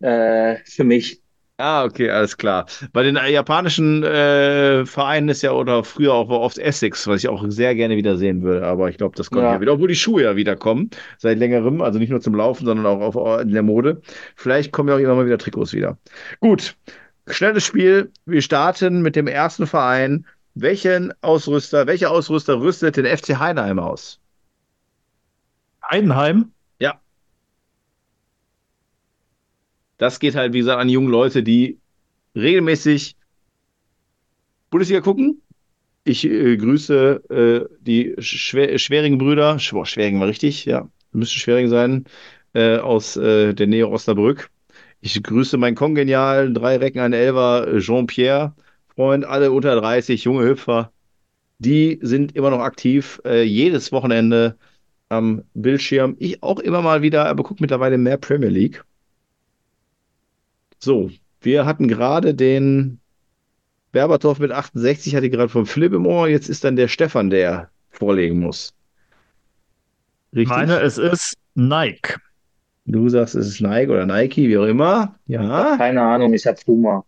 [0.00, 1.20] äh, für mich.
[1.60, 2.66] Ah, okay, alles klar.
[2.92, 7.28] Bei den äh, japanischen äh, Vereinen ist ja oder früher auch oft Essex, was ich
[7.28, 8.64] auch sehr gerne wieder sehen würde.
[8.64, 9.54] Aber ich glaube, das kommt ja.
[9.54, 9.60] Ja.
[9.60, 13.16] wieder, obwohl die Schuhe ja wiederkommen seit längerem, also nicht nur zum Laufen, sondern auch
[13.16, 14.00] auf, in der Mode.
[14.36, 15.98] Vielleicht kommen ja auch immer mal wieder Trikots wieder.
[16.38, 16.76] Gut,
[17.26, 18.12] schnelles Spiel.
[18.24, 20.26] Wir starten mit dem ersten Verein.
[20.54, 24.20] Welchen Ausrüster, welcher Ausrüster rüstet den FC Heidenheim aus?
[25.90, 26.52] Heidenheim.
[26.78, 27.00] Ja.
[29.98, 31.78] Das geht halt, wie gesagt, an junge Leute, die
[32.34, 33.16] regelmäßig
[34.70, 35.42] Bundesliga gucken.
[36.04, 39.58] Ich äh, grüße äh, die Schwer Schwering-Brüder.
[39.72, 40.88] Boah, Schwering war richtig, ja.
[41.12, 42.04] Müsste Schwering sein.
[42.54, 44.50] Äh, aus äh, der Nähe Osnabrück.
[45.00, 48.54] Ich grüße meinen kongenialen drei Recken, ein Elfer, Jean-Pierre.
[48.94, 50.92] Freund, alle unter 30, junge Hüpfer.
[51.58, 53.20] Die sind immer noch aktiv.
[53.24, 54.56] Äh, jedes Wochenende
[55.08, 56.16] am Bildschirm.
[56.18, 58.84] Ich auch immer mal wieder, aber gucke mittlerweile mehr Premier League.
[60.80, 61.10] So,
[61.40, 63.00] wir hatten gerade den
[63.92, 66.28] Berbatov mit 68, hatte ich gerade vom Philipp im Ohr.
[66.28, 68.74] Jetzt ist dann der Stefan, der vorlegen muss.
[70.32, 70.56] Ich Richtig?
[70.56, 72.16] meine, es ist Nike.
[72.84, 75.14] Du sagst, es ist Nike oder Nike, wie auch immer.
[75.26, 77.04] Ja, Keine Ahnung, ich habe Puma.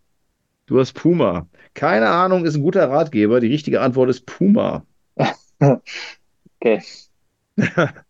[0.67, 1.49] du hast Puma.
[1.75, 3.41] Keine Ahnung, ist ein guter Ratgeber.
[3.41, 4.85] Die richtige Antwort ist Puma.
[6.63, 6.81] Okay.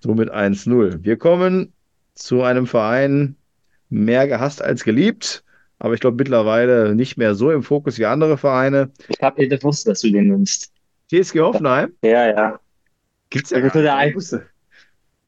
[0.00, 1.02] Somit 1-0.
[1.04, 1.72] Wir kommen
[2.14, 3.36] zu einem Verein,
[3.92, 5.44] mehr gehasst als geliebt,
[5.78, 8.90] aber ich glaube mittlerweile nicht mehr so im Fokus wie andere Vereine.
[9.08, 10.72] Ich habe gewusst, dass du den nimmst.
[11.10, 12.60] TSG Hoffenheim Ja, ja.
[13.30, 14.16] gibt's ja Ja, gar der nicht.
[14.16, 14.46] wusste.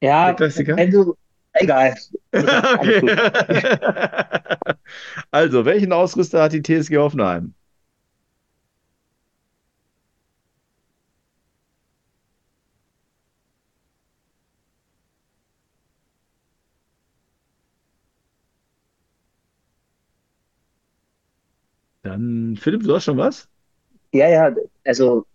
[0.01, 0.77] Ja, Der Klassiker?
[0.77, 1.15] wenn du.
[1.55, 1.95] Egal.
[2.35, 3.17] Okay.
[5.31, 7.55] Also, welchen Ausrüster hat die TSG Hoffenheim?
[22.05, 23.49] Dann, Philipp, du hast schon was?
[24.13, 24.55] Ja, ja,
[24.85, 25.27] also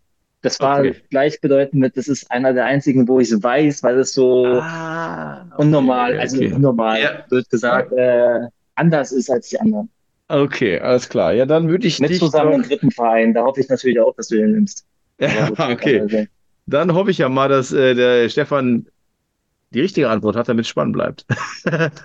[0.41, 0.93] das war Okay.
[1.09, 5.47] gleichbedeutend mit, das ist einer der einzigen, wo ich es weiß, weil es so Ah,
[5.55, 6.49] unnormal, okay, also okay.
[6.49, 7.25] unnormal, Ja.
[7.29, 9.91] wird gesagt, äh, anders ist als die anderen.
[10.27, 11.33] Okay, alles klar.
[11.33, 14.15] Ja, dann würde ich Mit dich zusammen im dritten Verein, da hoffe ich natürlich auch,
[14.15, 14.87] dass du den nimmst.
[15.19, 16.01] ja, okay.
[16.01, 16.25] also,
[16.67, 18.87] Dann hoffe ich ja mal, dass äh, der Stefan
[19.71, 21.25] die richtige Antwort hat, damit es spannend bleibt.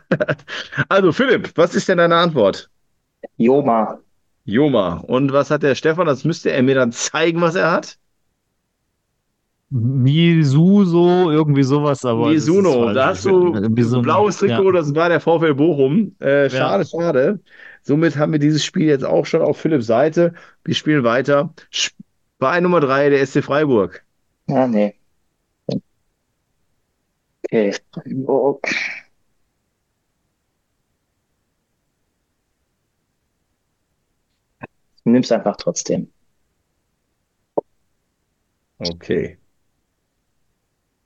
[0.88, 2.70] Also, Philipp, was ist denn deine Antwort?
[3.38, 4.00] Joma,
[4.44, 4.96] Joma.
[5.06, 6.06] Und was hat der Stefan?
[6.06, 7.98] Das müsste er mir dann zeigen, was er hat.
[9.70, 12.94] Misuso, irgendwie sowas, aber falsch.
[12.94, 14.72] da hast du Mizuno, blaues Trikot, ja.
[14.72, 16.14] das war der VfL Bochum.
[16.20, 17.40] Äh, schade, schade.
[17.82, 20.34] Somit haben wir dieses Spiel jetzt auch schon auf Philipps Seite.
[20.64, 21.52] Wir spielen weiter.
[22.38, 24.04] Verein Nummer drei, der SC Freiburg.
[24.46, 24.94] ja, nee.
[27.46, 27.74] Okay.
[28.26, 28.60] Oh,
[35.04, 36.10] Du nimmst einfach trotzdem.
[38.80, 39.38] Okay.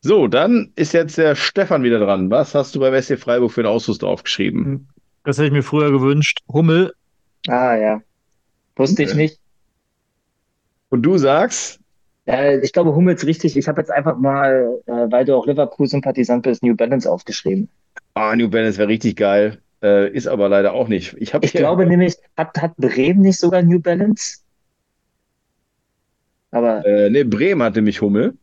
[0.00, 2.30] So, dann ist jetzt der Stefan wieder dran.
[2.30, 4.88] Was hast du beim SC Freiburg für einen Ausrüster aufgeschrieben?
[5.24, 6.40] Das hätte ich mir früher gewünscht.
[6.48, 6.92] Hummel,
[7.48, 8.02] Ah, ja.
[8.76, 9.40] Wusste ich nicht.
[10.90, 11.80] Und du sagst,
[12.26, 13.56] Äh, ich glaube, Hummels richtig.
[13.56, 17.68] Ich habe jetzt einfach mal, äh, weil du auch Liverpool-Sympathisant bist, New Balance aufgeschrieben.
[18.14, 19.62] ah, New Balance wäre richtig geil.
[19.82, 21.14] Äh, ist aber leider auch nicht.
[21.18, 24.38] Ich Ich glaube nämlich, hat, hat Bremen nicht sogar New Balance?
[26.50, 28.36] Aber, äh, nee, Bremen hat nämlich Hummel.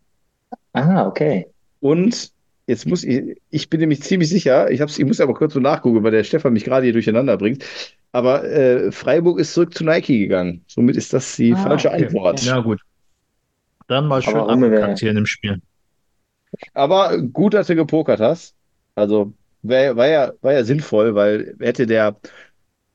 [0.74, 1.45] ah, okay.
[1.80, 2.32] Und
[2.68, 5.60] jetzt muss ich, ich bin nämlich ziemlich sicher, ich, hab's, ich muss aber kurz so
[5.60, 7.64] nachgucken, weil der Stefan mich gerade hier durcheinander bringt.
[8.12, 10.64] Aber äh, Freiburg ist zurück zu Nike gegangen.
[10.68, 12.41] Somit ist das die Ah, falsche okay, Antwort.
[12.41, 12.82] ja gut.
[13.88, 15.60] Dann mal schön abgekackt hier in dem Spiel.
[16.74, 18.56] Aber gut, dass du gepokert hast.
[18.95, 19.34] Also
[19.68, 22.20] wär, war ja, war ja sinnvoll, weil hätte der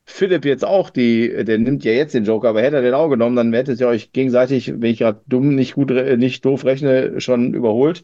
[0.05, 3.09] Philipp jetzt auch die, der nimmt ja jetzt den Joker, aber hätte er den auch
[3.09, 6.65] genommen, dann hättet ihr euch gegenseitig, wenn ich gerade dumm, nicht gut, re- nicht doof
[6.65, 8.03] rechne, schon überholt.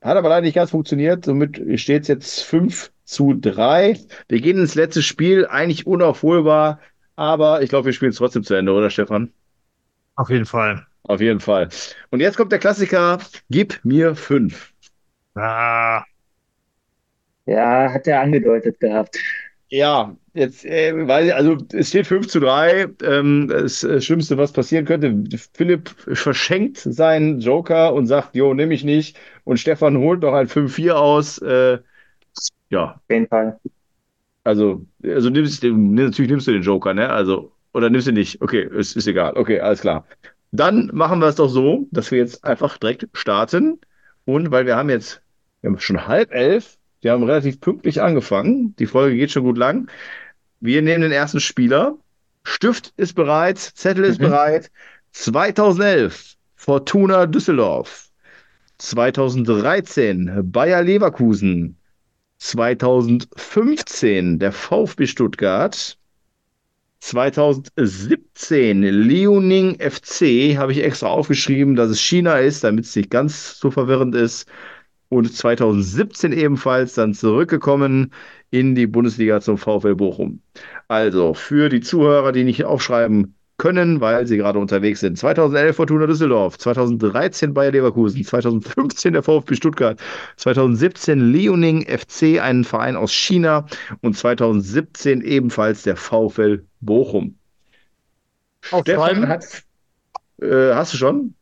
[0.00, 1.24] Hat aber leider nicht ganz funktioniert.
[1.24, 3.98] Somit steht es jetzt 5 zu 3.
[4.28, 6.80] Wir gehen ins letzte Spiel, eigentlich unaufholbar,
[7.16, 9.32] aber ich glaube, wir spielen es trotzdem zu Ende, oder Stefan?
[10.16, 10.86] Auf jeden Fall.
[11.04, 11.68] Auf jeden Fall.
[12.10, 13.18] Und jetzt kommt der Klassiker,
[13.50, 14.72] gib mir 5.
[15.34, 16.04] Ah,
[17.46, 19.16] Ja, hat er angedeutet gehabt.
[19.70, 22.88] Ja, jetzt, äh, weiß ich, also es steht 5 zu 3.
[23.02, 25.24] Ähm, das äh, Schlimmste, was passieren könnte,
[25.54, 29.18] Philipp verschenkt seinen Joker und sagt, jo, nehme ich nicht.
[29.44, 31.38] Und Stefan holt noch ein 5-4 aus.
[31.38, 31.78] Äh,
[32.70, 33.58] ja, Auf jeden Fall.
[34.44, 37.08] also, also nimmst, nimm- natürlich nimmst du den Joker, ne?
[37.10, 38.40] Also, oder nimmst du nicht?
[38.42, 39.36] Okay, ist, ist egal.
[39.36, 40.06] Okay, alles klar.
[40.50, 43.80] Dann machen wir es doch so, dass wir jetzt einfach direkt starten.
[44.24, 45.22] Und weil wir haben jetzt,
[45.60, 48.74] wir haben schon halb elf, wir haben relativ pünktlich angefangen.
[48.76, 49.88] Die Folge geht schon gut lang.
[50.60, 51.96] wir nehmen den ersten Spieler.
[52.44, 54.24] Stift ist bereit, Zettel ist Mhm.
[54.24, 54.70] bereit.
[55.12, 58.08] 2011 Fortuna Düsseldorf.
[58.78, 61.76] 2013 Bayer Leverkusen.
[62.38, 65.98] 2015 der VfB Stuttgart.
[67.00, 73.58] 2017 Liaoning FC, habe ich extra aufgeschrieben, dass es China ist, damit es nicht ganz
[73.58, 74.46] so verwirrend ist.
[75.12, 78.14] Und 2017 ebenfalls dann zurückgekommen
[78.50, 80.40] in die Bundesliga zum VfL Bochum.
[80.88, 85.18] Also für die Zuhörer, die nicht aufschreiben können, weil sie gerade unterwegs sind.
[85.18, 90.00] 2011 Fortuna Düsseldorf, 2013 Bayer Leverkusen, 2015 der VfB Stuttgart,
[90.38, 93.66] 2017 Liaoning FC, ein Verein aus China
[94.00, 97.36] und 2017 ebenfalls der VfL Bochum.
[98.70, 99.24] Aufschreiben.
[99.24, 99.62] Stefan hat,
[100.40, 101.34] äh, hast du schon?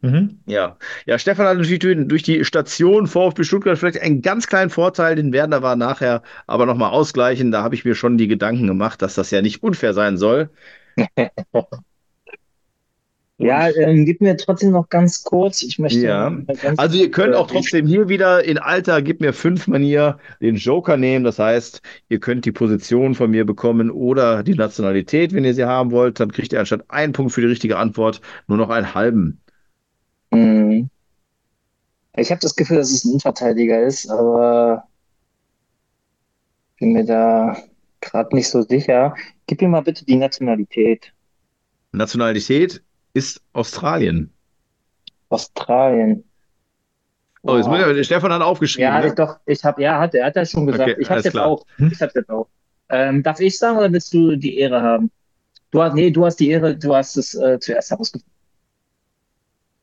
[0.00, 0.38] Mhm.
[0.46, 0.76] Ja.
[1.06, 5.16] Ja, Stefan hat natürlich durch- durch die Station VfB Stuttgart vielleicht einen ganz kleinen Vorteil,
[5.16, 7.50] den werden wir nachher aber nochmal ausgleichen.
[7.50, 10.50] Da habe ich mir schon die Gedanken gemacht, dass das ja nicht unfair sein soll.
[13.40, 15.62] Ja, ähm, gib mir trotzdem noch ganz kurz.
[15.62, 16.36] Ich möchte Ja.
[16.76, 20.56] Also ihr könnt äh, auch trotzdem hier wieder in alter Gib mir fünf Manier den
[20.56, 21.24] Joker nehmen.
[21.24, 25.64] Das heißt, ihr könnt die Position von mir bekommen oder die Nationalität, wenn ihr sie
[25.66, 26.18] haben wollt.
[26.18, 29.40] Dann kriegt ihr anstatt einen Punkt für die richtige Antwort nur noch einen halben.
[30.30, 30.90] Mhm.
[32.16, 34.84] Ich habe das Gefühl, dass es ein Innenverteidiger ist, aber
[36.78, 37.56] bin mir da
[38.00, 39.14] gerade nicht so sicher.
[39.46, 41.12] Gib mir mal bitte die Nationalität.
[41.92, 42.82] Nationalität
[43.14, 44.32] ist Australien.
[45.28, 46.24] Australien.
[47.42, 48.92] Oh, jetzt muss ich, Stefan hat aufgeschrieben.
[48.92, 49.08] Ja, ne?
[49.08, 50.90] ich doch, ich habe, ja, hat, er hat das schon gesagt.
[50.90, 51.46] Okay, ich habe jetzt klar.
[51.46, 51.64] auch.
[51.76, 51.90] Hm?
[51.92, 52.48] Ich hab's jetzt auch.
[52.90, 55.10] Ähm, darf ich sagen oder willst du die Ehre haben?
[55.70, 58.37] Du hast, nee, du hast die Ehre, du hast es äh, zuerst herausgefunden.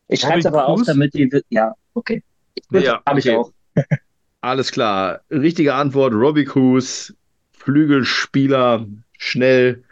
[0.08, 2.24] Ich schreibe es aber auf, damit die, ja, okay.
[2.70, 3.38] Gut, Ja, habe ich okay.
[3.38, 3.52] auch.
[4.42, 5.22] Alles klar.
[5.32, 7.14] Richtige Antwort: Robbie Cruz,
[7.54, 8.86] Flügelspieler,
[9.18, 9.84] schnell,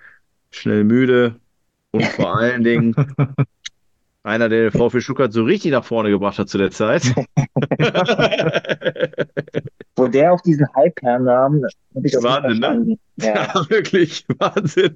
[0.52, 1.40] schnell müde
[1.92, 2.96] und vor allen Dingen
[4.24, 7.04] einer, der VfB Stuttgart so richtig nach vorne gebracht hat zu der Zeit.
[9.96, 11.66] Wo der auf diesen Hype-Namen,
[11.96, 12.98] habe ich auch Wahnsinn, ne?
[13.18, 13.36] Ja.
[13.54, 14.96] Ja, wirklich Wahnsinn.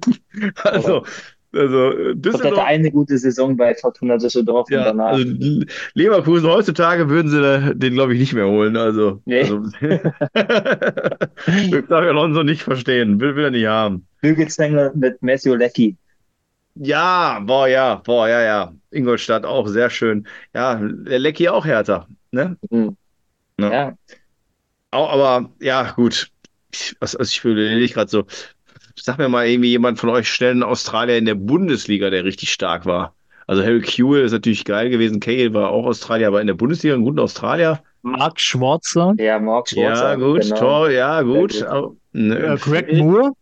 [0.62, 1.04] Also,
[1.52, 2.62] also äh, Und der hatte Düsseldorf.
[2.62, 5.12] eine gute Saison bei Fortuna Düsseldorf und Ja, danach.
[5.12, 8.76] also Le- Leverkusen heutzutage würden sie den, glaube ich, nicht mehr holen.
[8.76, 9.40] Also, Nee.
[9.42, 10.00] also ich
[11.88, 13.20] darf Alonso nicht verstehen.
[13.20, 14.06] Will, will er nicht haben.
[14.20, 15.96] Flügelzwänge mit Messi Lecki.
[16.74, 18.72] Ja, boah, ja, boah, ja, ja.
[18.90, 20.26] Ingolstadt auch sehr schön.
[20.54, 22.06] Ja, der Lecky auch härter.
[22.30, 22.56] Ne?
[22.70, 22.96] Mhm.
[23.60, 23.72] Ja.
[23.72, 23.94] Ja,
[24.90, 26.28] Auch, aber ja, gut.
[26.72, 28.26] Ich, was, was ich fühle, nicht gerade so.
[29.00, 32.52] Sag mir mal irgendwie jemand von euch schnell einen Australier in der Bundesliga, der richtig
[32.52, 33.14] stark war.
[33.46, 35.20] Also Harry Kewell ist natürlich geil gewesen.
[35.20, 37.82] Cahill war auch Australier, aber in der Bundesliga einen guten Australier.
[38.02, 40.56] Mark Schwarzer, ja, Mark Ja, Schwarzer, gut, genau.
[40.56, 41.62] toll, ja, gut.
[41.62, 43.32] Aber, ne, äh, Greg Moore.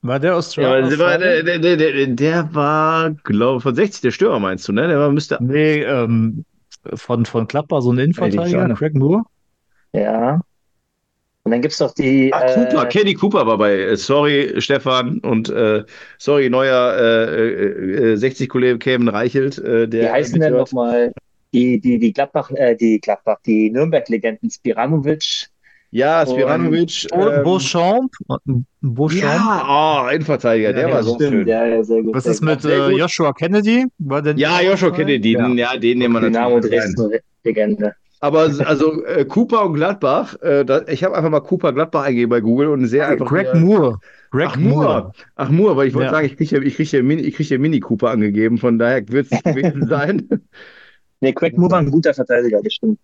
[0.00, 0.88] War der Ja, Australier?
[0.88, 4.72] der, war, der, der, der, der, der war, glaube von 60, der Störer meinst du,
[4.72, 4.86] ne?
[4.86, 5.38] Der war, müsste.
[5.40, 6.44] Nee, ähm,
[6.94, 8.74] von, von Gladbach, so ein Innenverteidiger.
[8.74, 9.22] Craig Moore.
[9.92, 10.40] Ja.
[11.48, 12.30] Und dann gibt es doch die.
[12.30, 13.72] Ach, Cooper, äh, Kenny Cooper war bei.
[13.72, 15.82] äh, Sorry, Stefan und äh,
[16.18, 19.56] sorry, neuer äh, äh, 60-Kollege Kevin Reichelt.
[19.56, 21.10] Äh, der wie heißen denn nochmal
[21.54, 25.46] die, die, die Gladbach, äh, die Gladbach, die Nürnberg-Legenden Spiranovic?
[25.90, 27.06] Ja, Spiranovic.
[27.10, 28.12] Bo ähm, Beauchamp.
[28.82, 29.22] Beauchamp.
[29.22, 31.48] ja, oh, Innenverteidiger, der Ja, war so stimmt, schön.
[31.48, 32.14] ja, ja, sehr gut.
[32.14, 32.48] Was sehr ist gut.
[32.50, 32.90] mit äh.
[32.90, 33.86] Joshua Kennedy?
[33.96, 35.48] War der Ja, Joshua Kennedy, Ja.
[35.48, 36.94] den, ja, den nehmen wir Dynamo natürlich rein.
[36.94, 37.94] Dresden-Legende.
[38.20, 42.30] Aber also äh, Cooper und Gladbach, äh, da, ich habe einfach mal Cooper Gladbach eingegeben
[42.30, 43.26] bei Google und sehr einfach.
[43.26, 43.98] Greg wieder- Moore.
[44.30, 45.12] Greg Ach, Moore.
[45.36, 46.12] Ach, Moore, weil ich wollte Ja.
[46.12, 48.78] sagen, ich kriege ja, ich krieg ja Mini, ich krieg ja Mini Cooper angegeben, von
[48.78, 50.28] daher wird es nicht gewesen sein.
[51.20, 52.98] Nee, Craig Moore war ein guter Verteidiger, das stimmt.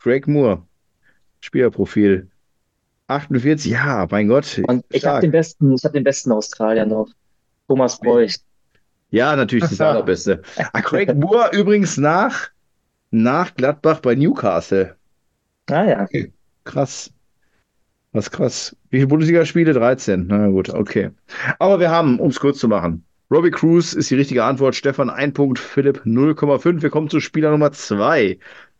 [0.00, 0.62] Craig Moore,
[1.40, 2.28] Spielerprofil.
[3.08, 4.60] 48, ja, mein Gott.
[4.66, 7.08] Und ich habe den besten, ich habe den besten Australier noch.
[7.68, 8.36] Thomas Bräuch.
[9.10, 10.42] Ja, natürlich das Allerbeste.
[10.72, 12.48] Ah, Craig Moore übrigens nach,
[13.22, 14.96] nach Gladbach bei Newcastle.
[15.68, 16.06] Ah ja.
[16.64, 17.12] Krass.
[18.12, 18.76] Was krass.
[18.90, 19.72] Wie viele Bundesligaspiele?
[19.72, 20.26] 13.
[20.26, 21.10] Na gut, okay.
[21.58, 24.74] Aber wir haben, um es kurz zu machen, Robbie Cruz ist die richtige Antwort.
[24.74, 26.82] Stefan 1 Punkt, Philipp 0,5.
[26.82, 28.38] Wir kommen zu Spieler Nummer 2.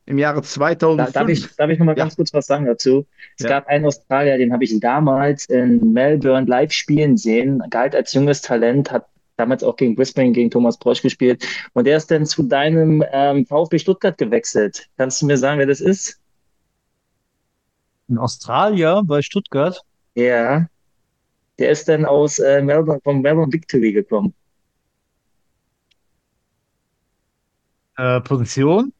[0.08, 1.12] Im Jahre Da, 2005.
[1.12, 2.04] darf ich, darf ich noch mal Ja.
[2.04, 3.06] ganz kurz was sagen dazu?
[3.36, 3.48] Es Ja.
[3.50, 8.40] gab einen Australier, den habe ich damals in Melbourne live spielen sehen, galt als junges
[8.40, 9.06] Talent, hat
[9.36, 11.46] damals auch gegen Brisbane, gegen Thomas Bräuch gespielt.
[11.72, 14.88] Und der ist dann zu deinem ähm, VfB Stuttgart gewechselt.
[14.96, 16.20] Kannst du mir sagen, wer das ist?
[18.08, 19.82] In Australier bei Stuttgart.
[20.14, 20.66] Ja.
[21.58, 24.34] Der ist dann aus äh, Melbourne, vom Melbourne Victory gekommen.
[27.96, 28.92] Äh, Position.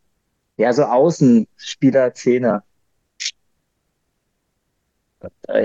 [0.57, 2.65] Ja, so Außenspieler, Zehner.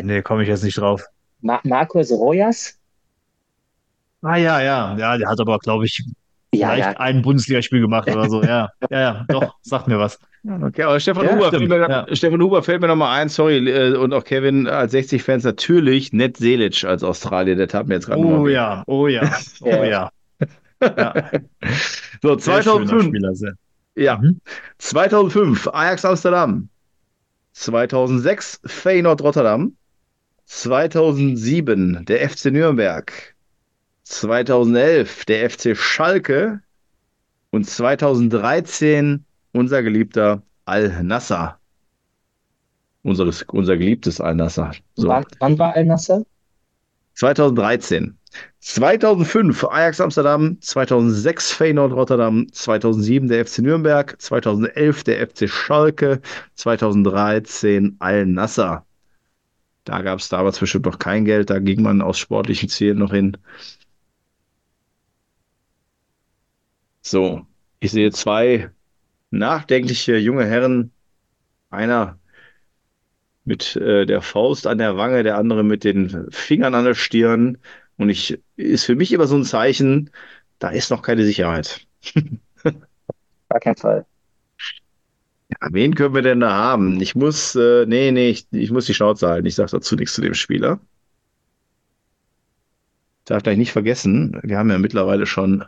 [0.01, 1.05] Nee, komme ich jetzt nicht drauf.
[1.39, 2.77] Ma Marcos Royas?
[4.21, 6.03] Ah ja, ja, ja, der hat aber, glaube ich,
[6.53, 6.99] Ja, vielleicht ja.
[6.99, 8.43] ein Bundesligaspiel gemacht oder so.
[8.43, 10.19] Ja, ja, ja, doch, sagt mir was.
[10.43, 12.15] Okay, aber Stefan, Ja, Huber, stimmt, mir, ja.
[12.15, 16.37] Stefan Huber fällt mir nochmal ein, sorry, äh, und auch Kevin als 60-Fans natürlich, Ned
[16.37, 18.53] Selic als Australier, der tat mir jetzt gerade Oh weh.
[18.53, 19.31] ja, oh ja,
[19.61, 20.11] oh Ja.
[20.83, 21.31] ja.
[22.21, 23.53] So, sehr schöner 2005, Spieler, sehr.
[23.95, 24.41] ja, Mhm.
[24.79, 26.69] 2005 Ajax Amsterdam,
[27.53, 29.75] 2006 Feyenoord Rotterdam,
[30.45, 33.30] 2007 der FC Nürnberg,
[34.03, 36.61] 2011 der FC Schalke
[37.51, 41.57] und 2013 unser geliebter Al-Nassr.
[43.03, 44.71] Unser, unser geliebtes Al-Nassr.
[44.95, 45.07] So.
[45.07, 46.23] Wann, war Al Nassr?
[47.15, 48.17] 2013.
[48.59, 56.21] 2005 Ajax Amsterdam, 2006 Feyenoord Rotterdam, 2007 der FC Nürnberg, 2011 der FC Schalke,
[56.55, 58.85] 2013 Al-Nassr.
[59.83, 63.11] Da gab es damals bestimmt noch kein Geld, da ging man aus sportlichen Zielen noch
[63.11, 63.35] hin.
[67.01, 67.45] So,
[67.79, 68.69] ich sehe zwei
[69.31, 70.91] nachdenkliche junge Herren.
[71.69, 72.19] Einer
[73.45, 77.57] mit äh, der Faust an der Wange, der andere mit den Fingern an der Stirn.
[77.97, 80.11] Und ich ist für mich immer so ein Zeichen,
[80.59, 81.87] da ist noch keine Sicherheit.
[82.63, 84.05] Gar kein Fall.
[85.49, 86.99] Ja, wen können wir denn da haben?
[87.01, 89.47] Ich muss, äh, nee, nee, ich, ich muss die Schnauze halten.
[89.47, 90.79] Ich sage dazu nichts zu dem Spieler.
[93.25, 95.65] Darf gleich nicht vergessen, wir haben ja mittlerweile schon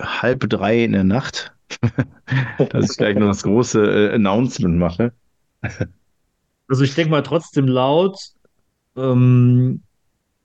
[0.00, 1.54] halb drei in der Nacht,
[2.70, 5.12] dass ich gleich noch das große äh, Announcement mache.
[6.68, 8.18] Also ich denke mal trotzdem laut,
[8.96, 9.82] ähm,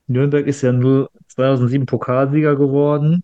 [0.07, 3.24] Nürnberg ist ja nur 2007 Pokalsieger geworden.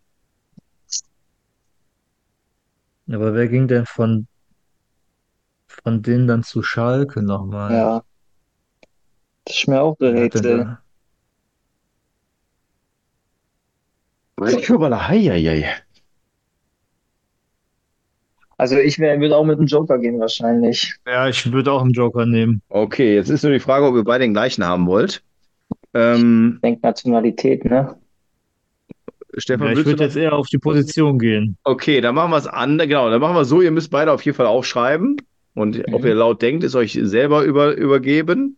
[3.09, 4.27] Aber wer ging denn von,
[5.67, 7.73] von denen dann zu Schalke nochmal?
[7.73, 8.03] Ja.
[9.45, 10.67] Das ist mir auch Wer hat denn gerätselt.
[10.67, 10.81] da?
[15.07, 15.83] Heieiei.
[18.57, 20.95] Also ich würde auch mit dem Joker gehen wahrscheinlich.
[21.07, 22.61] Ja, ich würde auch einen Joker nehmen.
[22.69, 25.23] Okay, jetzt ist nur die Frage, ob ihr beide den gleichen haben wollt.
[25.93, 27.95] Ähm, Denk Nationalität, ne?
[29.37, 31.57] Stefan, Ja, ich würde jetzt eher auf die Position gehen.
[31.63, 32.77] Okay, dann machen wir es an.
[32.77, 35.17] Genau, dann machen wir so, ihr müsst beide auf jeden Fall aufschreiben.
[35.55, 36.07] Und ob Mhm.
[36.07, 38.57] ihr laut denkt, ist euch selber über, übergeben.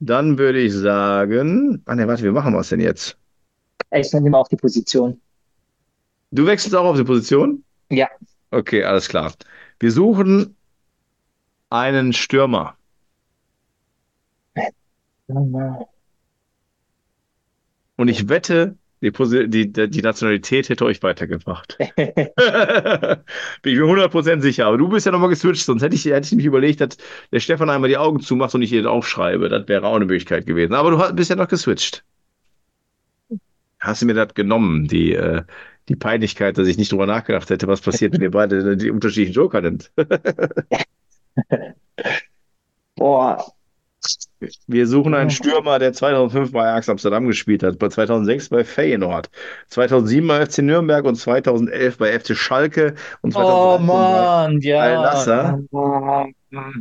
[0.00, 1.82] Dann würde ich sagen.
[1.86, 3.16] Ah ne, warte, wie machen wir es denn jetzt?
[3.90, 5.20] Ich mal auch die Position.
[6.30, 7.62] Du wechselst auch auf die Position?
[7.90, 8.08] Ja.
[8.52, 9.32] Okay, alles klar.
[9.80, 10.56] Wir suchen
[11.70, 12.76] einen Stürmer.
[17.96, 19.10] Und ich wette, die,
[19.48, 21.76] die, die Nationalität hätte euch weitergebracht.
[21.96, 24.66] Bin ich mir 100% sicher.
[24.66, 26.96] Aber du bist ja nochmal geswitcht, sonst hätte ich, hätte ich mich überlegt, dass
[27.32, 29.48] der Stefan einmal die Augen zumacht und ich ihn aufschreibe.
[29.48, 30.74] Das wäre auch eine Möglichkeit gewesen.
[30.74, 32.04] Aber du hast- bist ja noch geswitcht.
[33.80, 35.42] Hast du mir das genommen, die, äh,
[35.88, 39.34] die Peinlichkeit, dass ich nicht drüber nachgedacht hätte, was passiert, wenn ihr beide die unterschiedlichen
[39.34, 39.90] Joker nimmt.
[42.96, 43.44] Boah,
[44.66, 49.30] Wir suchen einen Stürmer, der 2005 bei Ajax Amsterdam gespielt hat, bei 2006 bei Feyenoord,
[49.68, 56.28] 2007 bei FC Nürnberg und 2011 bei FC Schalke und Oh 2013 bei Mann, ja.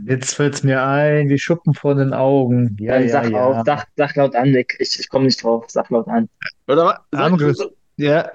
[0.06, 2.76] Jetzt fällt's mir ein, die Schuppen von den Augen.
[2.80, 3.46] Ja, dann ja, sag ja.
[3.46, 4.76] auf, sag, sag laut an, Nick.
[4.80, 5.66] Ich, ich komme nicht drauf.
[5.68, 6.28] Sag laut an.
[6.68, 6.98] Oder was?
[7.12, 7.58] Sag- Angriff.
[7.96, 8.30] Ja,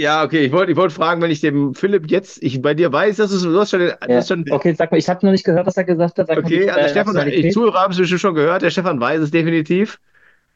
[0.00, 2.90] Ja, okay, ich wollte ich wollte fragen, wenn ich dem Philipp jetzt, ich bei dir
[2.92, 4.22] weiß, dass du, du hast schon, den, Ja.
[4.22, 6.26] schon Okay, sag mal, ich habe noch nicht gehört, was er gesagt hat.
[6.26, 7.50] Sag mal Okay, die, also äh, Stefan, ich Nationalität.
[7.50, 9.98] Zuhörer haben es bestimmt schon gehört, der Stefan weiß es definitiv.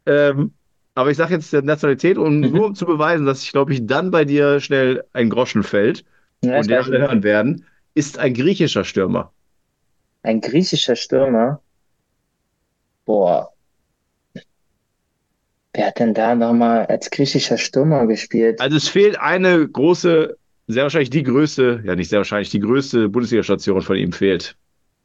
[0.07, 0.55] Ähm,
[0.95, 2.53] aber ich sage jetzt der Nationalität, um Mhm.
[2.53, 6.05] nur um zu beweisen, dass ich glaube ich dann bei dir schnell ein Groschen fällt
[6.43, 6.93] Ja, und nicht.
[6.93, 9.33] hören werden, ist ein griechischer Stürmer.
[10.23, 11.63] Ein griechischer Stürmer.
[13.07, 13.54] Boah.
[15.75, 18.61] Wer hat denn da nochmal als griechischer Stürmer gespielt?
[18.61, 20.37] Also es fehlt eine große,
[20.69, 24.57] sehr wahrscheinlich die größte, ja nicht sehr wahrscheinlich, die größte Bundesliga-Station von ihm fehlt.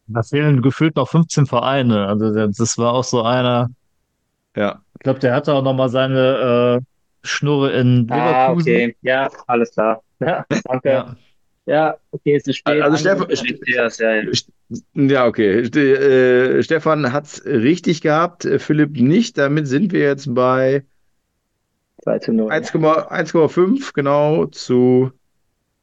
[0.07, 2.07] da fehlen gefühlt noch 15 Vereine.
[2.07, 3.69] Also das war auch so einer,
[4.55, 4.81] Ja.
[4.95, 8.15] ich glaube, der hatte auch nochmal seine äh, Schnurre in Ah,
[8.51, 8.61] Leverkusen.
[8.71, 8.95] okay.
[9.01, 10.01] Ja, alles klar.
[10.19, 10.89] Ja, danke.
[10.89, 11.15] Ja.
[11.65, 12.81] Ja, okay, es ist spät.
[12.81, 14.23] Also das, ja, ja.
[14.93, 15.65] Ja, okay.
[15.65, 19.37] Ste äh, Stefan hat es richtig gehabt, äh, Philipp nicht.
[19.37, 20.85] Damit sind wir jetzt bei
[22.03, 22.51] 2 zu 0.
[22.51, 25.11] 1,- 1,5 genau zu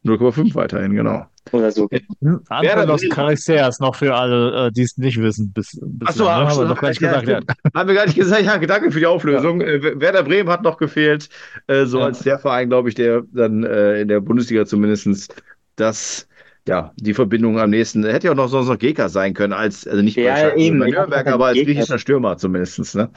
[0.04, 1.26] 0,5 weiterhin, genau.
[1.52, 1.88] Oder so.
[1.90, 3.02] Werder Anton aus.
[3.08, 5.52] Charaxers, noch für alle, äh, die es nicht wissen.
[5.52, 6.30] Bis, bis Ach so, ne?
[6.30, 7.48] haben wir noch gar nicht ja, gesagt.
[7.48, 7.70] Ja.
[7.74, 8.42] Haben wir gar nicht gesagt.
[8.42, 9.60] Ja, danke für die Auflösung.
[9.60, 11.28] Äh, Werder Bremen hat noch gefehlt,
[11.68, 12.04] so Ja.
[12.06, 15.34] als der Verein, glaube ich, der dann in der Bundesliga zumindest
[15.76, 16.26] das,
[16.68, 18.04] ja, die Verbindung am nächsten.
[18.04, 20.58] Hätte ja auch noch sonst noch Geka sein können, als, also nicht bei Ja, Schalke,
[20.58, 20.78] eben.
[20.80, 23.10] bei Nürnberg, aber als griechischer Stürmer zumindest, ne?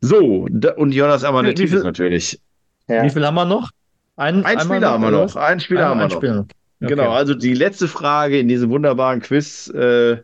[0.00, 2.40] So, da, und Jonas Amanetis viel- natürlich.
[2.88, 3.02] Ja.
[3.02, 3.70] Wie viel haben wir noch?
[4.16, 5.36] Ein, Ein Spieler haben wir noch.
[5.36, 6.16] Ein Spieler Ein- haben wir noch.
[6.16, 6.40] Spieler.
[6.80, 6.88] Okay.
[6.94, 9.68] Genau, also die letzte Frage in diesem wunderbaren Quiz.
[9.74, 10.18] Äh,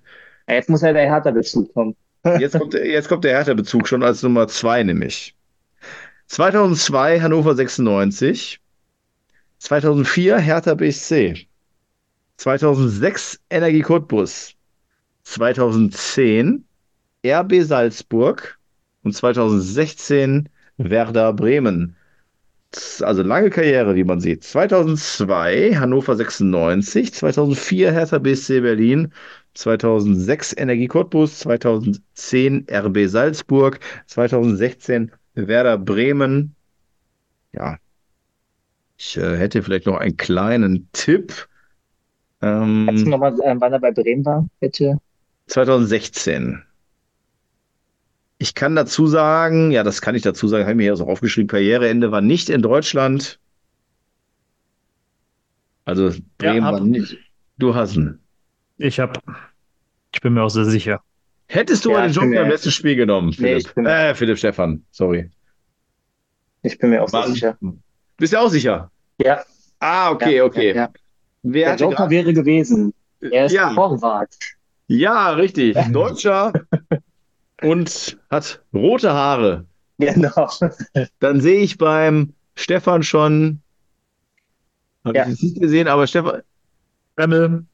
[0.49, 1.97] Jetzt muss ja der Hertha-Bezug kommen.
[2.39, 5.35] jetzt, kommt, jetzt kommt der Hertha-Bezug schon als Nummer zwei, nämlich.
[6.29, 8.61] 2002 Hannover 96.
[9.59, 11.47] 2004 Hertha BSC.
[12.37, 14.55] 2006 Energie Cottbus.
[15.25, 16.65] 2010
[17.25, 18.59] RB Salzburg.
[19.03, 20.49] Und 2016
[20.79, 21.97] Werder Bremen.
[23.03, 24.43] Also lange Karriere, wie man sieht.
[24.43, 29.13] 2002 Hannover 96, 2004 Hertha BSC Berlin,
[29.55, 36.57] 2006 Energie Cottbus, 2010 RB Salzburg, 2016 Werder Bremen.
[37.53, 37.79] Ja,
[38.97, 41.49] ich äh, hätte vielleicht noch einen kleinen Tipp.
[42.45, 44.99] Kannst du Ähm, nochmal, äh, wann er bei Bremen war, bitte?
[45.47, 46.63] 2016.
[48.39, 51.07] Ich kann dazu sagen, ja, das kann ich dazu sagen, habe ich mir hier so
[51.07, 53.39] aufgeschrieben, Karriereende war nicht in Deutschland.
[55.85, 57.17] Also Bremen hab- war nicht.
[57.59, 58.21] Du hast ihn.
[58.79, 59.21] Ich habe,
[60.13, 61.01] ich bin mir auch sehr sicher.
[61.47, 63.77] Hättest du Ja, mal den ich bin Joker im mir- letzten Spiel genommen, Nee, Philipp?
[63.77, 65.31] mir- äh, Philipp Stefan, sorry.
[66.63, 67.57] Ich bin mir auch so sicher.
[68.17, 68.91] Bist du auch sicher?
[69.19, 69.45] Ja,
[69.81, 70.69] Ah, okay, ja, okay.
[70.75, 70.93] Ja, ja.
[71.45, 72.93] Wer Der Joker grad- wäre gewesen.
[73.21, 73.73] Er ist Ja.
[73.75, 74.35] Torwart.
[74.89, 75.77] ja, richtig.
[75.93, 76.53] Deutscher
[77.63, 79.65] und hat rote Haare.
[79.99, 80.51] Genau.
[81.21, 83.61] Dann sehe ich beim Stefan schon,
[85.05, 85.29] habe Ja.
[85.29, 86.43] ich nicht gesehen, aber Stefan,
[87.17, 87.65] Tremmel,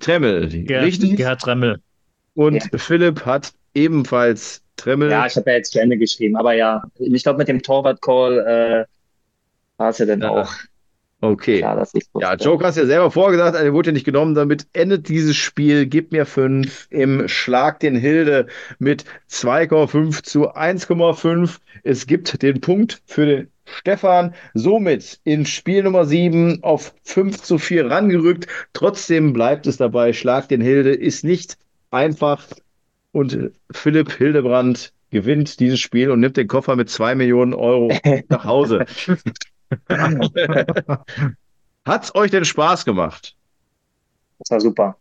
[0.00, 1.16] Tremmel, Ger richtig?
[1.16, 1.80] Gerhard Tremmel.
[2.34, 2.78] Und Ja.
[2.78, 5.10] Philipp hat ebenfalls Tremmel.
[5.10, 8.38] Ja, ich habe ja jetzt zu Ende geschrieben, aber ja, ich glaube, mit dem Torwart-Call
[8.38, 8.84] äh,
[9.78, 10.52] war es ja dann Ja, auch
[11.22, 11.58] okay.
[11.58, 12.34] klar, dass ich Ja.
[12.34, 14.34] Joker hast ja selber vorgesagt, er wurde ja nicht genommen.
[14.34, 15.86] Damit endet dieses Spiel.
[15.86, 18.46] Gib mir fünf im Schlag den Hilde
[18.78, 21.58] mit 2,5 zu 1,5.
[21.82, 24.34] Es gibt den Punkt für den Stefan.
[24.54, 28.46] Somit in Spiel Nummer 7 auf 5 zu 4 rangerückt.
[28.72, 30.12] Trotzdem bleibt es dabei.
[30.12, 31.56] Schlag den Hilde ist nicht
[31.90, 32.44] einfach.
[33.12, 37.92] Und Philipp Hildebrand gewinnt dieses Spiel und nimmt den Koffer mit 2 Millionen Euro
[38.28, 38.86] nach Hause.
[41.84, 43.34] Hat's euch denn Spaß gemacht?
[44.38, 44.96] Das war super.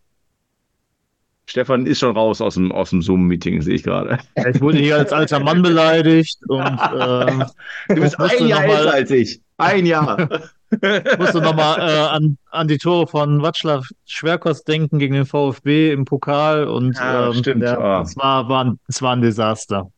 [1.47, 4.19] Stefan ist schon raus aus dem, aus dem Zoom-Meeting, sehe ich gerade.
[4.53, 6.61] Ich wurde hier als alter Mann beleidigt und
[6.99, 7.43] ähm,
[7.89, 9.41] Du bist ein Jahr mal- älter als ich.
[9.57, 10.29] Ein Jahr.
[11.19, 16.05] musste nochmal äh, an, an die Tore von Václav Schwerkost denken gegen den VfB im
[16.05, 17.61] Pokal und Ah, ähm, stimmt.
[17.63, 18.01] der, Ah.
[18.01, 19.91] es, war, war ein, es war ein Desaster.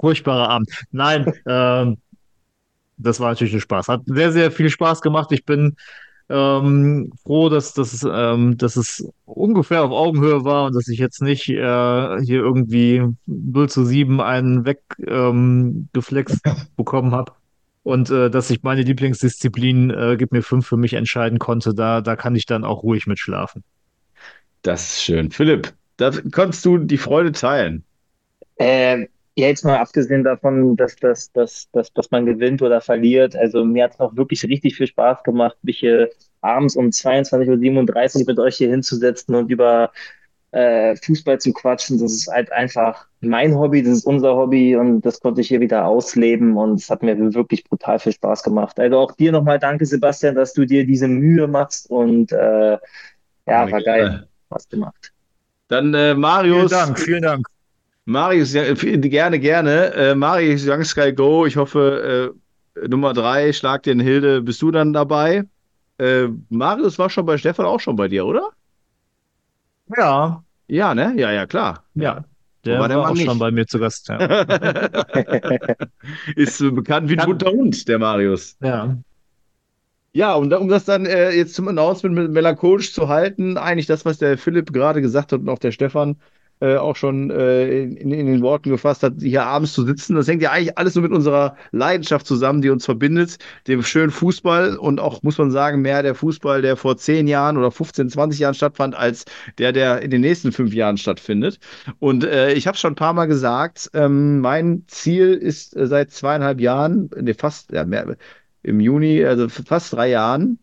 [0.00, 0.70] Furchtbarer Abend.
[0.90, 1.98] Nein, ähm,
[2.98, 3.88] das war natürlich ein Spaß.
[3.88, 5.32] Hat sehr, sehr viel Spaß gemacht.
[5.32, 5.76] Ich bin
[6.28, 10.98] ähm, froh, dass, dass, es, ähm, dass es ungefähr auf Augenhöhe war und dass ich
[10.98, 16.40] jetzt nicht äh, hier irgendwie 0 zu 7 einen weggeflext ähm, geflext
[16.76, 17.32] bekommen habe.
[17.82, 22.02] Und äh, dass ich meine Lieblingsdisziplin äh, Gib mir fünf für mich entscheiden konnte, da,
[22.02, 23.64] da kann ich dann auch ruhig mitschlafen.
[24.60, 25.30] Das ist schön.
[25.30, 27.84] Philipp, da konntest du die Freude teilen.
[28.56, 29.06] Äh,
[29.38, 33.36] ja, jetzt mal abgesehen davon, dass, dass, dass, dass, dass man gewinnt oder verliert.
[33.36, 36.10] Also mir hat es auch wirklich richtig viel Spaß gemacht, mich hier
[36.40, 39.92] abends um 22.37 Uhr mit euch hier hinzusetzen und über
[40.50, 42.00] äh, Fußball zu quatschen.
[42.00, 45.60] Das ist halt einfach mein Hobby, das ist unser Hobby und das konnte ich hier
[45.60, 48.80] wieder ausleben und es hat mir wirklich brutal viel Spaß gemacht.
[48.80, 52.72] Also auch dir nochmal danke, Sebastian, dass du dir diese Mühe machst und äh,
[53.46, 54.26] ja, war geil.
[54.46, 55.12] Spaß gemacht.
[55.68, 56.70] Dann äh, Vielen Marius.
[56.72, 57.46] Dank, vielen Dank.
[58.08, 59.92] Marius, ja, f- gerne, gerne.
[59.94, 62.32] Äh, Marius Young Sky Go, ich hoffe,
[62.76, 65.44] äh, Nummer drei, Schlag den Hilde, bist du dann dabei?
[65.98, 68.50] Äh, Marius war schon bei Stefan auch schon bei dir, oder?
[69.96, 71.14] Ja, Ja, ne?
[71.16, 71.84] Ja, ja, klar.
[71.94, 72.24] ja.
[72.64, 73.38] Der war war, der Mann auch schon nicht?
[73.38, 74.08] bei mir zu Gast.
[74.08, 74.18] Ja.
[76.36, 78.56] Ist äh, bekannt wie ein bunter Hund, der Marius.
[78.60, 78.96] ja.
[80.12, 83.86] Ja, um, da- um das dann äh, jetzt zum Announcement mit melancholisch zu halten, eigentlich
[83.86, 86.16] das, was der Philipp gerade gesagt hat und auch der Stefan
[86.60, 90.16] äh, auch schon äh, in, in den Worten gefasst hat, hier abends zu sitzen.
[90.16, 94.10] Das hängt ja eigentlich alles so mit unserer Leidenschaft zusammen, die uns verbindet, dem schönen
[94.10, 98.10] Fußball und auch, muss man sagen, mehr der Fußball, der vor 10 Jahren oder 15,
[98.10, 99.24] 20 Jahren stattfand, als
[99.58, 101.58] der, der in den nächsten fünf Jahren stattfindet.
[101.98, 106.10] Und äh, ich habe schon ein paar Mal gesagt, ähm, mein Ziel ist äh, seit
[106.10, 108.16] zweieinhalb Jahren, nee, fast, ja, mehr,
[108.62, 110.58] im Juni, also fast drei Jahren,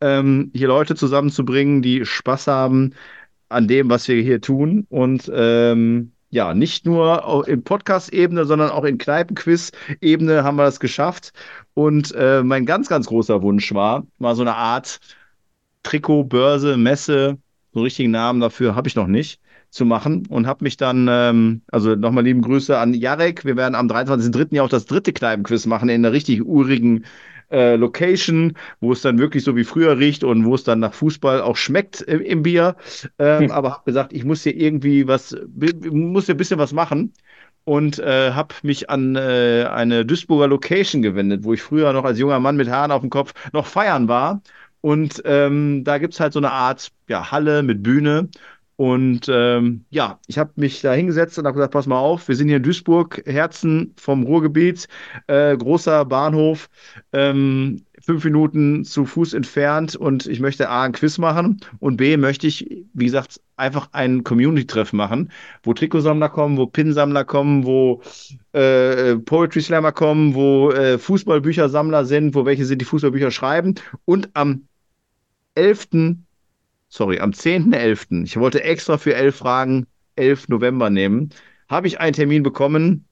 [0.00, 2.92] ähm, hier Leute zusammenzubringen, die Spaß haben
[3.48, 4.86] an dem, was wir hier tun.
[4.88, 11.32] Und ähm, ja, nicht nur in Podcast-Ebene, sondern auch in Kneipenquiz-Ebene haben wir das geschafft.
[11.74, 15.00] Und äh, mein ganz, ganz großer Wunsch war, mal so eine Art
[15.82, 17.38] Trikot, Börse, Messe,
[17.72, 19.40] so einen richtigen Namen dafür habe ich noch nicht,
[19.70, 23.44] zu machen und habe mich dann, ähm, also nochmal lieben Grüße an Jarek.
[23.44, 24.54] Wir werden am 23.03.
[24.54, 27.04] ja auch das dritte Kneipenquiz machen in einer richtig urigen
[27.50, 30.94] äh, Location, wo es dann wirklich so wie früher riecht und wo es dann nach
[30.94, 32.76] Fußball auch schmeckt im, im Bier.
[33.18, 33.50] Ähm, hm.
[33.50, 35.36] Aber habe gesagt, ich muss hier irgendwie was,
[35.90, 37.12] muss hier ein bisschen was machen
[37.64, 42.18] und äh, habe mich an äh, eine Duisburger Location gewendet, wo ich früher noch als
[42.18, 44.40] junger Mann mit Haaren auf dem Kopf noch feiern war.
[44.80, 48.28] Und ähm, da gibt es halt so eine Art ja, Halle mit Bühne.
[48.76, 52.36] Und ähm, ja, ich habe mich da hingesetzt und habe gesagt, pass mal auf, wir
[52.36, 54.86] sind hier in Duisburg, Herzen vom Ruhrgebiet,
[55.28, 56.68] äh, großer Bahnhof.
[57.12, 62.16] Ähm, fünf Minuten zu Fuß entfernt und ich möchte A, ein Quiz machen und B,
[62.16, 65.32] möchte ich, wie gesagt, einfach einen Community-Treff machen,
[65.64, 68.02] wo Trikotsammler kommen, wo Pinsammler kommen, wo
[68.52, 73.74] äh, Poetry Slammer kommen, wo äh, Fußballbüchersammler sind, wo welche sind, die Fußballbücher schreiben
[74.04, 74.68] und am
[75.56, 75.88] 11.,
[76.88, 79.86] sorry, am 10.11., ich wollte extra für elf Fragen
[80.16, 81.30] 11 November nehmen,
[81.68, 83.06] habe ich einen Termin bekommen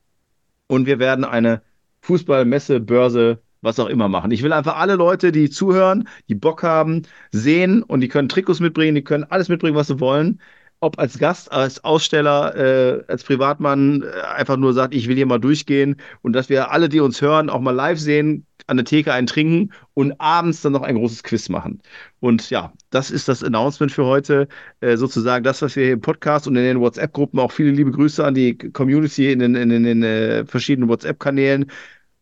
[0.69, 1.63] und wir werden eine
[2.03, 4.31] Fußballmesse, Börse was auch immer machen.
[4.31, 7.03] Ich will einfach alle Leute, die zuhören, die Bock haben,
[7.33, 10.41] sehen und die können Trikots mitbringen, die können alles mitbringen, was sie wollen.
[10.85, 15.27] Ob als Gast, als Aussteller, äh, als Privatmann äh, einfach nur sagt, ich will hier
[15.27, 18.85] mal durchgehen und dass wir alle, die uns hören, auch mal live sehen, an der
[18.85, 21.81] Theke einen trinken und abends dann noch ein großes Quiz machen.
[22.21, 24.49] Und ja, das ist das Announcement für heute.
[24.81, 27.91] Äh, sozusagen das, was wir hier im Podcast und in den WhatsApp-Gruppen, auch viele liebe
[27.91, 31.67] Grüße an die Community in den, in den, in den äh, verschiedenen WhatsApp-Kanälen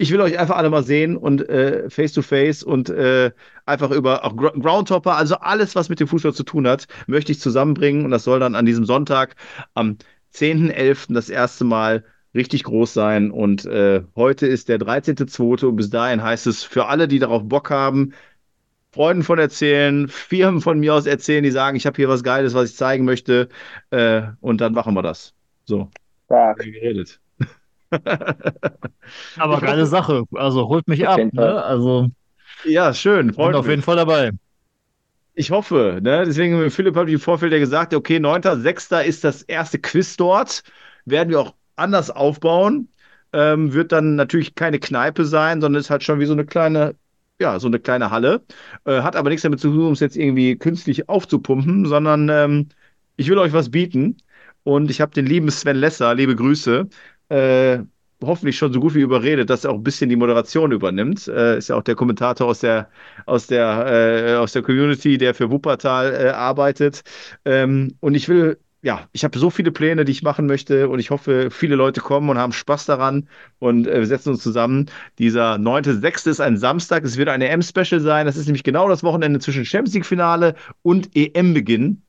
[0.02, 2.90] ich will euch einfach alle mal sehen und äh, face to face und
[3.66, 7.40] einfach über auch Groundhopper, also alles, was mit dem Fußball zu tun hat, möchte ich
[7.40, 9.36] zusammenbringen und das soll dann an diesem Sonntag
[9.74, 9.98] am
[10.34, 11.14] 10.11.
[11.14, 15.66] das erste Mal richtig groß sein und äh, heute ist der 13.2.
[15.66, 18.14] und bis dahin heißt es für alle, die darauf Bock haben,
[18.92, 22.54] Freunden von erzählen, Firmen von mir aus erzählen, die sagen, ich habe hier was Geiles,
[22.54, 23.48] was ich zeigen möchte
[23.90, 25.34] äh, und dann machen wir das.
[25.64, 25.88] So.
[26.28, 26.52] Ja.
[26.54, 27.20] Geredet.
[29.36, 30.24] Aber geile Sache.
[30.34, 31.20] Also holt mich ab.
[31.32, 31.62] Ne?
[31.62, 32.08] Also,
[32.64, 33.32] ja, schön.
[33.32, 34.32] Freut bin auf jeden Fall dabei.
[35.34, 36.00] Ich hoffe.
[36.02, 36.24] Ne?
[36.26, 39.02] Deswegen, Philipp hat im Vorfeld ja gesagt, okay, 9.6.
[39.04, 40.62] ist das erste Quiz dort.
[41.04, 42.88] Werden wir auch anders aufbauen.
[43.32, 46.94] Ähm, wird dann natürlich keine Kneipe sein, sondern ist halt schon wie so eine kleine,
[47.40, 48.42] ja, so eine kleine Halle.
[48.84, 52.68] Äh, hat aber nichts damit zu tun, um es jetzt irgendwie künstlich aufzupumpen, sondern ähm,
[53.16, 54.18] ich will euch was bieten.
[54.64, 56.88] Und ich habe den lieben Sven Lesser, liebe Grüße,
[57.30, 57.78] äh,
[58.22, 61.28] hoffentlich schon so gut wie überredet, dass er auch ein bisschen die Moderation übernimmt.
[61.28, 62.88] Äh, ist ja auch der Kommentator aus der,
[63.26, 67.02] aus der, äh, aus der Community, der für Wuppertal äh, arbeitet.
[67.44, 70.98] Ähm, und ich will, ja, ich habe so viele Pläne, die ich machen möchte und
[70.98, 73.28] ich hoffe, viele Leute kommen und haben Spaß daran
[73.60, 74.86] und äh, wir setzen uns zusammen.
[75.18, 76.28] Dieser 9.6.
[76.30, 78.26] ist ein Samstag, es wird eine EM-Special sein.
[78.26, 82.02] Das ist nämlich genau das Wochenende zwischen Champions League-Finale und EM-Beginn.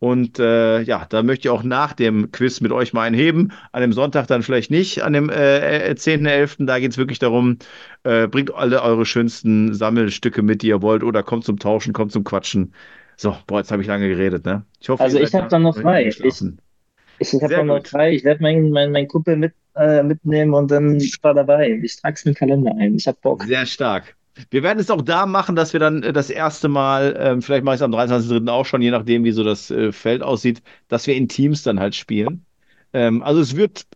[0.00, 3.52] Und äh, ja, da möchte ich auch nach dem Quiz mit euch mal einheben.
[3.72, 6.62] An dem Sonntag dann vielleicht nicht, an dem äh, 10.11.
[6.62, 7.58] Äh, da geht es wirklich darum,
[8.04, 12.12] äh, bringt alle eure schönsten Sammelstücke mit, die ihr wollt, oder kommt zum Tauschen, kommt
[12.12, 12.74] zum Quatschen.
[13.16, 14.64] So, boah, jetzt habe ich lange geredet, ne?
[14.80, 16.06] Ich hoffe, also ich habe dann noch frei.
[16.06, 16.42] Ich, ich,
[17.18, 18.12] ich habe noch frei.
[18.12, 21.80] Ich werde meinen mein, mein Kumpel mit, äh, mitnehmen und dann war dabei.
[21.82, 22.94] Ich trage es in den Kalender ein.
[22.94, 23.42] Ich habe Bock.
[23.42, 24.14] Sehr stark.
[24.50, 27.64] Wir werden es auch da machen, dass wir dann äh, das erste Mal, ähm, vielleicht
[27.64, 28.48] mache ich es am 23.03.
[28.50, 31.80] auch schon, je nachdem, wie so das äh, Feld aussieht, dass wir in Teams dann
[31.80, 32.44] halt spielen.
[32.92, 33.86] Ähm, also es wird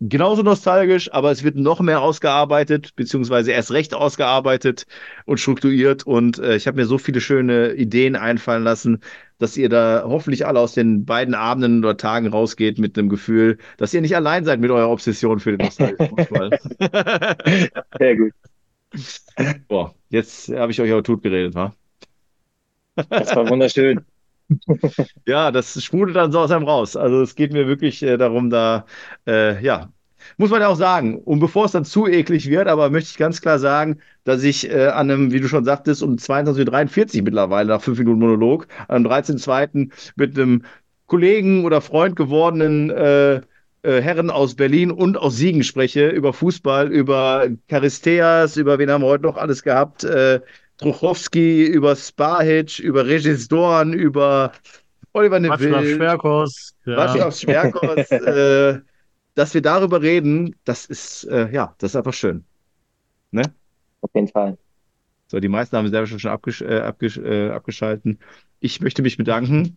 [0.00, 4.86] genauso nostalgisch, aber es wird noch mehr ausgearbeitet, beziehungsweise erst recht ausgearbeitet
[5.24, 6.06] und strukturiert.
[6.06, 9.00] Und äh, ich habe mir so viele schöne Ideen einfallen lassen,
[9.38, 13.58] dass ihr da hoffentlich alle aus den beiden Abenden oder Tagen rausgeht mit dem Gefühl,
[13.78, 16.50] dass ihr nicht allein seid mit eurer Obsession für den nostalgischen Fußball.
[17.98, 18.32] Sehr gut.
[19.68, 21.72] Boah, jetzt habe ich euch aber tot geredet, wa?
[23.10, 24.04] Das war wunderschön.
[25.26, 26.96] ja, das sprudelt dann so aus einem raus.
[26.96, 28.86] Also es geht mir wirklich äh, darum, da,
[29.26, 29.90] äh, ja,
[30.38, 31.18] muss man ja auch sagen.
[31.18, 34.70] Und bevor es dann zu eklig wird, aber möchte ich ganz klar sagen, dass ich
[34.70, 38.66] äh, an einem, wie du schon sagtest, um 22.43 Uhr mittlerweile, nach fünf Minuten Monolog,
[38.88, 39.90] am 13.02.
[40.16, 40.62] mit einem
[41.06, 42.90] Kollegen oder Freund gewordenen
[43.86, 49.02] äh, Herren aus Berlin und aus Siegen spreche, über Fußball, über Charisteas, über wen haben
[49.02, 50.40] wir heute noch alles gehabt, äh,
[50.78, 54.52] Truchowski, über Spahic, über Regis Dorn, über
[55.12, 55.76] Oliver Neville.
[55.76, 56.74] Václav Schwerkos.
[56.84, 57.06] Ja.
[57.06, 58.10] Václav Schwerkos.
[58.10, 58.80] äh,
[59.34, 62.44] dass wir darüber reden, das ist, äh, ja, das ist einfach schön.
[63.30, 63.42] Ne?
[64.00, 64.58] Auf jeden Fall.
[65.28, 68.18] So, die meisten haben selber schon abgesch äh, abgesch äh, abgeschalten.
[68.60, 69.76] Ich möchte mich bedanken.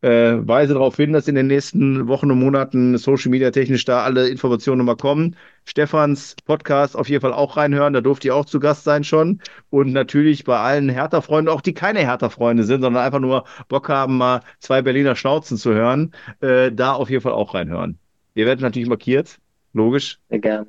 [0.00, 4.04] Äh, weise darauf hin, dass in den nächsten Wochen und Monaten Social Media technisch da
[4.04, 5.34] alle Informationen nochmal kommen.
[5.64, 9.40] Stefans Podcast auf jeden Fall auch reinhören, da durfte ich auch zu Gast sein schon.
[9.70, 14.18] Und natürlich bei allen Hertha-Freunden, auch die keine Hertha-Freunde sind, sondern einfach nur Bock haben,
[14.18, 17.98] mal zwei Berliner Schnauzen zu hören, äh, da auf jeden Fall auch reinhören.
[18.34, 19.38] Ihr werdet natürlich markiert,
[19.72, 20.20] logisch.
[20.28, 20.66] Sehr gerne.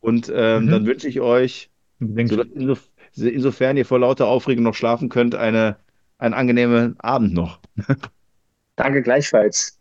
[0.00, 0.70] Und ähm, Mhm.
[0.70, 1.70] dann wünsche ich euch,
[2.00, 5.76] so, insof insofern ihr vor lauter Aufregung noch schlafen könnt, eine,
[6.18, 7.60] einen angenehmen Abend noch.
[8.76, 9.78] Danke gleichfalls.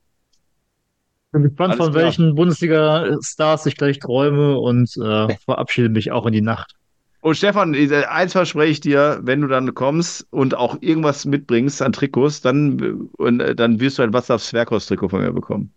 [1.28, 2.06] Ich bin gespannt, Alles von klar.
[2.06, 6.76] welchen Bundesliga-Stars ich gleich träume und äh, verabschiede mich auch in die Nacht.
[7.22, 11.82] Und Stefan, äh, eins verspreche ich dir, wenn du dann kommst und auch irgendwas mitbringst
[11.82, 15.74] an Trikots, dann, äh, und, äh, dann wirst du ein Wassafs Zwerghaus-Trikot von mir bekommen.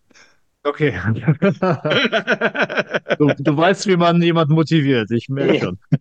[0.64, 0.92] Okay.
[3.18, 5.10] Du, du weißt, wie man jemanden motiviert.
[5.12, 5.78] Ich merke schon.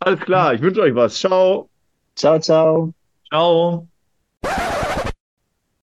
[0.00, 1.16] Alles klar, ich wünsche euch was.
[1.18, 1.68] Ciao.
[2.14, 2.94] Ciao, ciao.
[3.28, 3.88] Ciao.